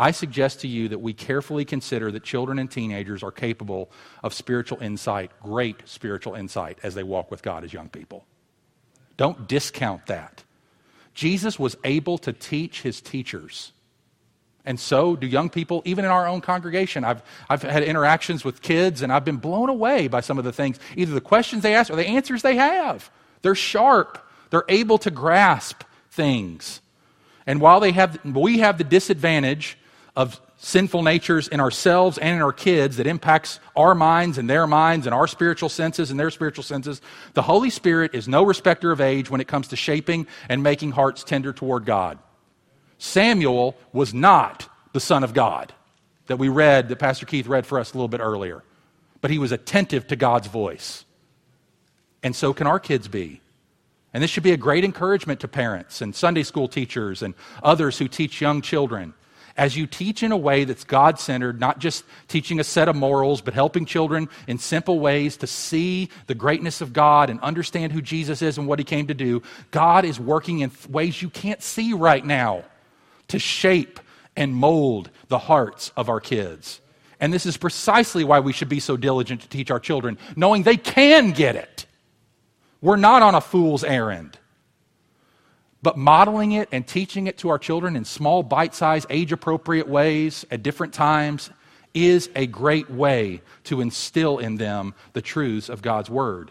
I 0.00 0.12
suggest 0.12 0.60
to 0.60 0.68
you 0.68 0.88
that 0.88 1.00
we 1.00 1.12
carefully 1.12 1.66
consider 1.66 2.10
that 2.10 2.24
children 2.24 2.58
and 2.58 2.70
teenagers 2.70 3.22
are 3.22 3.30
capable 3.30 3.90
of 4.22 4.32
spiritual 4.32 4.80
insight, 4.80 5.30
great 5.42 5.86
spiritual 5.86 6.34
insight, 6.34 6.78
as 6.82 6.94
they 6.94 7.02
walk 7.02 7.30
with 7.30 7.42
God 7.42 7.64
as 7.64 7.72
young 7.74 7.90
people. 7.90 8.24
Don't 9.18 9.46
discount 9.46 10.06
that. 10.06 10.42
Jesus 11.12 11.58
was 11.58 11.76
able 11.84 12.16
to 12.16 12.32
teach 12.32 12.80
his 12.80 13.02
teachers. 13.02 13.72
And 14.64 14.80
so 14.80 15.16
do 15.16 15.26
young 15.26 15.50
people, 15.50 15.82
even 15.84 16.06
in 16.06 16.10
our 16.10 16.26
own 16.26 16.40
congregation. 16.40 17.04
I've, 17.04 17.22
I've 17.50 17.60
had 17.62 17.82
interactions 17.82 18.42
with 18.42 18.62
kids, 18.62 19.02
and 19.02 19.12
I've 19.12 19.26
been 19.26 19.36
blown 19.36 19.68
away 19.68 20.08
by 20.08 20.22
some 20.22 20.38
of 20.38 20.44
the 20.44 20.52
things, 20.52 20.80
either 20.96 21.12
the 21.12 21.20
questions 21.20 21.62
they 21.62 21.74
ask 21.74 21.92
or 21.92 21.96
the 21.96 22.06
answers 22.06 22.40
they 22.40 22.56
have. 22.56 23.10
They're 23.42 23.54
sharp, 23.54 24.26
they're 24.48 24.64
able 24.66 24.96
to 24.96 25.10
grasp 25.10 25.82
things. 26.10 26.80
And 27.46 27.60
while 27.60 27.80
they 27.80 27.92
have, 27.92 28.24
we 28.24 28.60
have 28.60 28.78
the 28.78 28.84
disadvantage 28.84 29.76
of 30.16 30.40
sinful 30.56 31.02
natures 31.02 31.48
in 31.48 31.60
ourselves 31.60 32.18
and 32.18 32.36
in 32.36 32.42
our 32.42 32.52
kids 32.52 32.98
that 32.98 33.06
impacts 33.06 33.60
our 33.74 33.94
minds 33.94 34.36
and 34.36 34.48
their 34.48 34.66
minds 34.66 35.06
and 35.06 35.14
our 35.14 35.26
spiritual 35.26 35.68
senses 35.68 36.10
and 36.10 36.20
their 36.20 36.30
spiritual 36.30 36.64
senses, 36.64 37.00
the 37.32 37.42
Holy 37.42 37.70
Spirit 37.70 38.14
is 38.14 38.28
no 38.28 38.44
respecter 38.44 38.92
of 38.92 39.00
age 39.00 39.30
when 39.30 39.40
it 39.40 39.48
comes 39.48 39.68
to 39.68 39.76
shaping 39.76 40.26
and 40.48 40.62
making 40.62 40.92
hearts 40.92 41.24
tender 41.24 41.52
toward 41.52 41.86
God. 41.86 42.18
Samuel 42.98 43.76
was 43.92 44.12
not 44.12 44.68
the 44.92 45.00
Son 45.00 45.24
of 45.24 45.32
God 45.32 45.72
that 46.26 46.36
we 46.36 46.48
read, 46.48 46.88
that 46.88 46.96
Pastor 46.96 47.26
Keith 47.26 47.46
read 47.46 47.66
for 47.66 47.78
us 47.78 47.92
a 47.92 47.96
little 47.96 48.08
bit 48.08 48.20
earlier, 48.20 48.62
but 49.20 49.30
he 49.30 49.38
was 49.38 49.52
attentive 49.52 50.06
to 50.08 50.16
God's 50.16 50.46
voice. 50.46 51.04
And 52.22 52.36
so 52.36 52.52
can 52.52 52.66
our 52.66 52.78
kids 52.78 53.08
be. 53.08 53.40
And 54.12 54.22
this 54.22 54.30
should 54.30 54.42
be 54.42 54.52
a 54.52 54.56
great 54.56 54.84
encouragement 54.84 55.40
to 55.40 55.48
parents 55.48 56.02
and 56.02 56.14
Sunday 56.14 56.42
school 56.42 56.68
teachers 56.68 57.22
and 57.22 57.34
others 57.62 57.98
who 57.98 58.08
teach 58.08 58.40
young 58.40 58.60
children. 58.60 59.14
As 59.56 59.76
you 59.76 59.86
teach 59.86 60.22
in 60.22 60.32
a 60.32 60.36
way 60.36 60.64
that's 60.64 60.84
God 60.84 61.18
centered, 61.18 61.60
not 61.60 61.78
just 61.78 62.04
teaching 62.28 62.60
a 62.60 62.64
set 62.64 62.88
of 62.88 62.96
morals, 62.96 63.40
but 63.40 63.54
helping 63.54 63.84
children 63.84 64.28
in 64.46 64.58
simple 64.58 65.00
ways 65.00 65.36
to 65.38 65.46
see 65.46 66.08
the 66.26 66.34
greatness 66.34 66.80
of 66.80 66.92
God 66.92 67.30
and 67.30 67.40
understand 67.40 67.92
who 67.92 68.00
Jesus 68.00 68.42
is 68.42 68.58
and 68.58 68.66
what 68.66 68.78
he 68.78 68.84
came 68.84 69.06
to 69.08 69.14
do, 69.14 69.42
God 69.70 70.04
is 70.04 70.18
working 70.20 70.60
in 70.60 70.70
ways 70.88 71.20
you 71.20 71.30
can't 71.30 71.62
see 71.62 71.92
right 71.92 72.24
now 72.24 72.64
to 73.28 73.38
shape 73.38 74.00
and 74.36 74.54
mold 74.54 75.10
the 75.28 75.38
hearts 75.38 75.92
of 75.96 76.08
our 76.08 76.20
kids. 76.20 76.80
And 77.20 77.32
this 77.32 77.44
is 77.44 77.56
precisely 77.56 78.24
why 78.24 78.40
we 78.40 78.52
should 78.52 78.68
be 78.70 78.80
so 78.80 78.96
diligent 78.96 79.42
to 79.42 79.48
teach 79.48 79.70
our 79.70 79.80
children, 79.80 80.16
knowing 80.36 80.62
they 80.62 80.78
can 80.78 81.32
get 81.32 81.54
it. 81.54 81.86
We're 82.80 82.96
not 82.96 83.22
on 83.22 83.34
a 83.34 83.40
fool's 83.42 83.84
errand. 83.84 84.38
But 85.82 85.96
modeling 85.96 86.52
it 86.52 86.68
and 86.72 86.86
teaching 86.86 87.26
it 87.26 87.38
to 87.38 87.48
our 87.48 87.58
children 87.58 87.96
in 87.96 88.04
small, 88.04 88.42
bite 88.42 88.74
sized, 88.74 89.06
age 89.08 89.32
appropriate 89.32 89.88
ways 89.88 90.44
at 90.50 90.62
different 90.62 90.92
times 90.92 91.50
is 91.94 92.28
a 92.36 92.46
great 92.46 92.90
way 92.90 93.40
to 93.64 93.80
instill 93.80 94.38
in 94.38 94.56
them 94.56 94.94
the 95.12 95.22
truths 95.22 95.68
of 95.68 95.82
God's 95.82 96.10
Word. 96.10 96.50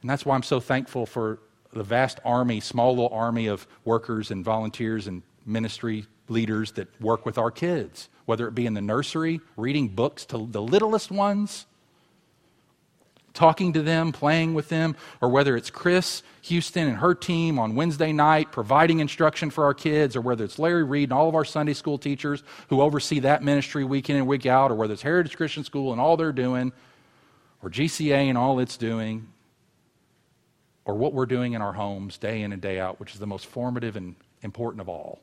And 0.00 0.10
that's 0.10 0.24
why 0.24 0.34
I'm 0.34 0.42
so 0.42 0.60
thankful 0.60 1.06
for 1.06 1.40
the 1.72 1.82
vast 1.82 2.20
army, 2.24 2.60
small 2.60 2.90
little 2.90 3.08
army 3.08 3.48
of 3.48 3.66
workers 3.84 4.30
and 4.30 4.44
volunteers 4.44 5.06
and 5.06 5.22
ministry 5.44 6.06
leaders 6.28 6.72
that 6.72 6.88
work 7.00 7.26
with 7.26 7.36
our 7.36 7.50
kids, 7.50 8.08
whether 8.24 8.46
it 8.46 8.54
be 8.54 8.66
in 8.66 8.74
the 8.74 8.80
nursery, 8.80 9.40
reading 9.56 9.88
books 9.88 10.24
to 10.26 10.46
the 10.50 10.62
littlest 10.62 11.10
ones, 11.10 11.66
talking 13.34 13.72
to 13.72 13.82
them, 13.82 14.12
playing 14.12 14.54
with 14.54 14.68
them, 14.68 14.96
or 15.20 15.28
whether 15.28 15.56
it's 15.56 15.68
Chris 15.68 16.22
Houston 16.42 16.88
and 16.88 16.98
her 16.98 17.14
team 17.14 17.58
on 17.58 17.74
Wednesday 17.74 18.12
night 18.12 18.52
providing 18.52 19.00
instruction 19.00 19.50
for 19.50 19.64
our 19.64 19.74
kids, 19.74 20.16
or 20.16 20.20
whether 20.20 20.44
it's 20.44 20.58
Larry 20.58 20.84
Reed 20.84 21.10
and 21.10 21.12
all 21.12 21.28
of 21.28 21.34
our 21.34 21.44
Sunday 21.44 21.74
school 21.74 21.98
teachers 21.98 22.42
who 22.68 22.80
oversee 22.80 23.18
that 23.20 23.42
ministry 23.42 23.84
week 23.84 24.08
in 24.08 24.16
and 24.16 24.26
week 24.26 24.46
out, 24.46 24.70
or 24.70 24.76
whether 24.76 24.94
it's 24.94 25.02
Heritage 25.02 25.36
Christian 25.36 25.64
School 25.64 25.92
and 25.92 26.00
all 26.00 26.16
they're 26.16 26.32
doing, 26.32 26.72
or 27.62 27.70
GCA 27.70 28.28
and 28.28 28.38
all 28.38 28.60
it's 28.60 28.76
doing, 28.76 29.26
or 30.84 30.94
what 30.94 31.12
we're 31.12 31.26
doing 31.26 31.54
in 31.54 31.62
our 31.62 31.72
homes 31.72 32.18
day 32.18 32.42
in 32.42 32.52
and 32.52 32.62
day 32.62 32.78
out, 32.78 33.00
which 33.00 33.14
is 33.14 33.18
the 33.18 33.26
most 33.26 33.46
formative 33.46 33.96
and 33.96 34.14
important 34.42 34.80
of 34.80 34.88
all. 34.88 35.20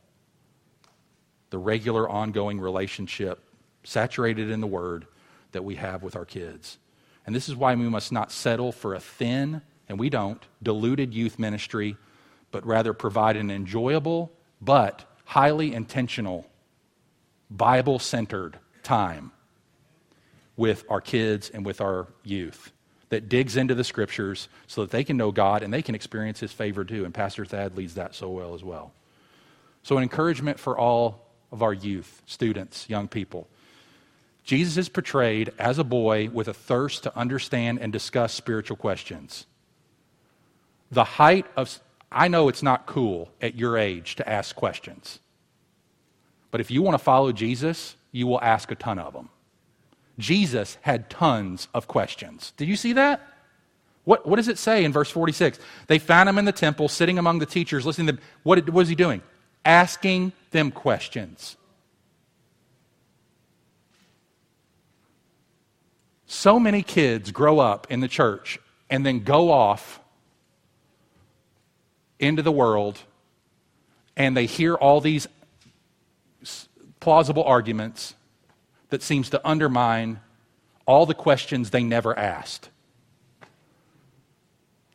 The 1.51 1.57
regular, 1.57 2.09
ongoing 2.09 2.59
relationship, 2.59 3.39
saturated 3.83 4.49
in 4.49 4.59
the 4.59 4.67
Word, 4.67 5.05
that 5.51 5.63
we 5.63 5.75
have 5.75 6.01
with 6.01 6.15
our 6.15 6.25
kids. 6.25 6.77
And 7.25 7.35
this 7.35 7.49
is 7.49 7.55
why 7.55 7.75
we 7.75 7.89
must 7.89 8.11
not 8.11 8.31
settle 8.31 8.71
for 8.71 8.95
a 8.95 8.99
thin, 8.99 9.61
and 9.87 9.99
we 9.99 10.09
don't, 10.09 10.43
diluted 10.61 11.13
youth 11.13 11.37
ministry, 11.37 11.97
but 12.51 12.65
rather 12.65 12.93
provide 12.93 13.37
an 13.37 13.51
enjoyable 13.51 14.31
but 14.61 15.05
highly 15.25 15.73
intentional, 15.73 16.45
Bible 17.49 17.99
centered 17.99 18.59
time 18.83 19.31
with 20.55 20.85
our 20.89 21.01
kids 21.01 21.49
and 21.49 21.65
with 21.65 21.81
our 21.81 22.07
youth 22.23 22.71
that 23.09 23.27
digs 23.27 23.57
into 23.57 23.75
the 23.75 23.83
scriptures 23.83 24.47
so 24.67 24.81
that 24.81 24.91
they 24.91 25.03
can 25.03 25.17
know 25.17 25.31
God 25.31 25.63
and 25.63 25.73
they 25.73 25.81
can 25.81 25.95
experience 25.95 26.39
His 26.39 26.51
favor 26.51 26.85
too. 26.85 27.03
And 27.03 27.13
Pastor 27.13 27.45
Thad 27.45 27.75
leads 27.75 27.95
that 27.95 28.15
so 28.15 28.29
well 28.29 28.53
as 28.53 28.63
well. 28.63 28.93
So, 29.83 29.97
an 29.97 30.03
encouragement 30.03 30.59
for 30.59 30.77
all 30.77 31.27
of 31.51 31.63
our 31.63 31.73
youth, 31.73 32.21
students, 32.25 32.89
young 32.89 33.07
people. 33.07 33.47
Jesus 34.43 34.77
is 34.77 34.89
portrayed 34.89 35.51
as 35.59 35.77
a 35.77 35.83
boy 35.83 36.29
with 36.29 36.47
a 36.47 36.53
thirst 36.53 37.03
to 37.03 37.17
understand 37.17 37.79
and 37.79 37.93
discuss 37.93 38.33
spiritual 38.33 38.77
questions. 38.77 39.45
The 40.91 41.03
height 41.03 41.45
of, 41.55 41.79
I 42.11 42.27
know 42.27 42.49
it's 42.49 42.63
not 42.63 42.85
cool 42.85 43.31
at 43.41 43.55
your 43.55 43.77
age 43.77 44.15
to 44.15 44.27
ask 44.27 44.55
questions, 44.55 45.19
but 46.49 46.59
if 46.59 46.71
you 46.71 46.81
want 46.81 46.95
to 46.95 47.03
follow 47.03 47.31
Jesus, 47.31 47.95
you 48.11 48.27
will 48.27 48.41
ask 48.41 48.71
a 48.71 48.75
ton 48.75 48.99
of 48.99 49.13
them. 49.13 49.29
Jesus 50.19 50.77
had 50.81 51.09
tons 51.09 51.67
of 51.73 51.87
questions. 51.87 52.53
Did 52.57 52.67
you 52.67 52.75
see 52.75 52.93
that? 52.93 53.25
What, 54.03 54.27
what 54.27 54.37
does 54.37 54.47
it 54.47 54.57
say 54.57 54.83
in 54.83 54.91
verse 54.91 55.09
46? 55.09 55.59
They 55.87 55.99
found 55.99 56.27
him 56.27 56.37
in 56.37 56.45
the 56.45 56.51
temple, 56.51 56.89
sitting 56.89 57.17
among 57.17 57.39
the 57.39 57.45
teachers, 57.45 57.85
listening 57.85 58.07
to 58.07 58.13
them. 58.13 58.21
What, 58.43 58.57
what 58.65 58.73
was 58.73 58.89
he 58.89 58.95
doing? 58.95 59.21
Asking 59.63 60.33
them 60.49 60.71
questions. 60.71 61.55
So 66.31 66.61
many 66.61 66.81
kids 66.81 67.29
grow 67.29 67.59
up 67.59 67.87
in 67.89 67.99
the 67.99 68.07
church 68.07 68.57
and 68.89 69.05
then 69.05 69.19
go 69.19 69.51
off 69.51 69.99
into 72.19 72.41
the 72.41 72.53
world 72.53 72.99
and 74.15 74.35
they 74.35 74.45
hear 74.45 74.75
all 74.75 75.01
these 75.01 75.27
plausible 77.01 77.43
arguments 77.43 78.15
that 78.91 79.03
seems 79.03 79.29
to 79.31 79.45
undermine 79.45 80.21
all 80.85 81.05
the 81.05 81.13
questions 81.13 81.71
they 81.71 81.83
never 81.83 82.17
asked. 82.17 82.69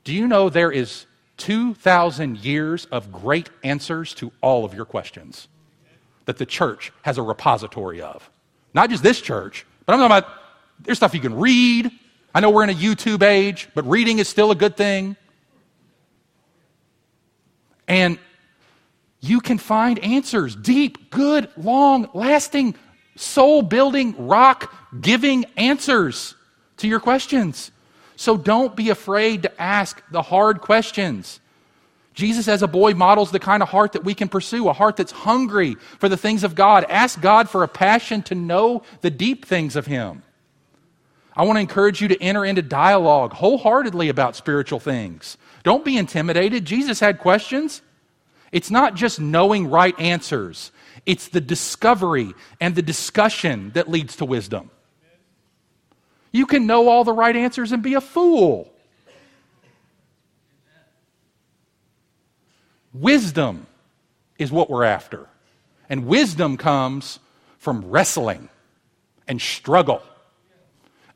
Do 0.04 0.14
you 0.14 0.26
know 0.26 0.48
there 0.48 0.72
is 0.72 1.04
2,000 1.36 2.38
years 2.38 2.86
of 2.86 3.12
great 3.12 3.50
answers 3.62 4.14
to 4.14 4.32
all 4.40 4.64
of 4.64 4.72
your 4.72 4.86
questions 4.86 5.48
that 6.24 6.38
the 6.38 6.46
church 6.46 6.94
has 7.02 7.18
a 7.18 7.22
repository 7.22 8.00
of? 8.00 8.30
Not 8.72 8.88
just 8.88 9.02
this 9.02 9.20
church, 9.20 9.66
but 9.84 9.92
I'm 9.92 9.98
talking 9.98 10.16
about 10.16 10.45
there's 10.80 10.98
stuff 10.98 11.14
you 11.14 11.20
can 11.20 11.34
read. 11.34 11.90
I 12.34 12.40
know 12.40 12.50
we're 12.50 12.64
in 12.64 12.70
a 12.70 12.74
YouTube 12.74 13.22
age, 13.22 13.68
but 13.74 13.88
reading 13.88 14.18
is 14.18 14.28
still 14.28 14.50
a 14.50 14.54
good 14.54 14.76
thing. 14.76 15.16
And 17.88 18.18
you 19.20 19.40
can 19.40 19.58
find 19.58 19.98
answers 20.00 20.54
deep, 20.54 21.10
good, 21.10 21.48
long, 21.56 22.08
lasting 22.14 22.74
soul 23.16 23.62
building, 23.62 24.26
rock 24.26 24.72
giving 25.00 25.46
answers 25.56 26.34
to 26.78 26.88
your 26.88 27.00
questions. 27.00 27.70
So 28.16 28.36
don't 28.36 28.76
be 28.76 28.90
afraid 28.90 29.42
to 29.42 29.62
ask 29.62 30.02
the 30.10 30.22
hard 30.22 30.60
questions. 30.60 31.40
Jesus, 32.14 32.48
as 32.48 32.62
a 32.62 32.66
boy, 32.66 32.94
models 32.94 33.30
the 33.30 33.38
kind 33.38 33.62
of 33.62 33.68
heart 33.68 33.92
that 33.92 34.04
we 34.04 34.14
can 34.14 34.28
pursue, 34.28 34.68
a 34.68 34.72
heart 34.72 34.96
that's 34.96 35.12
hungry 35.12 35.74
for 35.98 36.08
the 36.08 36.16
things 36.16 36.44
of 36.44 36.54
God. 36.54 36.84
Ask 36.88 37.20
God 37.20 37.48
for 37.50 37.62
a 37.62 37.68
passion 37.68 38.22
to 38.24 38.34
know 38.34 38.82
the 39.02 39.10
deep 39.10 39.44
things 39.44 39.76
of 39.76 39.86
Him. 39.86 40.22
I 41.36 41.44
want 41.44 41.58
to 41.58 41.60
encourage 41.60 42.00
you 42.00 42.08
to 42.08 42.22
enter 42.22 42.44
into 42.44 42.62
dialogue 42.62 43.34
wholeheartedly 43.34 44.08
about 44.08 44.36
spiritual 44.36 44.80
things. 44.80 45.36
Don't 45.64 45.84
be 45.84 45.98
intimidated. 45.98 46.64
Jesus 46.64 46.98
had 46.98 47.18
questions. 47.18 47.82
It's 48.52 48.70
not 48.70 48.94
just 48.94 49.20
knowing 49.20 49.68
right 49.68 49.98
answers, 50.00 50.72
it's 51.04 51.28
the 51.28 51.40
discovery 51.40 52.32
and 52.60 52.74
the 52.74 52.82
discussion 52.82 53.70
that 53.74 53.88
leads 53.88 54.16
to 54.16 54.24
wisdom. 54.24 54.70
You 56.32 56.46
can 56.46 56.66
know 56.66 56.88
all 56.88 57.04
the 57.04 57.12
right 57.12 57.36
answers 57.36 57.72
and 57.72 57.82
be 57.82 57.94
a 57.94 58.00
fool. 58.00 58.72
Wisdom 62.92 63.66
is 64.38 64.50
what 64.50 64.70
we're 64.70 64.84
after. 64.84 65.26
And 65.88 66.06
wisdom 66.06 66.56
comes 66.56 67.18
from 67.58 67.84
wrestling 67.90 68.48
and 69.28 69.40
struggle 69.40 70.02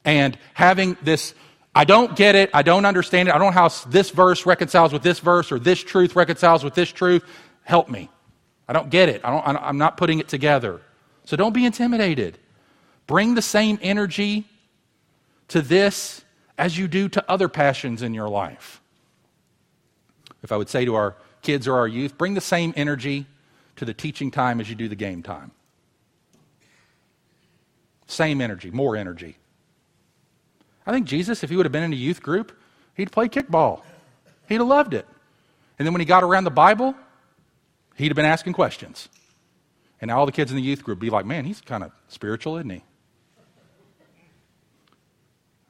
and 0.05 0.39
having 0.55 0.97
this 1.03 1.35
I 1.75 1.85
don't 1.85 2.17
get 2.17 2.35
it. 2.35 2.51
I 2.53 2.63
don't 2.63 2.85
understand 2.85 3.29
it. 3.29 3.35
I 3.35 3.39
don't 3.39 3.49
know 3.49 3.61
how 3.61 3.69
this 3.89 4.11
verse 4.11 4.45
reconciles 4.45 4.93
with 4.93 5.03
this 5.03 5.21
verse 5.21 5.53
or 5.53 5.59
this 5.59 5.83
truth 5.83 6.17
reconciles 6.17 6.65
with 6.65 6.75
this 6.75 6.91
truth. 6.91 7.25
Help 7.63 7.89
me. 7.89 8.11
I 8.69 8.73
don't 8.73 8.91
get 8.91 9.09
it. 9.09 9.21
I 9.25 9.31
don't, 9.31 9.57
I'm 9.57 9.79
not 9.79 9.97
putting 9.97 10.19
it 10.19 10.29
together. 10.29 10.81
So 11.25 11.37
don't 11.37 11.53
be 11.53 11.65
intimidated. 11.65 12.39
Bring 13.07 13.35
the 13.35 13.43
same 13.43 13.79
energy 13.83 14.49
to 15.49 15.63
this 15.63 16.25
as 16.59 16.77
you 16.77 16.89
do 16.89 17.09
to 17.09 17.31
other 17.31 17.49
passions 17.49 18.03
in 18.03 18.15
your 18.15 18.29
life. 18.29 18.81
If 20.43 20.53
I 20.53 20.57
would 20.57 20.69
say 20.69 20.85
to 20.85 20.95
our 20.97 21.17
kids 21.43 21.69
or 21.69 21.77
our 21.77 21.89
youth, 21.89 22.19
bring 22.19 22.35
the 22.35 22.41
same 22.41 22.73
energy 22.77 23.27
to 23.77 23.85
the 23.85 23.95
teaching 23.95 24.31
time 24.31 24.61
as 24.61 24.69
you 24.69 24.75
do 24.75 24.89
the 24.89 24.97
game 24.97 25.23
time. 25.23 25.53
Same 28.07 28.41
energy, 28.41 28.71
more 28.71 28.97
energy. 28.97 29.37
I 30.91 30.93
think 30.93 31.07
Jesus, 31.07 31.45
if 31.45 31.51
he 31.51 31.57
would 31.57 31.67
have 31.67 31.71
been 31.71 31.85
in 31.85 31.93
a 31.93 31.97
youth 31.97 32.21
group, 32.21 32.51
he'd 32.97 33.13
play 33.13 33.29
kickball. 33.29 33.83
He'd 34.49 34.57
have 34.57 34.67
loved 34.67 34.93
it. 34.93 35.07
And 35.79 35.87
then 35.87 35.95
when 35.95 36.01
he 36.01 36.05
got 36.05 36.25
around 36.25 36.43
the 36.43 36.51
Bible, 36.51 36.97
he'd 37.95 38.09
have 38.09 38.17
been 38.17 38.25
asking 38.25 38.55
questions. 38.55 39.09
And 40.01 40.09
now 40.09 40.19
all 40.19 40.27
the 40.27 40.33
kids 40.33 40.51
in 40.51 40.57
the 40.57 40.63
youth 40.65 40.83
group 40.83 40.99
be 40.99 41.09
like, 41.09 41.25
man, 41.25 41.45
he's 41.45 41.61
kind 41.61 41.85
of 41.85 41.93
spiritual, 42.09 42.57
isn't 42.57 42.71
he? 42.71 42.83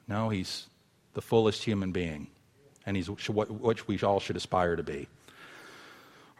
No, 0.07 0.29
he's 0.29 0.65
the 1.13 1.21
fullest 1.21 1.63
human 1.63 1.91
being, 1.91 2.25
and 2.87 2.97
he's 2.97 3.07
what 3.29 3.87
we 3.87 3.99
all 3.99 4.19
should 4.19 4.37
aspire 4.37 4.75
to 4.75 4.81
be. 4.81 5.07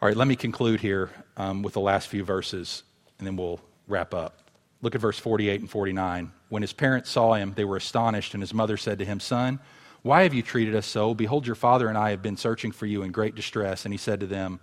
All 0.00 0.08
right, 0.08 0.16
let 0.16 0.26
me 0.26 0.34
conclude 0.34 0.80
here 0.80 1.08
um, 1.36 1.62
with 1.62 1.74
the 1.74 1.80
last 1.80 2.08
few 2.08 2.24
verses, 2.24 2.82
and 3.18 3.28
then 3.28 3.36
we'll 3.36 3.60
wrap 3.86 4.12
up. 4.12 4.41
Look 4.82 4.96
at 4.96 5.00
verse 5.00 5.18
48 5.18 5.60
and 5.60 5.70
49. 5.70 6.32
When 6.48 6.62
his 6.62 6.72
parents 6.72 7.10
saw 7.10 7.34
him, 7.34 7.54
they 7.54 7.64
were 7.64 7.76
astonished, 7.76 8.34
and 8.34 8.42
his 8.42 8.52
mother 8.52 8.76
said 8.76 8.98
to 8.98 9.04
him, 9.04 9.20
Son, 9.20 9.60
why 10.02 10.24
have 10.24 10.34
you 10.34 10.42
treated 10.42 10.74
us 10.74 10.86
so? 10.86 11.14
Behold, 11.14 11.46
your 11.46 11.54
father 11.54 11.88
and 11.88 11.96
I 11.96 12.10
have 12.10 12.22
been 12.22 12.36
searching 12.36 12.72
for 12.72 12.86
you 12.86 13.02
in 13.02 13.12
great 13.12 13.36
distress. 13.36 13.84
And 13.84 13.94
he 13.94 13.98
said 13.98 14.20
to 14.20 14.26
them, 14.26 14.58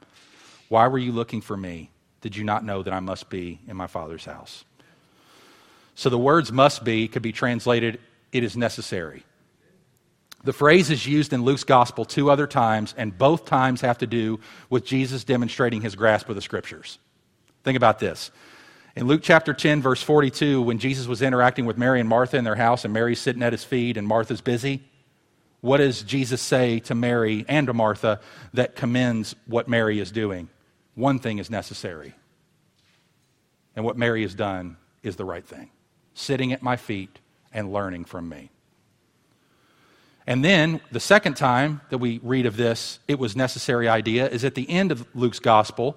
Why 0.67 0.87
were 0.87 0.97
you 0.97 1.13
looking 1.13 1.39
for 1.39 1.55
me? 1.55 1.89
Did 2.21 2.35
you 2.35 2.43
not 2.43 2.65
know 2.65 2.83
that 2.83 2.93
I 2.93 2.99
must 2.99 3.29
be 3.29 3.59
in 3.67 3.77
my 3.77 3.87
father's 3.87 4.25
house? 4.25 4.65
So 5.95 6.09
the 6.09 6.17
words 6.17 6.51
must 6.51 6.83
be 6.83 7.07
could 7.07 7.21
be 7.21 7.31
translated, 7.31 7.99
it 8.31 8.43
is 8.43 8.57
necessary. 8.57 9.23
The 10.43 10.53
phrase 10.53 10.89
is 10.89 11.05
used 11.05 11.33
in 11.33 11.43
Luke's 11.43 11.65
gospel 11.65 12.05
two 12.05 12.31
other 12.31 12.47
times, 12.47 12.93
and 12.97 13.17
both 13.17 13.45
times 13.45 13.81
have 13.81 13.97
to 13.97 14.07
do 14.07 14.39
with 14.69 14.85
Jesus 14.85 15.25
demonstrating 15.25 15.81
his 15.81 15.95
grasp 15.95 16.29
of 16.29 16.35
the 16.35 16.41
scriptures. 16.41 16.99
Think 17.63 17.75
about 17.75 17.99
this. 17.99 18.31
In 18.95 19.05
Luke 19.05 19.21
chapter 19.23 19.53
10, 19.53 19.81
verse 19.81 20.01
42, 20.01 20.61
when 20.61 20.79
Jesus 20.79 21.07
was 21.07 21.21
interacting 21.21 21.65
with 21.65 21.77
Mary 21.77 21.99
and 21.99 22.09
Martha 22.09 22.37
in 22.37 22.43
their 22.43 22.55
house, 22.55 22.85
and 22.85 22.93
Mary's 22.93 23.19
sitting 23.19 23.43
at 23.43 23.53
his 23.53 23.63
feet 23.63 23.97
and 23.97 24.07
Martha's 24.07 24.41
busy, 24.41 24.83
what 25.61 25.77
does 25.77 26.01
Jesus 26.01 26.41
say 26.41 26.79
to 26.81 26.95
Mary 26.95 27.45
and 27.47 27.67
to 27.67 27.73
Martha 27.73 28.19
that 28.53 28.75
commends 28.75 29.35
what 29.45 29.67
Mary 29.67 29.99
is 29.99 30.11
doing? 30.11 30.49
One 30.95 31.19
thing 31.19 31.37
is 31.37 31.49
necessary. 31.49 32.13
And 33.75 33.85
what 33.85 33.97
Mary 33.97 34.23
has 34.23 34.33
done 34.33 34.77
is 35.03 35.15
the 35.15 35.25
right 35.25 35.45
thing 35.45 35.69
sitting 36.15 36.51
at 36.51 36.61
my 36.61 36.75
feet 36.75 37.19
and 37.53 37.71
learning 37.71 38.03
from 38.03 38.27
me. 38.27 38.49
And 40.27 40.43
then 40.43 40.81
the 40.91 40.99
second 40.99 41.35
time 41.35 41.79
that 41.89 41.99
we 41.99 42.19
read 42.21 42.45
of 42.45 42.57
this, 42.57 42.99
it 43.07 43.17
was 43.17 43.35
necessary 43.35 43.87
idea, 43.87 44.27
is 44.27 44.43
at 44.43 44.55
the 44.55 44.69
end 44.69 44.91
of 44.91 45.07
Luke's 45.15 45.39
gospel 45.39 45.95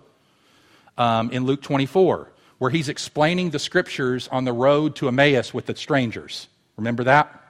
um, 0.96 1.30
in 1.30 1.44
Luke 1.44 1.60
24 1.60 2.31
where 2.62 2.70
he's 2.70 2.88
explaining 2.88 3.50
the 3.50 3.58
scriptures 3.58 4.28
on 4.30 4.44
the 4.44 4.52
road 4.52 4.94
to 4.94 5.08
Emmaus 5.08 5.52
with 5.52 5.66
the 5.66 5.74
strangers. 5.74 6.46
Remember 6.76 7.02
that? 7.02 7.42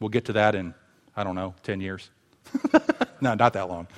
We'll 0.00 0.08
get 0.08 0.24
to 0.24 0.32
that 0.32 0.54
in, 0.54 0.72
I 1.14 1.22
don't 1.22 1.34
know, 1.34 1.54
10 1.64 1.82
years. 1.82 2.08
no, 3.20 3.34
not 3.34 3.52
that 3.52 3.68
long. 3.68 3.88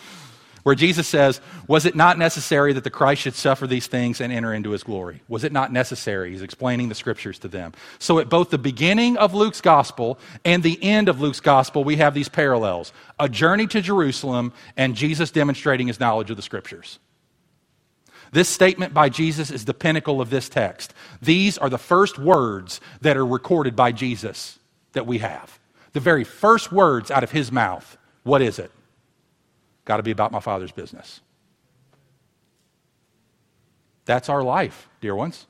Where 0.65 0.75
Jesus 0.75 1.07
says, 1.07 1.41
Was 1.69 1.87
it 1.87 1.95
not 1.95 2.19
necessary 2.19 2.73
that 2.73 2.83
the 2.83 2.91
Christ 2.91 3.23
should 3.23 3.37
suffer 3.37 3.69
these 3.69 3.87
things 3.87 4.21
and 4.21 4.33
enter 4.33 4.53
into 4.53 4.71
his 4.71 4.83
glory? 4.83 5.23
Was 5.29 5.45
it 5.45 5.53
not 5.53 5.73
necessary? 5.73 6.33
He's 6.33 6.43
explaining 6.43 6.89
the 6.89 6.97
scriptures 6.97 7.39
to 7.39 7.49
them. 7.49 7.73
So, 8.01 8.19
at 8.19 8.29
both 8.29 8.51
the 8.51 8.59
beginning 8.59 9.17
of 9.19 9.35
Luke's 9.35 9.61
gospel 9.61 10.19
and 10.45 10.65
the 10.65 10.83
end 10.83 11.09
of 11.09 11.21
Luke's 11.21 11.39
gospel, 11.39 11.85
we 11.85 11.95
have 11.99 12.13
these 12.13 12.29
parallels 12.29 12.93
a 13.21 13.29
journey 13.29 13.69
to 13.69 13.81
Jerusalem 13.81 14.53
and 14.77 14.97
Jesus 14.97 15.31
demonstrating 15.31 15.87
his 15.87 16.01
knowledge 16.01 16.33
of 16.33 16.37
the 16.37 16.43
scriptures. 16.43 16.99
This 18.37 18.51
statement 18.51 18.93
by 18.93 19.09
Jesus 19.09 19.51
is 19.51 19.65
the 19.65 19.73
pinnacle 19.73 20.21
of 20.21 20.29
this 20.29 20.51
text. 20.51 20.93
These 21.23 21.57
are 21.57 21.71
the 21.71 21.79
first 21.79 22.19
words 22.19 22.83
that 23.01 23.17
are 23.17 23.25
recorded 23.25 23.75
by 23.75 23.93
Jesus 23.93 24.59
that 24.93 25.07
we 25.07 25.21
have. 25.21 25.59
The 25.95 26.01
very 26.01 26.23
first 26.23 26.71
words 26.71 27.11
out 27.11 27.25
of 27.25 27.31
his 27.31 27.51
mouth. 27.51 27.97
What 28.25 28.43
is 28.43 28.59
it? 28.59 28.71
Got 29.87 29.97
to 29.97 30.03
be 30.03 30.11
about 30.11 30.33
my 30.33 30.41
Father's 30.41 30.71
business. 30.71 31.23
That's 34.05 34.29
our 34.29 34.43
life, 34.43 34.87
dear 35.01 35.15
ones. 35.15 35.47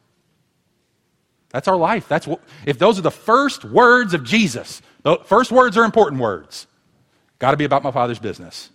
That's 1.49 1.66
our 1.66 1.76
life. 1.76 2.07
That's 2.07 2.28
what, 2.28 2.41
if 2.66 2.78
those 2.78 3.01
are 3.01 3.03
the 3.03 3.11
first 3.11 3.64
words 3.64 4.14
of 4.14 4.22
Jesus, 4.22 4.80
the 5.03 5.16
first 5.24 5.51
words 5.51 5.76
are 5.76 5.82
important 5.82 6.20
words. 6.20 6.68
Got 7.41 7.51
to 7.51 7.57
be 7.57 7.64
about 7.64 7.82
my 7.82 7.91
Father's 7.91 8.20
business. 8.20 8.70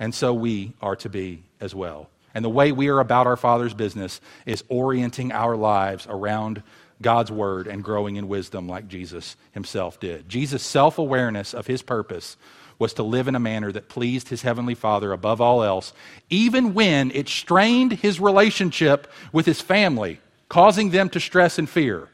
And 0.00 0.12
so 0.12 0.34
we 0.34 0.72
are 0.82 0.96
to 0.96 1.08
be 1.08 1.44
as 1.60 1.76
well. 1.76 2.08
And 2.34 2.44
the 2.44 2.50
way 2.50 2.72
we 2.72 2.88
are 2.88 3.00
about 3.00 3.26
our 3.26 3.36
Father's 3.36 3.74
business 3.74 4.20
is 4.46 4.64
orienting 4.68 5.32
our 5.32 5.56
lives 5.56 6.06
around 6.08 6.62
God's 7.00 7.30
Word 7.30 7.66
and 7.66 7.84
growing 7.84 8.16
in 8.16 8.28
wisdom 8.28 8.68
like 8.68 8.88
Jesus 8.88 9.36
himself 9.52 10.00
did. 10.00 10.28
Jesus' 10.28 10.62
self 10.62 10.98
awareness 10.98 11.52
of 11.52 11.66
his 11.66 11.82
purpose 11.82 12.36
was 12.78 12.94
to 12.94 13.02
live 13.02 13.28
in 13.28 13.36
a 13.36 13.40
manner 13.40 13.70
that 13.70 13.88
pleased 13.88 14.28
his 14.28 14.42
heavenly 14.42 14.74
Father 14.74 15.12
above 15.12 15.40
all 15.40 15.62
else, 15.62 15.92
even 16.30 16.74
when 16.74 17.10
it 17.12 17.28
strained 17.28 17.92
his 17.92 18.18
relationship 18.18 19.10
with 19.32 19.46
his 19.46 19.60
family, 19.60 20.20
causing 20.48 20.90
them 20.90 21.08
to 21.10 21.20
stress 21.20 21.58
and 21.58 21.68
fear. 21.68 22.08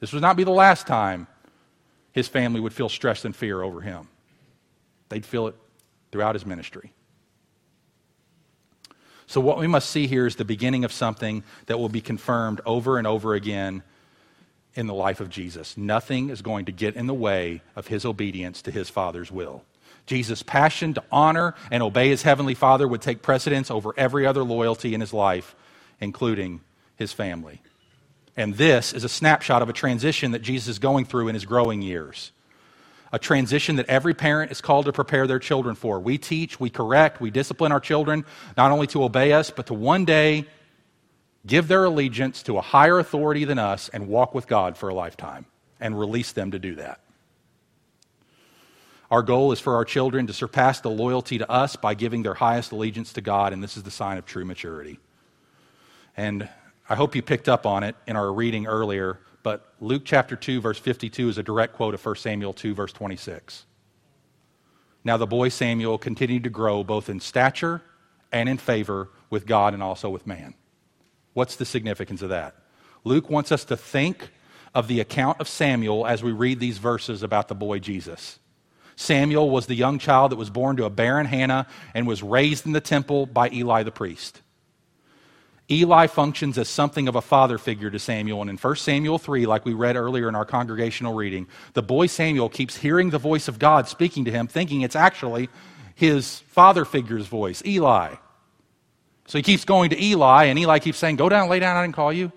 This 0.00 0.12
would 0.12 0.22
not 0.22 0.36
be 0.36 0.44
the 0.44 0.50
last 0.50 0.86
time 0.86 1.26
his 2.12 2.28
family 2.28 2.60
would 2.60 2.74
feel 2.74 2.88
stress 2.88 3.24
and 3.24 3.34
fear 3.34 3.62
over 3.62 3.80
him. 3.80 4.08
They'd 5.08 5.26
feel 5.26 5.48
it 5.48 5.56
throughout 6.10 6.34
his 6.34 6.46
ministry. 6.46 6.92
So, 9.32 9.40
what 9.40 9.56
we 9.56 9.66
must 9.66 9.88
see 9.88 10.06
here 10.06 10.26
is 10.26 10.36
the 10.36 10.44
beginning 10.44 10.84
of 10.84 10.92
something 10.92 11.42
that 11.64 11.78
will 11.78 11.88
be 11.88 12.02
confirmed 12.02 12.60
over 12.66 12.98
and 12.98 13.06
over 13.06 13.32
again 13.32 13.82
in 14.74 14.86
the 14.86 14.92
life 14.92 15.20
of 15.20 15.30
Jesus. 15.30 15.74
Nothing 15.74 16.28
is 16.28 16.42
going 16.42 16.66
to 16.66 16.72
get 16.72 16.96
in 16.96 17.06
the 17.06 17.14
way 17.14 17.62
of 17.74 17.86
his 17.86 18.04
obedience 18.04 18.60
to 18.60 18.70
his 18.70 18.90
Father's 18.90 19.32
will. 19.32 19.64
Jesus' 20.04 20.42
passion 20.42 20.92
to 20.92 21.04
honor 21.10 21.54
and 21.70 21.82
obey 21.82 22.10
his 22.10 22.24
heavenly 22.24 22.52
Father 22.52 22.86
would 22.86 23.00
take 23.00 23.22
precedence 23.22 23.70
over 23.70 23.94
every 23.96 24.26
other 24.26 24.42
loyalty 24.42 24.92
in 24.92 25.00
his 25.00 25.14
life, 25.14 25.56
including 25.98 26.60
his 26.96 27.14
family. 27.14 27.62
And 28.36 28.56
this 28.56 28.92
is 28.92 29.02
a 29.02 29.08
snapshot 29.08 29.62
of 29.62 29.70
a 29.70 29.72
transition 29.72 30.32
that 30.32 30.42
Jesus 30.42 30.68
is 30.68 30.78
going 30.78 31.06
through 31.06 31.28
in 31.28 31.34
his 31.34 31.46
growing 31.46 31.80
years 31.80 32.32
a 33.12 33.18
transition 33.18 33.76
that 33.76 33.86
every 33.86 34.14
parent 34.14 34.50
is 34.50 34.60
called 34.60 34.86
to 34.86 34.92
prepare 34.92 35.26
their 35.26 35.38
children 35.38 35.74
for. 35.74 36.00
We 36.00 36.16
teach, 36.16 36.58
we 36.58 36.70
correct, 36.70 37.20
we 37.20 37.30
discipline 37.30 37.70
our 37.70 37.80
children 37.80 38.24
not 38.56 38.70
only 38.70 38.86
to 38.88 39.04
obey 39.04 39.32
us, 39.32 39.50
but 39.50 39.66
to 39.66 39.74
one 39.74 40.04
day 40.06 40.46
give 41.46 41.68
their 41.68 41.84
allegiance 41.84 42.42
to 42.44 42.56
a 42.56 42.62
higher 42.62 42.98
authority 42.98 43.44
than 43.44 43.58
us 43.58 43.90
and 43.90 44.08
walk 44.08 44.34
with 44.34 44.46
God 44.46 44.76
for 44.76 44.88
a 44.88 44.94
lifetime 44.94 45.44
and 45.78 45.98
release 45.98 46.32
them 46.32 46.52
to 46.52 46.58
do 46.58 46.76
that. 46.76 47.00
Our 49.10 49.22
goal 49.22 49.52
is 49.52 49.60
for 49.60 49.74
our 49.74 49.84
children 49.84 50.26
to 50.28 50.32
surpass 50.32 50.80
the 50.80 50.88
loyalty 50.88 51.36
to 51.36 51.50
us 51.50 51.76
by 51.76 51.92
giving 51.92 52.22
their 52.22 52.32
highest 52.32 52.72
allegiance 52.72 53.12
to 53.12 53.20
God, 53.20 53.52
and 53.52 53.62
this 53.62 53.76
is 53.76 53.82
the 53.82 53.90
sign 53.90 54.16
of 54.16 54.24
true 54.24 54.46
maturity. 54.46 54.98
And 56.16 56.48
I 56.88 56.94
hope 56.94 57.14
you 57.14 57.20
picked 57.20 57.48
up 57.48 57.66
on 57.66 57.82
it 57.82 57.94
in 58.06 58.16
our 58.16 58.32
reading 58.32 58.66
earlier 58.66 59.18
but 59.42 59.74
Luke 59.80 60.02
chapter 60.04 60.36
2, 60.36 60.60
verse 60.60 60.78
52 60.78 61.28
is 61.28 61.38
a 61.38 61.42
direct 61.42 61.74
quote 61.74 61.94
of 61.94 62.04
1 62.04 62.16
Samuel 62.16 62.52
2, 62.52 62.74
verse 62.74 62.92
26. 62.92 63.64
Now 65.04 65.16
the 65.16 65.26
boy 65.26 65.48
Samuel 65.48 65.98
continued 65.98 66.44
to 66.44 66.50
grow 66.50 66.84
both 66.84 67.08
in 67.08 67.20
stature 67.20 67.82
and 68.30 68.48
in 68.48 68.58
favor 68.58 69.08
with 69.30 69.46
God 69.46 69.74
and 69.74 69.82
also 69.82 70.08
with 70.08 70.26
man. 70.26 70.54
What's 71.32 71.56
the 71.56 71.64
significance 71.64 72.22
of 72.22 72.28
that? 72.28 72.54
Luke 73.04 73.28
wants 73.28 73.50
us 73.50 73.64
to 73.64 73.76
think 73.76 74.30
of 74.74 74.88
the 74.88 75.00
account 75.00 75.40
of 75.40 75.48
Samuel 75.48 76.06
as 76.06 76.22
we 76.22 76.32
read 76.32 76.60
these 76.60 76.78
verses 76.78 77.22
about 77.22 77.48
the 77.48 77.54
boy 77.54 77.78
Jesus. 77.78 78.38
Samuel 78.94 79.50
was 79.50 79.66
the 79.66 79.74
young 79.74 79.98
child 79.98 80.30
that 80.30 80.36
was 80.36 80.50
born 80.50 80.76
to 80.76 80.84
a 80.84 80.90
barren 80.90 81.26
Hannah 81.26 81.66
and 81.94 82.06
was 82.06 82.22
raised 82.22 82.66
in 82.66 82.72
the 82.72 82.80
temple 82.80 83.26
by 83.26 83.50
Eli 83.50 83.82
the 83.82 83.90
priest. 83.90 84.40
Eli 85.70 86.06
functions 86.06 86.58
as 86.58 86.68
something 86.68 87.08
of 87.08 87.16
a 87.16 87.22
father 87.22 87.56
figure 87.56 87.90
to 87.90 87.98
Samuel. 87.98 88.40
And 88.40 88.50
in 88.50 88.56
1 88.56 88.76
Samuel 88.76 89.18
3, 89.18 89.46
like 89.46 89.64
we 89.64 89.72
read 89.72 89.96
earlier 89.96 90.28
in 90.28 90.34
our 90.34 90.44
congregational 90.44 91.14
reading, 91.14 91.46
the 91.74 91.82
boy 91.82 92.06
Samuel 92.06 92.48
keeps 92.48 92.76
hearing 92.76 93.10
the 93.10 93.18
voice 93.18 93.48
of 93.48 93.58
God 93.58 93.88
speaking 93.88 94.24
to 94.24 94.30
him, 94.30 94.46
thinking 94.46 94.82
it's 94.82 94.96
actually 94.96 95.48
his 95.94 96.40
father 96.48 96.84
figure's 96.84 97.26
voice, 97.26 97.62
Eli. 97.64 98.16
So 99.26 99.38
he 99.38 99.42
keeps 99.42 99.64
going 99.64 99.90
to 99.90 100.02
Eli, 100.02 100.44
and 100.44 100.58
Eli 100.58 100.78
keeps 100.78 100.98
saying, 100.98 101.16
Go 101.16 101.28
down, 101.28 101.48
lay 101.48 101.60
down, 101.60 101.76
I 101.76 101.82
didn't 101.82 101.94
call 101.94 102.12
you. 102.12 102.32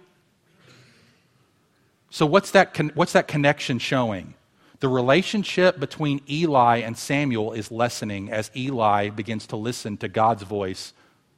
So, 2.09 2.26
what's 2.26 2.51
that, 2.51 2.73
con- 2.73 2.91
what's 2.93 3.13
that 3.13 3.28
connection 3.28 3.80
showing? 3.80 4.36
The 4.80 4.88
relationship 4.88 5.80
between 5.80 6.21
Eli 6.30 6.78
and 6.78 6.97
Samuel 6.97 7.53
is 7.53 7.71
lessening 7.71 8.32
as 8.32 8.51
Eli 8.55 9.09
begins 9.09 9.47
to 9.47 9.55
listen 9.55 9.97
to 9.97 10.07
God's 10.07 10.43
voice 10.43 10.93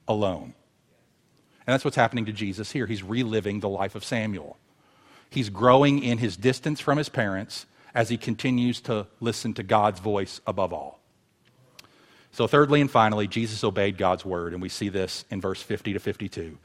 alone. 0.07 0.53
And 1.68 1.74
that's 1.74 1.84
what's 1.84 1.97
happening 1.97 2.26
to 2.26 2.32
Jesus 2.32 2.72
here. 2.72 2.88
He's 2.88 3.03
reliving 3.03 3.59
the 3.59 3.70
life 3.70 3.93
of 3.93 4.05
Samuel. 4.05 4.57
He's 5.30 5.49
growing 5.49 6.01
in 6.01 6.18
his 6.18 6.38
distance 6.38 6.80
from 6.80 6.97
his 6.97 7.09
parents 7.09 7.65
as 7.93 8.07
he 8.07 8.18
continues 8.18 8.80
to 8.82 9.07
listen 9.20 9.53
to 9.55 9.63
God's 9.63 9.99
voice 9.99 10.39
above 10.47 10.72
all. 10.72 11.01
So, 12.32 12.47
thirdly 12.47 12.80
and 12.80 12.89
finally, 12.89 13.28
Jesus 13.28 13.63
obeyed 13.63 13.97
God's 13.97 14.24
word, 14.24 14.53
and 14.53 14.61
we 14.61 14.70
see 14.70 14.89
this 14.89 15.26
in 15.30 15.41
verse 15.41 15.61
50 15.61 15.93
to 15.93 15.99
52. 15.99 16.57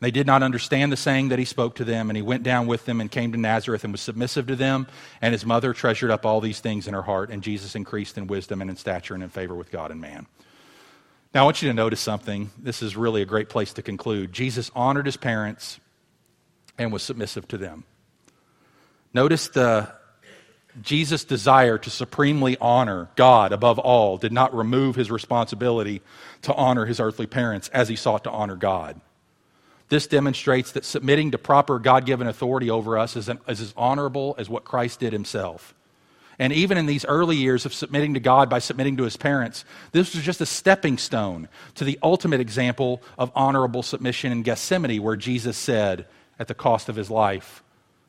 They 0.00 0.10
did 0.10 0.26
not 0.26 0.42
understand 0.42 0.90
the 0.90 0.96
saying 0.96 1.28
that 1.28 1.38
he 1.38 1.44
spoke 1.44 1.74
to 1.74 1.84
them, 1.84 2.08
and 2.08 2.16
he 2.16 2.22
went 2.22 2.42
down 2.42 2.66
with 2.66 2.86
them 2.86 3.00
and 3.00 3.10
came 3.10 3.32
to 3.32 3.38
Nazareth 3.38 3.84
and 3.84 3.92
was 3.92 4.00
submissive 4.00 4.46
to 4.46 4.56
them. 4.56 4.86
And 5.20 5.32
his 5.32 5.44
mother 5.44 5.74
treasured 5.74 6.10
up 6.10 6.24
all 6.24 6.40
these 6.40 6.60
things 6.60 6.88
in 6.88 6.94
her 6.94 7.02
heart, 7.02 7.28
and 7.30 7.42
Jesus 7.42 7.74
increased 7.74 8.16
in 8.16 8.26
wisdom 8.26 8.62
and 8.62 8.70
in 8.70 8.76
stature 8.76 9.12
and 9.12 9.22
in 9.22 9.28
favor 9.28 9.54
with 9.54 9.70
God 9.70 9.90
and 9.90 10.00
man. 10.00 10.26
Now, 11.32 11.42
I 11.42 11.44
want 11.44 11.62
you 11.62 11.68
to 11.68 11.74
notice 11.74 12.00
something. 12.00 12.50
This 12.58 12.82
is 12.82 12.96
really 12.96 13.22
a 13.22 13.26
great 13.26 13.48
place 13.48 13.72
to 13.74 13.82
conclude. 13.82 14.32
Jesus 14.32 14.70
honored 14.74 15.06
his 15.06 15.16
parents 15.16 15.78
and 16.76 16.92
was 16.92 17.04
submissive 17.04 17.46
to 17.48 17.58
them. 17.58 17.84
Notice 19.14 19.48
the 19.48 19.92
Jesus' 20.82 21.24
desire 21.24 21.78
to 21.78 21.90
supremely 21.90 22.56
honor 22.60 23.10
God 23.16 23.52
above 23.52 23.78
all 23.78 24.16
did 24.16 24.32
not 24.32 24.54
remove 24.54 24.96
his 24.96 25.10
responsibility 25.10 26.00
to 26.42 26.54
honor 26.54 26.86
his 26.86 27.00
earthly 27.00 27.26
parents 27.26 27.68
as 27.68 27.88
he 27.88 27.96
sought 27.96 28.24
to 28.24 28.30
honor 28.30 28.56
God. 28.56 29.00
This 29.88 30.06
demonstrates 30.06 30.72
that 30.72 30.84
submitting 30.84 31.32
to 31.32 31.38
proper 31.38 31.78
God 31.78 32.06
given 32.06 32.28
authority 32.28 32.70
over 32.70 32.96
us 32.98 33.16
is, 33.16 33.28
an, 33.28 33.40
is 33.48 33.60
as 33.60 33.74
honorable 33.76 34.36
as 34.38 34.48
what 34.48 34.64
Christ 34.64 35.00
did 35.00 35.12
himself. 35.12 35.74
And 36.40 36.52
even 36.52 36.76
in 36.76 36.86
these 36.86 37.04
early 37.04 37.36
years 37.36 37.66
of 37.66 37.72
submitting 37.72 38.14
to 38.14 38.20
God 38.20 38.50
by 38.50 38.58
submitting 38.58 38.96
to 38.96 39.04
his 39.04 39.16
parents, 39.16 39.64
this 39.92 40.14
was 40.14 40.24
just 40.24 40.40
a 40.40 40.46
stepping 40.46 40.98
stone 40.98 41.48
to 41.76 41.84
the 41.84 41.98
ultimate 42.02 42.40
example 42.40 43.02
of 43.16 43.30
honorable 43.36 43.84
submission 43.84 44.32
in 44.32 44.42
Gethsemane, 44.42 45.00
where 45.00 45.16
Jesus 45.16 45.56
said, 45.56 46.06
at 46.38 46.48
the 46.48 46.54
cost 46.54 46.88
of 46.88 46.96
his 46.96 47.10
life, 47.10 47.62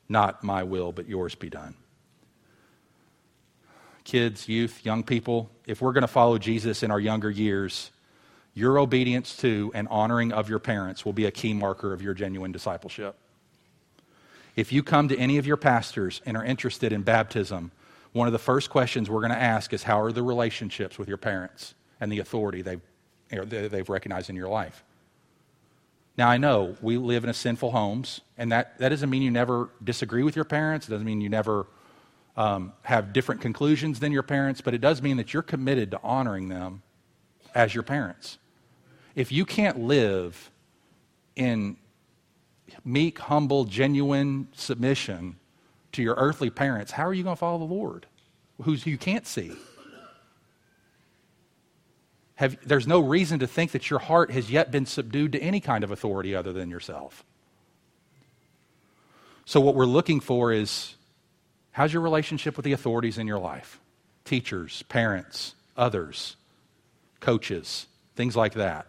Not 0.10 0.44
my 0.44 0.64
will, 0.64 0.92
but 0.92 1.08
yours 1.08 1.36
be 1.36 1.50
done 1.50 1.76
kids, 4.04 4.48
youth, 4.50 4.84
young 4.84 5.04
people, 5.04 5.50
if 5.66 5.82
we're 5.82 5.94
going 5.94 6.02
to 6.02 6.08
follow 6.08 6.38
Jesus 6.38 6.84
in 6.84 6.92
our 6.92 7.00
younger 7.00 7.30
years, 7.30 7.92
your 8.54 8.78
obedience 8.78 9.38
to 9.38 9.72
and 9.74 9.88
honoring 9.88 10.34
of 10.34 10.50
your 10.50 10.60
parents 10.60 11.06
will 11.06 11.14
be 11.14 11.26
a 11.26 11.32
key 11.32 11.54
marker 11.54 11.94
of 11.94 12.02
your 12.02 12.14
genuine 12.14 12.52
discipleship. 12.52 13.16
If 14.56 14.74
you 14.74 14.84
come 14.84 15.08
to 15.08 15.18
any 15.18 15.38
of 15.38 15.48
your 15.48 15.56
pastors 15.56 16.22
and 16.26 16.36
are 16.36 16.44
interested 16.44 16.92
in 16.92 17.04
baptism, 17.04 17.72
one 18.14 18.28
of 18.28 18.34
the 18.34 18.40
first 18.40 18.70
questions 18.70 19.10
we're 19.10 19.22
going 19.22 19.32
to 19.32 19.42
ask 19.42 19.74
is 19.74 19.84
how 19.84 20.02
are 20.02 20.12
the 20.12 20.24
relationships 20.24 21.00
with 21.00 21.08
your 21.08 21.18
parents 21.18 21.76
and 22.00 22.12
the 22.12 22.20
authority 22.20 22.62
they've, 22.62 22.82
they've 23.30 23.90
recognized 23.90 24.30
in 24.30 24.36
your 24.36 24.50
life? 24.50 24.84
Now, 26.18 26.30
I 26.30 26.38
know 26.38 26.76
we 26.82 26.98
live 26.98 27.24
in 27.24 27.30
a 27.30 27.34
sinful 27.34 27.72
homes, 27.72 28.22
and 28.38 28.52
that, 28.52 28.78
that 28.80 28.90
doesn't 28.90 29.10
mean 29.10 29.22
you 29.22 29.32
never 29.32 29.70
disagree 29.84 30.24
with 30.24 30.36
your 30.36 30.46
parents. 30.46 30.88
It 30.88 30.92
doesn't 30.92 31.06
mean 31.06 31.22
you 31.22 31.30
never 31.30 31.68
um, 32.36 32.74
have 32.84 33.14
different 33.14 33.42
conclusions 33.42 34.00
than 34.00 34.12
your 34.12 34.24
parents, 34.24 34.62
but 34.62 34.74
it 34.74 34.82
does 34.82 35.02
mean 35.02 35.18
that 35.18 35.34
you're 35.34 35.42
committed 35.42 35.92
to 35.92 36.00
honoring 36.04 36.50
them 36.50 36.82
as 37.56 37.74
your 37.74 37.84
parents. 37.84 38.38
If 39.16 39.32
you 39.32 39.46
can't 39.46 39.80
live 39.80 40.52
in 41.36 41.78
meek, 42.84 43.20
humble, 43.20 43.66
genuine 43.66 44.48
submission 44.54 45.38
to 45.94 46.02
your 46.02 46.16
earthly 46.16 46.50
parents, 46.50 46.92
how 46.92 47.06
are 47.06 47.14
you 47.14 47.24
going 47.24 47.36
to 47.36 47.40
follow 47.40 47.58
the 47.58 47.74
Lord, 47.74 48.06
who 48.62 48.74
you 48.74 48.98
can't 48.98 49.26
see? 49.26 49.52
Have, 52.36 52.58
there's 52.68 52.88
no 52.88 53.00
reason 53.00 53.40
to 53.40 53.48
think 53.48 53.72
that 53.72 53.90
your 53.90 54.00
heart 54.00 54.32
has 54.32 54.50
yet 54.50 54.72
been 54.72 54.86
subdued 54.86 55.34
to 55.34 55.40
any 55.40 55.60
kind 55.60 55.84
of 55.84 55.92
authority 55.92 56.36
other 56.36 56.54
than 56.54 56.72
yourself. 56.72 57.24
So, 59.46 59.60
what 59.60 59.76
we're 59.76 59.86
looking 59.86 60.20
for 60.20 60.52
is 60.52 60.96
How's 61.72 61.94
your 61.94 62.02
relationship 62.02 62.58
with 62.58 62.66
the 62.66 62.74
authorities 62.74 63.18
in 63.18 63.28
your 63.28 63.40
life? 63.40 63.80
Teachers, 64.26 64.84
parents, 64.84 65.56
others, 65.78 66.36
coaches, 67.20 67.88
things 68.16 68.36
like 68.36 68.54
that. 68.54 68.88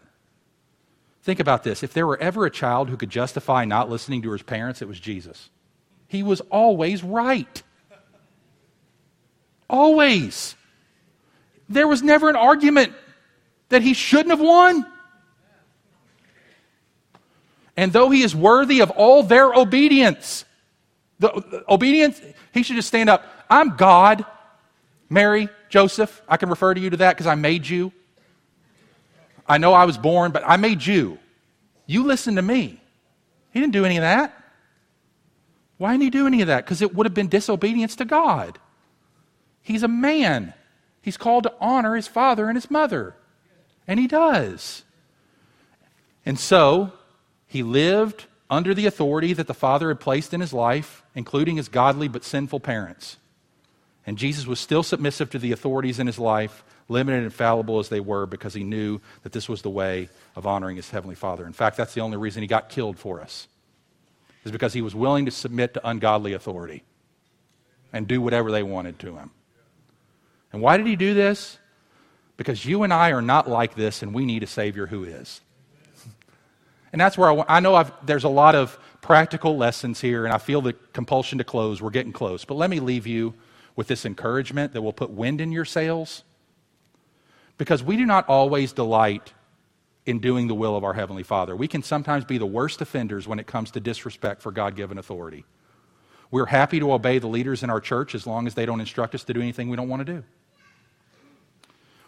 Think 1.22 1.38
about 1.38 1.62
this. 1.62 1.84
If 1.84 1.94
there 1.94 2.06
were 2.06 2.20
ever 2.20 2.44
a 2.44 2.50
child 2.50 2.90
who 2.90 2.96
could 2.96 3.10
justify 3.10 3.64
not 3.64 3.88
listening 3.88 4.22
to 4.22 4.32
his 4.32 4.42
parents, 4.42 4.82
it 4.82 4.88
was 4.88 4.98
Jesus. 4.98 5.48
He 6.12 6.22
was 6.22 6.42
always 6.50 7.02
right. 7.02 7.62
Always. 9.70 10.54
There 11.70 11.88
was 11.88 12.02
never 12.02 12.28
an 12.28 12.36
argument 12.36 12.92
that 13.70 13.80
he 13.80 13.94
shouldn't 13.94 14.28
have 14.28 14.38
won. 14.38 14.86
And 17.78 17.94
though 17.94 18.10
he 18.10 18.20
is 18.20 18.36
worthy 18.36 18.80
of 18.80 18.90
all 18.90 19.22
their 19.22 19.54
obedience, 19.54 20.44
the, 21.18 21.28
the 21.28 21.64
obedience, 21.66 22.20
he 22.52 22.62
should 22.62 22.76
just 22.76 22.88
stand 22.88 23.08
up. 23.08 23.24
I'm 23.48 23.76
God. 23.76 24.26
Mary, 25.08 25.48
Joseph, 25.70 26.20
I 26.28 26.36
can 26.36 26.50
refer 26.50 26.74
to 26.74 26.80
you 26.80 26.90
to 26.90 26.98
that 26.98 27.16
because 27.16 27.26
I 27.26 27.36
made 27.36 27.66
you. 27.66 27.90
I 29.48 29.56
know 29.56 29.72
I 29.72 29.86
was 29.86 29.96
born, 29.96 30.30
but 30.30 30.42
I 30.46 30.58
made 30.58 30.84
you. 30.84 31.18
You 31.86 32.04
listen 32.04 32.36
to 32.36 32.42
me. 32.42 32.82
He 33.54 33.60
didn't 33.60 33.72
do 33.72 33.86
any 33.86 33.96
of 33.96 34.02
that. 34.02 34.41
Why 35.82 35.94
didn't 35.94 36.04
he 36.04 36.10
do 36.10 36.28
any 36.28 36.42
of 36.42 36.46
that? 36.46 36.64
Because 36.64 36.80
it 36.80 36.94
would 36.94 37.06
have 37.06 37.12
been 37.12 37.26
disobedience 37.26 37.96
to 37.96 38.04
God. 38.04 38.60
He's 39.62 39.82
a 39.82 39.88
man. 39.88 40.54
He's 41.00 41.16
called 41.16 41.42
to 41.42 41.54
honor 41.60 41.96
his 41.96 42.06
father 42.06 42.46
and 42.46 42.56
his 42.56 42.70
mother. 42.70 43.16
And 43.88 43.98
he 43.98 44.06
does. 44.06 44.84
And 46.24 46.38
so, 46.38 46.92
he 47.48 47.64
lived 47.64 48.26
under 48.48 48.74
the 48.74 48.86
authority 48.86 49.32
that 49.32 49.48
the 49.48 49.54
Father 49.54 49.88
had 49.88 49.98
placed 49.98 50.32
in 50.32 50.40
his 50.40 50.52
life, 50.52 51.02
including 51.16 51.56
his 51.56 51.66
godly 51.66 52.06
but 52.06 52.22
sinful 52.22 52.60
parents. 52.60 53.16
And 54.06 54.16
Jesus 54.16 54.46
was 54.46 54.60
still 54.60 54.84
submissive 54.84 55.30
to 55.30 55.38
the 55.40 55.50
authorities 55.50 55.98
in 55.98 56.06
his 56.06 56.20
life, 56.20 56.62
limited 56.88 57.24
and 57.24 57.34
fallible 57.34 57.80
as 57.80 57.88
they 57.88 57.98
were, 57.98 58.26
because 58.26 58.54
he 58.54 58.62
knew 58.62 59.00
that 59.24 59.32
this 59.32 59.48
was 59.48 59.62
the 59.62 59.68
way 59.68 60.10
of 60.36 60.46
honoring 60.46 60.76
his 60.76 60.90
heavenly 60.90 61.16
Father. 61.16 61.44
In 61.44 61.52
fact, 61.52 61.76
that's 61.76 61.94
the 61.94 62.02
only 62.02 62.18
reason 62.18 62.40
he 62.40 62.46
got 62.46 62.68
killed 62.68 63.00
for 63.00 63.20
us, 63.20 63.48
is 64.44 64.52
because 64.52 64.72
he 64.72 64.82
was 64.82 64.94
willing 64.94 65.24
to 65.26 65.30
submit 65.30 65.74
to 65.74 65.88
ungodly 65.88 66.32
authority 66.32 66.84
and 67.92 68.08
do 68.08 68.20
whatever 68.20 68.50
they 68.50 68.62
wanted 68.62 68.98
to 69.00 69.16
him. 69.16 69.30
And 70.52 70.60
why 70.60 70.76
did 70.76 70.86
he 70.86 70.96
do 70.96 71.14
this? 71.14 71.58
Because 72.36 72.64
you 72.64 72.82
and 72.82 72.92
I 72.92 73.12
are 73.12 73.22
not 73.22 73.48
like 73.48 73.74
this, 73.74 74.02
and 74.02 74.14
we 74.14 74.24
need 74.24 74.42
a 74.42 74.46
Savior 74.46 74.86
who 74.86 75.04
is. 75.04 75.40
And 76.92 77.00
that's 77.00 77.16
where 77.16 77.30
I, 77.30 77.44
I 77.56 77.60
know 77.60 77.74
I've, 77.74 77.92
there's 78.04 78.24
a 78.24 78.28
lot 78.28 78.54
of 78.54 78.78
practical 79.00 79.56
lessons 79.56 80.00
here, 80.00 80.24
and 80.24 80.32
I 80.32 80.38
feel 80.38 80.60
the 80.60 80.74
compulsion 80.92 81.38
to 81.38 81.44
close. 81.44 81.80
We're 81.80 81.90
getting 81.90 82.12
close. 82.12 82.44
But 82.44 82.54
let 82.54 82.70
me 82.70 82.80
leave 82.80 83.06
you 83.06 83.34
with 83.76 83.86
this 83.86 84.04
encouragement 84.04 84.72
that 84.72 84.82
will 84.82 84.92
put 84.92 85.10
wind 85.10 85.40
in 85.40 85.52
your 85.52 85.64
sails. 85.64 86.24
Because 87.58 87.82
we 87.82 87.96
do 87.96 88.04
not 88.04 88.28
always 88.28 88.72
delight 88.72 89.32
in 90.04 90.18
doing 90.18 90.48
the 90.48 90.54
will 90.54 90.76
of 90.76 90.84
our 90.84 90.94
Heavenly 90.94 91.22
Father. 91.22 91.54
We 91.54 91.68
can 91.68 91.82
sometimes 91.82 92.24
be 92.24 92.38
the 92.38 92.46
worst 92.46 92.80
offenders 92.80 93.28
when 93.28 93.38
it 93.38 93.46
comes 93.46 93.70
to 93.72 93.80
disrespect 93.80 94.42
for 94.42 94.50
God 94.50 94.74
given 94.74 94.98
authority. 94.98 95.44
We're 96.30 96.46
happy 96.46 96.80
to 96.80 96.92
obey 96.92 97.18
the 97.18 97.28
leaders 97.28 97.62
in 97.62 97.70
our 97.70 97.80
church 97.80 98.14
as 98.14 98.26
long 98.26 98.46
as 98.46 98.54
they 98.54 98.66
don't 98.66 98.80
instruct 98.80 99.14
us 99.14 99.24
to 99.24 99.34
do 99.34 99.40
anything 99.40 99.68
we 99.68 99.76
don't 99.76 99.88
want 99.88 100.04
to 100.04 100.12
do. 100.12 100.24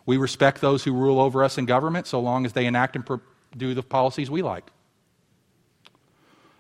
We 0.07 0.17
respect 0.17 0.61
those 0.61 0.83
who 0.85 0.93
rule 0.93 1.21
over 1.21 1.45
us 1.45 1.57
in 1.57 1.67
government 1.67 2.07
so 2.07 2.21
long 2.21 2.45
as 2.45 2.53
they 2.53 2.67
enact 2.67 2.97
and 2.97 3.21
do 3.57 3.75
the 3.75 3.83
policies 3.83 4.31
we 4.31 4.43
like. 4.43 4.65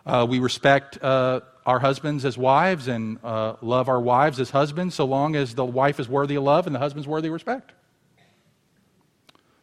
Uh, 0.06 0.26
we 0.28 0.38
respect 0.38 1.02
uh, 1.02 1.40
our 1.66 1.78
husbands 1.78 2.24
as 2.24 2.36
wives 2.36 2.88
and 2.88 3.18
uh, 3.24 3.56
love 3.62 3.88
our 3.88 4.00
wives 4.00 4.38
as 4.38 4.50
husbands 4.50 4.94
so 4.94 5.04
long 5.04 5.34
as 5.34 5.54
the 5.54 5.64
wife 5.64 5.98
is 5.98 6.08
worthy 6.08 6.34
of 6.36 6.42
love 6.42 6.66
and 6.66 6.74
the 6.74 6.78
husband's 6.78 7.08
worthy 7.08 7.28
of 7.28 7.32
respect. 7.32 7.72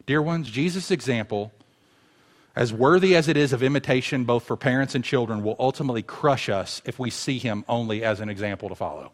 Dear 0.06 0.20
ones, 0.20 0.50
Jesus' 0.50 0.90
example 0.90 1.52
as 2.54 2.72
worthy 2.72 3.16
as 3.16 3.28
it 3.28 3.36
is 3.36 3.52
of 3.52 3.62
imitation, 3.62 4.24
both 4.24 4.44
for 4.44 4.56
parents 4.56 4.94
and 4.94 5.04
children, 5.04 5.42
will 5.42 5.56
ultimately 5.58 6.02
crush 6.02 6.48
us 6.48 6.82
if 6.84 6.98
we 6.98 7.10
see 7.10 7.38
him 7.38 7.64
only 7.68 8.04
as 8.04 8.20
an 8.20 8.28
example 8.28 8.68
to 8.68 8.74
follow. 8.74 9.12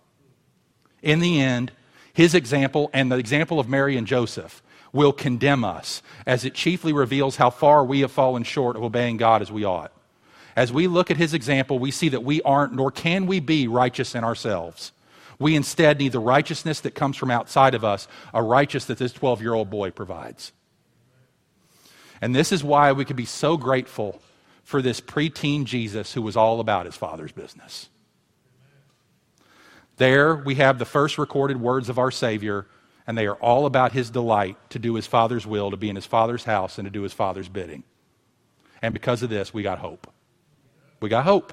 In 1.03 1.21
the 1.21 1.41
end, 1.41 1.71
his 2.13 2.35
example 2.35 2.91
and 2.93 3.13
the 3.13 3.19
example 3.19 3.61
of 3.61 3.69
Mary 3.69 3.97
and 3.97 4.07
Joseph 4.07 4.63
will 4.93 5.13
condemn 5.13 5.65
us, 5.65 6.03
as 6.27 6.45
it 6.45 6.55
chiefly 6.55 6.93
reveals 6.93 7.37
how 7.37 7.51
far 7.51 7.85
we 7.85 8.01
have 8.01 8.11
fallen 8.11 8.43
short 8.43 8.75
of 8.75 8.83
obeying 8.83 9.17
God 9.17 9.43
as 9.43 9.53
we 9.53 9.65
ought. 9.65 9.93
As 10.57 10.73
we 10.73 10.89
look 10.89 11.11
at 11.11 11.17
his 11.17 11.35
example, 11.35 11.79
we 11.79 11.93
see 11.93 12.09
that 12.09 12.25
we 12.25 12.43
aren't, 12.43 12.73
nor 12.73 12.91
can 12.91 13.27
we 13.27 13.39
be, 13.39 13.69
righteous 13.69 14.17
in 14.17 14.25
ourselves. 14.25 14.93
We 15.39 15.55
instead 15.55 15.99
need 15.99 16.11
the 16.11 16.19
righteousness 16.19 16.81
that 16.81 16.97
comes 16.97 17.17
from 17.17 17.31
outside 17.31 17.75
of 17.75 17.85
us, 17.85 18.09
a 18.35 18.43
righteousness 18.43 18.99
that 18.99 18.99
this 18.99 19.13
12 19.13 19.41
year 19.41 19.55
old 19.55 19.71
boy 19.71 19.93
provides. 19.93 20.53
And 22.21 22.35
this 22.35 22.53
is 22.53 22.65
why 22.65 22.93
we 22.93 23.05
could 23.05 23.17
be 23.17 23.25
so 23.25 23.57
grateful 23.57 24.21
for 24.65 24.83
this 24.83 25.01
preteen 25.01 25.65
Jesus 25.65 26.13
who 26.13 26.23
was 26.23 26.37
all 26.37 26.61
about 26.61 26.87
his 26.87 26.97
father's 26.97 27.33
business. 27.33 27.89
There 29.97 30.37
we 30.37 30.57
have 30.57 30.79
the 30.79 30.85
first 30.85 31.19
recorded 31.19 31.61
words 31.61 31.89
of 31.89 31.99
our 31.99 32.11
Savior, 32.11 32.67
and 33.07 33.17
they 33.17 33.27
are 33.27 33.37
all 33.37 33.67
about 33.67 33.93
his 33.93 34.11
delight 34.11 34.57
to 34.71 34.79
do 34.79 34.95
his 34.95 35.07
father's 35.07 35.47
will, 35.47 35.71
to 35.71 35.77
be 35.77 35.89
in 35.89 35.97
his 35.97 36.07
father's 36.07 36.45
house, 36.45 36.79
and 36.79 36.87
to 36.87 36.91
do 36.91 37.03
his 37.03 37.13
father's 37.13 37.49
bidding. 37.49 37.83
And 38.83 38.93
because 38.93 39.23
of 39.23 39.31
this, 39.31 39.55
we 39.55 39.63
got 39.63 39.79
hope. 39.79 40.07
We 41.01 41.09
got 41.09 41.25
hope. 41.25 41.53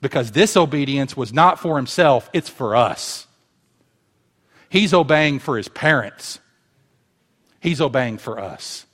Because 0.00 0.32
this 0.32 0.56
obedience 0.56 1.16
was 1.16 1.32
not 1.32 1.60
for 1.60 1.76
himself, 1.76 2.30
it's 2.32 2.48
for 2.48 2.74
us. 2.74 3.26
He's 4.68 4.94
obeying 4.94 5.38
for 5.38 5.56
his 5.56 5.68
parents, 5.68 6.40
he's 7.60 7.80
obeying 7.80 8.18
for 8.18 8.38
us. 8.40 8.85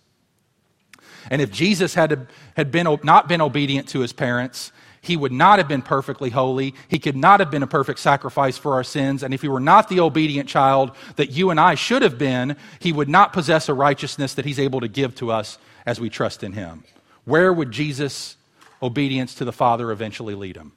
And 1.31 1.41
if 1.41 1.51
Jesus 1.51 1.95
had, 1.95 2.27
had 2.57 2.71
been, 2.71 2.87
not 3.03 3.29
been 3.29 3.41
obedient 3.41 3.89
to 3.89 4.01
his 4.01 4.13
parents, 4.13 4.73
he 5.03 5.17
would 5.17 5.33
not 5.33 5.59
have 5.59 5.67
been 5.67 5.83
perfectly 5.83 6.31
holy. 6.31 6.75
He 6.87 7.01
could 7.01 7.17
not 7.17 7.41
have 7.41 7.51
been 7.51 7.65
a 7.65 7.67
perfect 7.67 7.99
sacrifice 7.99 8.57
for 8.57 8.75
our 8.75 8.85
sins. 8.85 9.25
And 9.25 9.35
if 9.35 9.43
he 9.43 9.49
were 9.49 9.61
not 9.61 9.89
the 9.89 10.01
obedient 10.01 10.49
child 10.49 10.93
that 11.17 11.33
you 11.33 11.51
and 11.51 11.59
I 11.59 11.75
should 11.75 12.03
have 12.03 12.19
been, 12.19 12.57
he 12.79 12.93
would 12.93 13.09
not 13.09 13.33
possess 13.33 13.69
a 13.69 13.75
righteousness 13.75 14.35
that 14.35 14.45
he's 14.45 14.61
able 14.61 14.81
to 14.81 14.89
give 14.89 15.17
to 15.17 15.33
us 15.33 15.59
as 15.85 16.01
we 16.01 16.09
trust 16.09 16.45
in 16.45 16.53
him. 16.53 16.85
Where 17.25 17.53
would 17.53 17.73
Jesus' 17.73 18.37
obedience 18.81 19.35
to 19.37 19.45
the 19.45 19.53
Father 19.53 19.91
eventually 19.91 20.37
lead 20.37 20.57
him? 20.57 20.73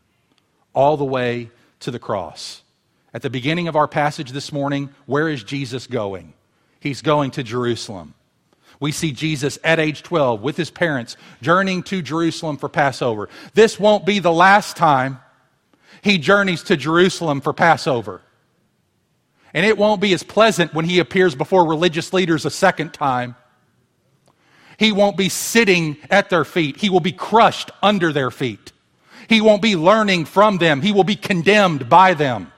All 0.73 0.97
the 0.97 1.05
way 1.05 1.51
to 1.81 1.91
the 1.91 1.99
cross. 1.99 2.63
At 3.13 3.21
the 3.21 3.29
beginning 3.29 3.67
of 3.67 3.75
our 3.75 3.87
passage 3.87 4.31
this 4.31 4.51
morning, 4.51 4.89
where 5.05 5.29
is 5.29 5.43
Jesus 5.43 5.85
going? 5.85 6.33
He's 6.79 7.01
going 7.01 7.31
to 7.31 7.43
Jerusalem. 7.43 8.15
We 8.79 8.91
see 8.91 9.11
Jesus 9.11 9.57
at 9.63 9.79
age 9.79 10.03
12 10.03 10.41
with 10.41 10.57
his 10.57 10.69
parents 10.69 11.17
journeying 11.41 11.83
to 11.83 12.01
Jerusalem 12.01 12.57
for 12.57 12.69
Passover. 12.69 13.29
This 13.53 13.79
won't 13.79 14.05
be 14.05 14.19
the 14.19 14.31
last 14.31 14.75
time 14.75 15.19
he 16.01 16.17
journeys 16.17 16.63
to 16.63 16.77
Jerusalem 16.77 17.41
for 17.41 17.53
Passover. 17.53 18.21
And 19.53 19.65
it 19.65 19.77
won't 19.77 20.01
be 20.01 20.13
as 20.13 20.21
pleasant 20.21 20.73
when 20.73 20.85
he 20.85 20.99
appears 20.99 21.33
before 21.33 21.67
religious 21.67 22.13
leaders 22.13 22.45
a 22.45 22.51
second 22.51 22.93
time. 22.93 23.35
He 24.77 24.91
won't 24.91 25.17
be 25.17 25.29
sitting 25.29 25.97
at 26.11 26.29
their 26.29 26.45
feet, 26.45 26.77
he 26.77 26.89
will 26.89 26.99
be 26.99 27.13
crushed 27.13 27.71
under 27.81 28.11
their 28.11 28.31
feet. 28.31 28.73
He 29.27 29.41
won't 29.41 29.61
be 29.61 29.75
learning 29.75 30.25
from 30.25 30.57
them, 30.57 30.81
he 30.81 30.91
will 30.91 31.03
be 31.03 31.15
condemned 31.15 31.89
by 31.89 32.13
them. 32.13 32.51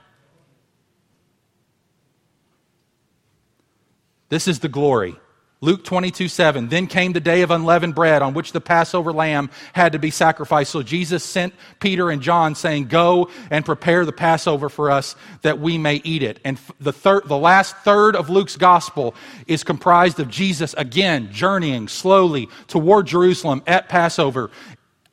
This 4.30 4.48
is 4.48 4.60
the 4.60 4.68
glory 4.68 5.16
Luke 5.60 5.84
22, 5.84 6.28
7. 6.28 6.70
Then 6.70 6.86
came 6.86 7.14
the 7.14 7.20
day 7.20 7.42
of 7.42 7.50
unleavened 7.50 7.96
bread 7.96 8.22
on 8.22 8.36
which 8.36 8.52
the 8.52 8.62
Passover 8.62 9.12
lamb 9.12 9.50
had 9.74 9.94
to 9.94 10.00
be 10.00 10.12
sacrificed. 10.12 10.72
So 10.72 10.84
Jesus 10.84 11.24
sent 11.24 11.56
Peter 11.80 12.12
and 12.12 12.22
John 12.22 12.54
saying, 12.54 12.88
Go 12.88 13.30
and 13.50 13.66
prepare 13.66 14.06
the 14.06 14.12
Passover 14.12 14.70
for 14.70 14.92
us 14.92 15.16
that 15.42 15.60
we 15.60 15.80
may 15.80 15.96
eat 16.04 16.22
it. 16.22 16.40
And 16.46 16.60
the, 16.80 16.94
third, 16.94 17.28
the 17.28 17.38
last 17.38 17.76
third 17.78 18.16
of 18.16 18.30
Luke's 18.30 18.56
gospel 18.56 19.16
is 19.48 19.64
comprised 19.64 20.20
of 20.20 20.30
Jesus 20.30 20.76
again 20.76 21.30
journeying 21.32 21.88
slowly 21.88 22.50
toward 22.68 23.08
Jerusalem 23.08 23.64
at 23.66 23.90
Passover, 23.90 24.52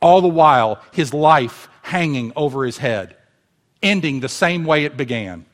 all 0.02 0.20
the 0.20 0.28
while 0.28 0.82
his 0.92 1.14
life 1.14 1.68
hanging 1.80 2.34
over 2.36 2.66
his 2.66 2.76
head, 2.76 3.16
ending 3.82 4.20
the 4.20 4.28
same 4.28 4.66
way 4.66 4.84
it 4.84 4.98
began. 4.98 5.46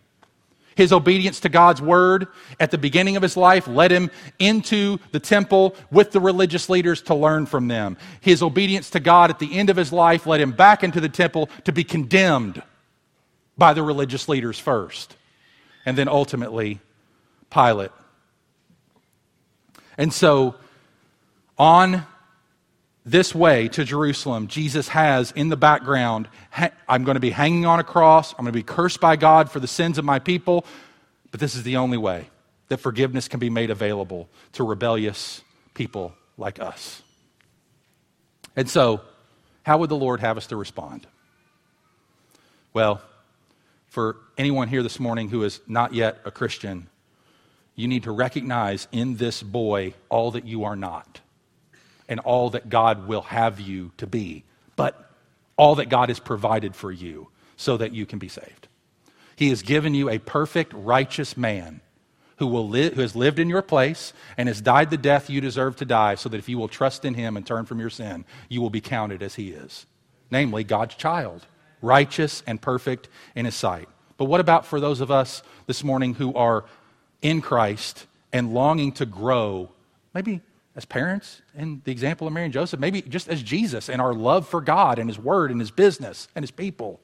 His 0.76 0.92
obedience 0.92 1.40
to 1.40 1.48
God's 1.48 1.82
word 1.82 2.28
at 2.58 2.70
the 2.70 2.78
beginning 2.78 3.16
of 3.16 3.22
his 3.22 3.36
life 3.36 3.66
led 3.66 3.90
him 3.90 4.10
into 4.38 4.98
the 5.12 5.20
temple 5.20 5.74
with 5.90 6.12
the 6.12 6.20
religious 6.20 6.68
leaders 6.68 7.02
to 7.02 7.14
learn 7.14 7.46
from 7.46 7.68
them. 7.68 7.96
His 8.20 8.42
obedience 8.42 8.90
to 8.90 9.00
God 9.00 9.30
at 9.30 9.38
the 9.38 9.58
end 9.58 9.70
of 9.70 9.76
his 9.76 9.92
life 9.92 10.26
led 10.26 10.40
him 10.40 10.52
back 10.52 10.82
into 10.82 11.00
the 11.00 11.08
temple 11.08 11.48
to 11.64 11.72
be 11.72 11.84
condemned 11.84 12.62
by 13.58 13.74
the 13.74 13.82
religious 13.82 14.28
leaders 14.28 14.58
first, 14.58 15.16
and 15.84 15.98
then 15.98 16.08
ultimately 16.08 16.80
Pilate. 17.50 17.90
And 19.98 20.12
so, 20.12 20.54
on 21.58 22.06
this 23.04 23.34
way 23.34 23.68
to 23.68 23.84
Jerusalem, 23.84 24.46
Jesus 24.46 24.88
has 24.88 25.32
in 25.32 25.48
the 25.48 25.56
background, 25.56 26.28
I'm 26.88 27.04
going 27.04 27.14
to 27.14 27.20
be 27.20 27.30
hanging 27.30 27.64
on 27.64 27.80
a 27.80 27.84
cross, 27.84 28.32
I'm 28.32 28.44
going 28.44 28.52
to 28.52 28.58
be 28.58 28.62
cursed 28.62 29.00
by 29.00 29.16
God 29.16 29.50
for 29.50 29.60
the 29.60 29.66
sins 29.66 29.98
of 29.98 30.04
my 30.04 30.18
people, 30.18 30.64
but 31.30 31.40
this 31.40 31.54
is 31.54 31.62
the 31.62 31.76
only 31.76 31.98
way 31.98 32.28
that 32.68 32.78
forgiveness 32.78 33.26
can 33.28 33.40
be 33.40 33.50
made 33.50 33.70
available 33.70 34.28
to 34.52 34.64
rebellious 34.64 35.42
people 35.74 36.14
like 36.36 36.60
us. 36.60 37.02
And 38.54 38.68
so, 38.68 39.00
how 39.62 39.78
would 39.78 39.90
the 39.90 39.96
Lord 39.96 40.20
have 40.20 40.36
us 40.36 40.46
to 40.48 40.56
respond? 40.56 41.06
Well, 42.72 43.00
for 43.88 44.16
anyone 44.38 44.68
here 44.68 44.82
this 44.82 45.00
morning 45.00 45.28
who 45.28 45.42
is 45.42 45.60
not 45.66 45.94
yet 45.94 46.18
a 46.24 46.30
Christian, 46.30 46.88
you 47.74 47.88
need 47.88 48.04
to 48.04 48.12
recognize 48.12 48.86
in 48.92 49.16
this 49.16 49.42
boy 49.42 49.94
all 50.08 50.32
that 50.32 50.46
you 50.46 50.64
are 50.64 50.76
not 50.76 51.20
and 52.10 52.20
all 52.20 52.50
that 52.50 52.68
God 52.68 53.06
will 53.06 53.22
have 53.22 53.60
you 53.60 53.92
to 53.96 54.06
be, 54.06 54.44
but 54.76 55.10
all 55.56 55.76
that 55.76 55.88
God 55.88 56.10
has 56.10 56.18
provided 56.18 56.76
for 56.76 56.92
you 56.92 57.28
so 57.56 57.76
that 57.76 57.92
you 57.92 58.04
can 58.04 58.18
be 58.18 58.28
saved. 58.28 58.68
He 59.36 59.48
has 59.48 59.62
given 59.62 59.94
you 59.94 60.10
a 60.10 60.18
perfect, 60.18 60.72
righteous 60.74 61.36
man 61.36 61.80
who, 62.38 62.46
will 62.46 62.68
li- 62.68 62.92
who 62.92 63.00
has 63.00 63.14
lived 63.14 63.38
in 63.38 63.48
your 63.48 63.62
place 63.62 64.12
and 64.36 64.48
has 64.48 64.60
died 64.60 64.90
the 64.90 64.96
death 64.96 65.30
you 65.30 65.40
deserve 65.40 65.76
to 65.76 65.84
die, 65.84 66.16
so 66.16 66.28
that 66.28 66.38
if 66.38 66.48
you 66.48 66.58
will 66.58 66.68
trust 66.68 67.04
in 67.04 67.14
him 67.14 67.36
and 67.36 67.46
turn 67.46 67.64
from 67.64 67.78
your 67.78 67.90
sin, 67.90 68.24
you 68.48 68.60
will 68.60 68.70
be 68.70 68.80
counted 68.80 69.22
as 69.22 69.36
he 69.36 69.50
is. 69.50 69.86
Namely, 70.30 70.64
God's 70.64 70.94
child, 70.96 71.46
righteous 71.80 72.42
and 72.46 72.60
perfect 72.60 73.08
in 73.34 73.44
his 73.44 73.54
sight. 73.54 73.88
But 74.16 74.24
what 74.24 74.40
about 74.40 74.66
for 74.66 74.80
those 74.80 75.00
of 75.00 75.10
us 75.10 75.42
this 75.66 75.84
morning 75.84 76.14
who 76.14 76.34
are 76.34 76.64
in 77.22 77.40
Christ 77.40 78.06
and 78.32 78.52
longing 78.52 78.92
to 78.92 79.06
grow, 79.06 79.70
maybe 80.14 80.40
as 80.76 80.84
parents 80.84 81.42
and 81.54 81.82
the 81.84 81.90
example 81.90 82.26
of 82.26 82.32
Mary 82.32 82.44
and 82.44 82.54
Joseph, 82.54 82.80
maybe 82.80 83.02
just 83.02 83.28
as 83.28 83.42
Jesus 83.42 83.88
and 83.88 84.00
our 84.00 84.14
love 84.14 84.48
for 84.48 84.60
God 84.60 84.98
and 84.98 85.10
His 85.10 85.18
Word 85.18 85.50
and 85.50 85.60
His 85.60 85.70
business 85.70 86.28
and 86.34 86.42
His 86.42 86.50
people. 86.50 87.00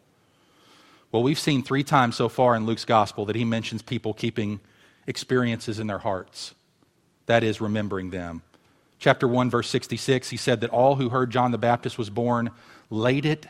Well, 1.13 1.23
we've 1.23 1.39
seen 1.39 1.63
three 1.63 1.85
times 1.85 2.17
so 2.17 2.29
far 2.29 2.55
in 2.57 2.67
Luke's 2.67 2.85
gospel 2.85 3.25
that 3.27 3.37
he 3.37 3.45
mentions 3.45 3.81
people 3.81 4.13
keeping 4.13 4.61
experiences 5.07 5.79
in 5.79 5.87
their 5.87 5.99
hearts. 5.99 6.55
That 7.27 7.43
is, 7.43 7.61
remembering 7.61 8.11
them. 8.11 8.43
Chapter 8.99 9.29
1, 9.29 9.51
verse 9.51 9.69
66, 9.69 10.31
he 10.31 10.37
said 10.37 10.61
that 10.61 10.71
all 10.71 10.97
who 10.97 11.09
heard 11.09 11.31
John 11.31 11.53
the 11.53 11.59
Baptist 11.59 11.99
was 11.99 12.11
born 12.11 12.51
laid 12.91 13.25
it 13.25 13.47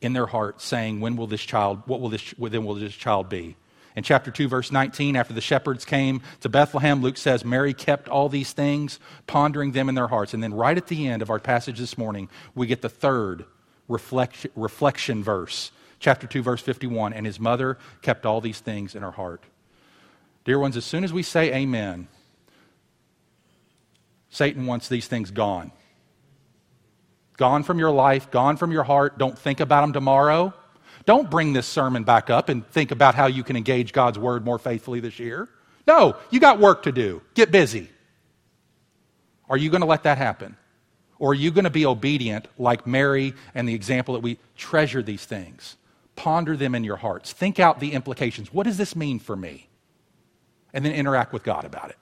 in 0.00 0.12
their 0.12 0.26
hearts, 0.26 0.64
saying, 0.64 1.00
When 1.00 1.16
will 1.16 1.26
this 1.26 1.42
child, 1.42 1.82
what 1.86 2.00
will 2.00 2.08
this, 2.08 2.30
when 2.38 2.64
will 2.64 2.74
this 2.74 2.94
child 2.94 3.28
be? 3.28 3.56
In 3.96 4.04
chapter 4.04 4.30
2, 4.30 4.48
verse 4.48 4.70
19, 4.70 5.16
after 5.16 5.34
the 5.34 5.40
shepherds 5.40 5.84
came 5.84 6.22
to 6.40 6.48
Bethlehem, 6.48 7.02
Luke 7.02 7.16
says, 7.16 7.44
Mary 7.44 7.74
kept 7.74 8.08
all 8.08 8.28
these 8.28 8.52
things, 8.52 9.00
pondering 9.26 9.72
them 9.72 9.88
in 9.88 9.94
their 9.94 10.06
hearts. 10.08 10.32
And 10.32 10.42
then, 10.42 10.54
right 10.54 10.76
at 10.76 10.86
the 10.86 11.08
end 11.08 11.22
of 11.22 11.30
our 11.30 11.40
passage 11.40 11.78
this 11.78 11.98
morning, 11.98 12.28
we 12.54 12.66
get 12.66 12.82
the 12.82 12.88
third 12.88 13.44
reflection, 13.88 14.50
reflection 14.54 15.24
verse, 15.24 15.72
chapter 15.98 16.26
2, 16.26 16.42
verse 16.42 16.62
51. 16.62 17.12
And 17.12 17.26
his 17.26 17.40
mother 17.40 17.78
kept 18.00 18.24
all 18.24 18.40
these 18.40 18.60
things 18.60 18.94
in 18.94 19.02
her 19.02 19.10
heart. 19.10 19.42
Dear 20.44 20.58
ones, 20.58 20.76
as 20.76 20.84
soon 20.84 21.02
as 21.02 21.12
we 21.12 21.22
say 21.22 21.52
amen, 21.52 22.06
Satan 24.30 24.66
wants 24.66 24.88
these 24.88 25.08
things 25.08 25.32
gone. 25.32 25.72
Gone 27.36 27.64
from 27.64 27.78
your 27.78 27.90
life, 27.90 28.30
gone 28.30 28.56
from 28.56 28.70
your 28.70 28.84
heart. 28.84 29.18
Don't 29.18 29.38
think 29.38 29.60
about 29.60 29.80
them 29.80 29.92
tomorrow. 29.92 30.54
Don't 31.06 31.30
bring 31.30 31.52
this 31.52 31.66
sermon 31.66 32.04
back 32.04 32.30
up 32.30 32.48
and 32.48 32.66
think 32.68 32.90
about 32.90 33.14
how 33.14 33.26
you 33.26 33.42
can 33.42 33.56
engage 33.56 33.92
God's 33.92 34.18
word 34.18 34.44
more 34.44 34.58
faithfully 34.58 35.00
this 35.00 35.18
year. 35.18 35.48
No, 35.86 36.16
you 36.30 36.40
got 36.40 36.58
work 36.58 36.82
to 36.84 36.92
do. 36.92 37.22
Get 37.34 37.50
busy. 37.50 37.90
Are 39.48 39.56
you 39.56 39.70
going 39.70 39.80
to 39.80 39.86
let 39.86 40.04
that 40.04 40.18
happen? 40.18 40.56
Or 41.18 41.32
are 41.32 41.34
you 41.34 41.50
going 41.50 41.64
to 41.64 41.70
be 41.70 41.86
obedient 41.86 42.48
like 42.58 42.86
Mary 42.86 43.34
and 43.54 43.68
the 43.68 43.74
example 43.74 44.14
that 44.14 44.20
we 44.20 44.38
treasure 44.56 45.02
these 45.02 45.24
things? 45.24 45.76
Ponder 46.16 46.56
them 46.56 46.74
in 46.74 46.84
your 46.84 46.96
hearts. 46.96 47.32
Think 47.32 47.58
out 47.58 47.80
the 47.80 47.92
implications. 47.92 48.52
What 48.52 48.64
does 48.64 48.76
this 48.76 48.94
mean 48.94 49.18
for 49.18 49.36
me? 49.36 49.68
And 50.72 50.84
then 50.84 50.92
interact 50.92 51.32
with 51.32 51.42
God 51.42 51.64
about 51.64 51.90
it. 51.90 51.98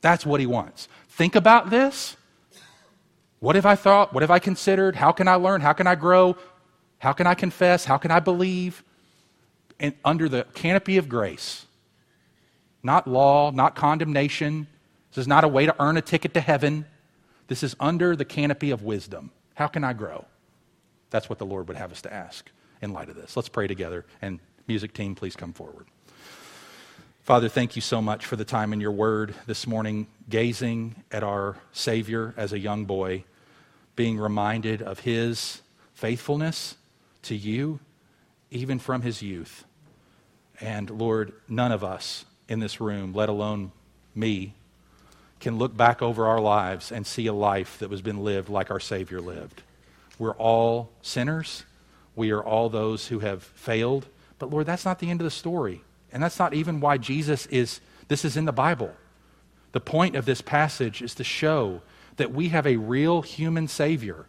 That's 0.00 0.24
what 0.24 0.40
he 0.40 0.46
wants. 0.46 0.88
Think 1.08 1.34
about 1.34 1.70
this 1.70 2.16
What 3.40 3.54
have 3.54 3.66
I 3.66 3.76
thought? 3.76 4.12
What 4.12 4.22
have 4.22 4.30
I 4.30 4.38
considered? 4.38 4.96
How 4.96 5.12
can 5.12 5.28
I 5.28 5.34
learn? 5.34 5.60
How 5.60 5.72
can 5.72 5.86
I 5.86 5.94
grow? 5.94 6.36
How 6.98 7.12
can 7.12 7.26
I 7.26 7.34
confess? 7.34 7.84
How 7.84 7.98
can 7.98 8.10
I 8.10 8.20
believe? 8.20 8.82
And 9.78 9.94
under 10.04 10.28
the 10.28 10.44
canopy 10.54 10.96
of 10.96 11.08
grace, 11.08 11.66
not 12.82 13.06
law, 13.06 13.50
not 13.50 13.74
condemnation. 13.74 14.66
This 15.10 15.22
is 15.22 15.28
not 15.28 15.44
a 15.44 15.48
way 15.48 15.66
to 15.66 15.74
earn 15.78 15.96
a 15.96 16.02
ticket 16.02 16.34
to 16.34 16.40
heaven. 16.40 16.86
This 17.48 17.62
is 17.62 17.76
under 17.78 18.16
the 18.16 18.24
canopy 18.24 18.70
of 18.70 18.82
wisdom. 18.82 19.30
How 19.54 19.66
can 19.66 19.84
I 19.84 19.92
grow? 19.92 20.24
That's 21.10 21.28
what 21.28 21.38
the 21.38 21.46
Lord 21.46 21.68
would 21.68 21.76
have 21.76 21.92
us 21.92 22.02
to 22.02 22.12
ask 22.12 22.50
in 22.82 22.92
light 22.92 23.08
of 23.08 23.16
this. 23.16 23.36
Let's 23.36 23.48
pray 23.48 23.66
together. 23.66 24.04
And, 24.22 24.40
music 24.66 24.94
team, 24.94 25.14
please 25.14 25.36
come 25.36 25.52
forward. 25.52 25.86
Father, 27.22 27.48
thank 27.48 27.74
you 27.74 27.82
so 27.82 28.00
much 28.00 28.24
for 28.24 28.36
the 28.36 28.44
time 28.44 28.72
in 28.72 28.80
your 28.80 28.92
word 28.92 29.34
this 29.46 29.66
morning, 29.66 30.06
gazing 30.28 31.02
at 31.10 31.24
our 31.24 31.56
Savior 31.72 32.34
as 32.36 32.52
a 32.52 32.58
young 32.58 32.84
boy, 32.84 33.24
being 33.96 34.18
reminded 34.18 34.80
of 34.80 35.00
his 35.00 35.60
faithfulness 35.92 36.76
to 37.26 37.36
you, 37.36 37.80
even 38.50 38.78
from 38.78 39.02
his 39.02 39.22
youth. 39.22 39.64
And 40.60 40.88
Lord, 40.90 41.32
none 41.48 41.72
of 41.72 41.84
us 41.84 42.24
in 42.48 42.60
this 42.60 42.80
room, 42.80 43.12
let 43.12 43.28
alone 43.28 43.72
me, 44.14 44.54
can 45.40 45.58
look 45.58 45.76
back 45.76 46.00
over 46.00 46.26
our 46.26 46.40
lives 46.40 46.90
and 46.90 47.06
see 47.06 47.26
a 47.26 47.32
life 47.32 47.78
that 47.78 47.90
was 47.90 48.00
been 48.00 48.24
lived 48.24 48.48
like 48.48 48.70
our 48.70 48.80
Savior 48.80 49.20
lived. 49.20 49.62
We're 50.18 50.34
all 50.34 50.90
sinners. 51.02 51.64
We 52.14 52.30
are 52.30 52.42
all 52.42 52.68
those 52.68 53.08
who 53.08 53.18
have 53.18 53.42
failed. 53.42 54.06
But 54.38 54.50
Lord, 54.50 54.66
that's 54.66 54.84
not 54.84 54.98
the 54.98 55.10
end 55.10 55.20
of 55.20 55.26
the 55.26 55.30
story. 55.30 55.82
And 56.12 56.22
that's 56.22 56.38
not 56.38 56.54
even 56.54 56.80
why 56.80 56.96
Jesus 56.96 57.46
is, 57.46 57.80
this 58.08 58.24
is 58.24 58.36
in 58.36 58.46
the 58.46 58.52
Bible. 58.52 58.92
The 59.72 59.80
point 59.80 60.16
of 60.16 60.24
this 60.24 60.40
passage 60.40 61.02
is 61.02 61.14
to 61.16 61.24
show 61.24 61.82
that 62.16 62.32
we 62.32 62.48
have 62.48 62.66
a 62.66 62.76
real 62.76 63.20
human 63.20 63.68
Savior 63.68 64.24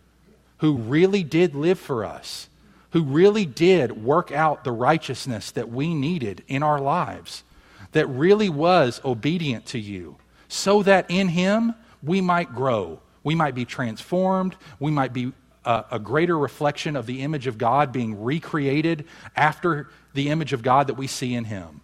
who 0.58 0.76
really 0.76 1.24
did 1.24 1.56
live 1.56 1.80
for 1.80 2.04
us, 2.04 2.50
who 2.98 3.04
really 3.04 3.46
did 3.46 4.04
work 4.04 4.32
out 4.32 4.64
the 4.64 4.72
righteousness 4.72 5.52
that 5.52 5.70
we 5.70 5.94
needed 5.94 6.44
in 6.48 6.64
our 6.64 6.80
lives, 6.80 7.44
that 7.92 8.08
really 8.08 8.50
was 8.50 9.00
obedient 9.06 9.68
to 9.68 9.78
you, 9.78 10.16
so 10.48 10.82
that 10.82 11.06
in 11.08 11.28
Him 11.28 11.76
we 12.02 12.22
might 12.22 12.56
grow, 12.56 13.00
we 13.24 13.36
might 13.36 13.54
be 13.54 13.66
transformed, 13.66 14.56
we 14.80 14.90
might 14.90 15.14
be 15.14 15.32
a, 15.64 15.86
a 15.92 16.00
greater 16.00 16.36
reflection 16.36 16.96
of 16.96 17.06
the 17.06 17.22
image 17.22 17.46
of 17.46 17.60
God 17.60 17.92
being 17.92 18.24
recreated 18.24 19.06
after 19.36 19.92
the 20.16 20.30
image 20.30 20.52
of 20.52 20.64
God 20.64 20.88
that 20.88 20.96
we 20.96 21.06
see 21.06 21.36
in 21.36 21.44
Him. 21.44 21.82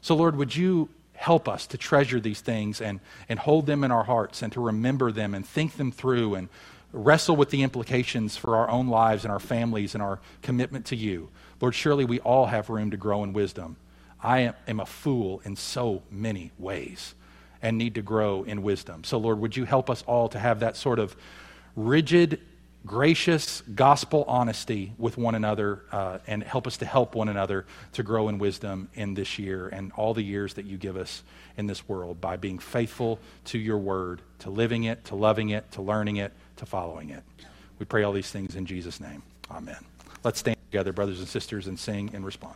So, 0.00 0.16
Lord, 0.16 0.34
would 0.36 0.56
you 0.56 0.88
help 1.12 1.46
us 1.46 1.66
to 1.66 1.76
treasure 1.76 2.20
these 2.20 2.40
things 2.40 2.80
and, 2.80 3.00
and 3.28 3.38
hold 3.38 3.66
them 3.66 3.84
in 3.84 3.90
our 3.90 4.04
hearts 4.04 4.40
and 4.40 4.50
to 4.54 4.62
remember 4.62 5.12
them 5.12 5.34
and 5.34 5.46
think 5.46 5.76
them 5.76 5.92
through 5.92 6.36
and 6.36 6.48
wrestle 6.94 7.36
with 7.36 7.50
the 7.50 7.62
implications 7.62 8.36
for 8.36 8.56
our 8.56 8.70
own 8.70 8.88
lives 8.88 9.24
and 9.24 9.32
our 9.32 9.40
families 9.40 9.94
and 9.94 10.02
our 10.02 10.20
commitment 10.42 10.86
to 10.86 10.96
you. 10.96 11.28
Lord, 11.60 11.74
surely 11.74 12.04
we 12.04 12.20
all 12.20 12.46
have 12.46 12.70
room 12.70 12.90
to 12.92 12.96
grow 12.96 13.24
in 13.24 13.32
wisdom. 13.32 13.76
I 14.22 14.54
am, 14.66 14.80
a 14.80 14.86
fool 14.86 15.42
in 15.44 15.56
so 15.56 16.02
many 16.10 16.52
ways 16.58 17.14
and 17.60 17.76
need 17.76 17.96
to 17.96 18.02
grow 18.02 18.42
in 18.44 18.62
wisdom. 18.62 19.04
So, 19.04 19.18
Lord, 19.18 19.38
would 19.40 19.56
you 19.56 19.64
help 19.64 19.90
us 19.90 20.02
all 20.06 20.28
to 20.30 20.38
have 20.38 20.60
that 20.60 20.76
sort 20.76 20.98
of 20.98 21.14
rigid 21.76 22.40
gracious 22.86 23.62
gospel 23.74 24.24
honesty 24.28 24.92
with 24.98 25.16
one 25.16 25.34
another 25.34 25.82
uh, 25.90 26.18
and 26.26 26.42
help 26.42 26.66
us 26.66 26.76
to 26.76 26.84
help 26.84 27.14
one 27.14 27.28
another 27.28 27.64
to 27.92 28.02
grow 28.02 28.28
in 28.28 28.38
wisdom 28.38 28.88
in 28.94 29.14
this 29.14 29.38
year 29.38 29.68
and 29.68 29.90
all 29.92 30.12
the 30.12 30.22
years 30.22 30.54
that 30.54 30.66
you 30.66 30.76
give 30.76 30.96
us 30.96 31.22
in 31.56 31.66
this 31.66 31.88
world 31.88 32.20
by 32.20 32.36
being 32.36 32.58
faithful 32.58 33.18
to 33.46 33.58
your 33.58 33.78
word, 33.78 34.20
to 34.40 34.50
living 34.50 34.84
it, 34.84 35.02
to 35.06 35.14
loving 35.14 35.48
it, 35.50 35.70
to 35.72 35.80
learning 35.80 36.16
it, 36.16 36.32
to 36.56 36.66
following 36.66 37.10
it. 37.10 37.22
We 37.78 37.86
pray 37.86 38.02
all 38.02 38.12
these 38.12 38.30
things 38.30 38.54
in 38.56 38.66
Jesus' 38.66 39.00
name. 39.00 39.22
Amen. 39.50 39.84
Let's 40.22 40.38
stand 40.38 40.56
together, 40.70 40.92
brothers 40.92 41.18
and 41.18 41.28
sisters, 41.28 41.66
and 41.66 41.78
sing 41.78 42.10
in 42.12 42.24
response. 42.24 42.52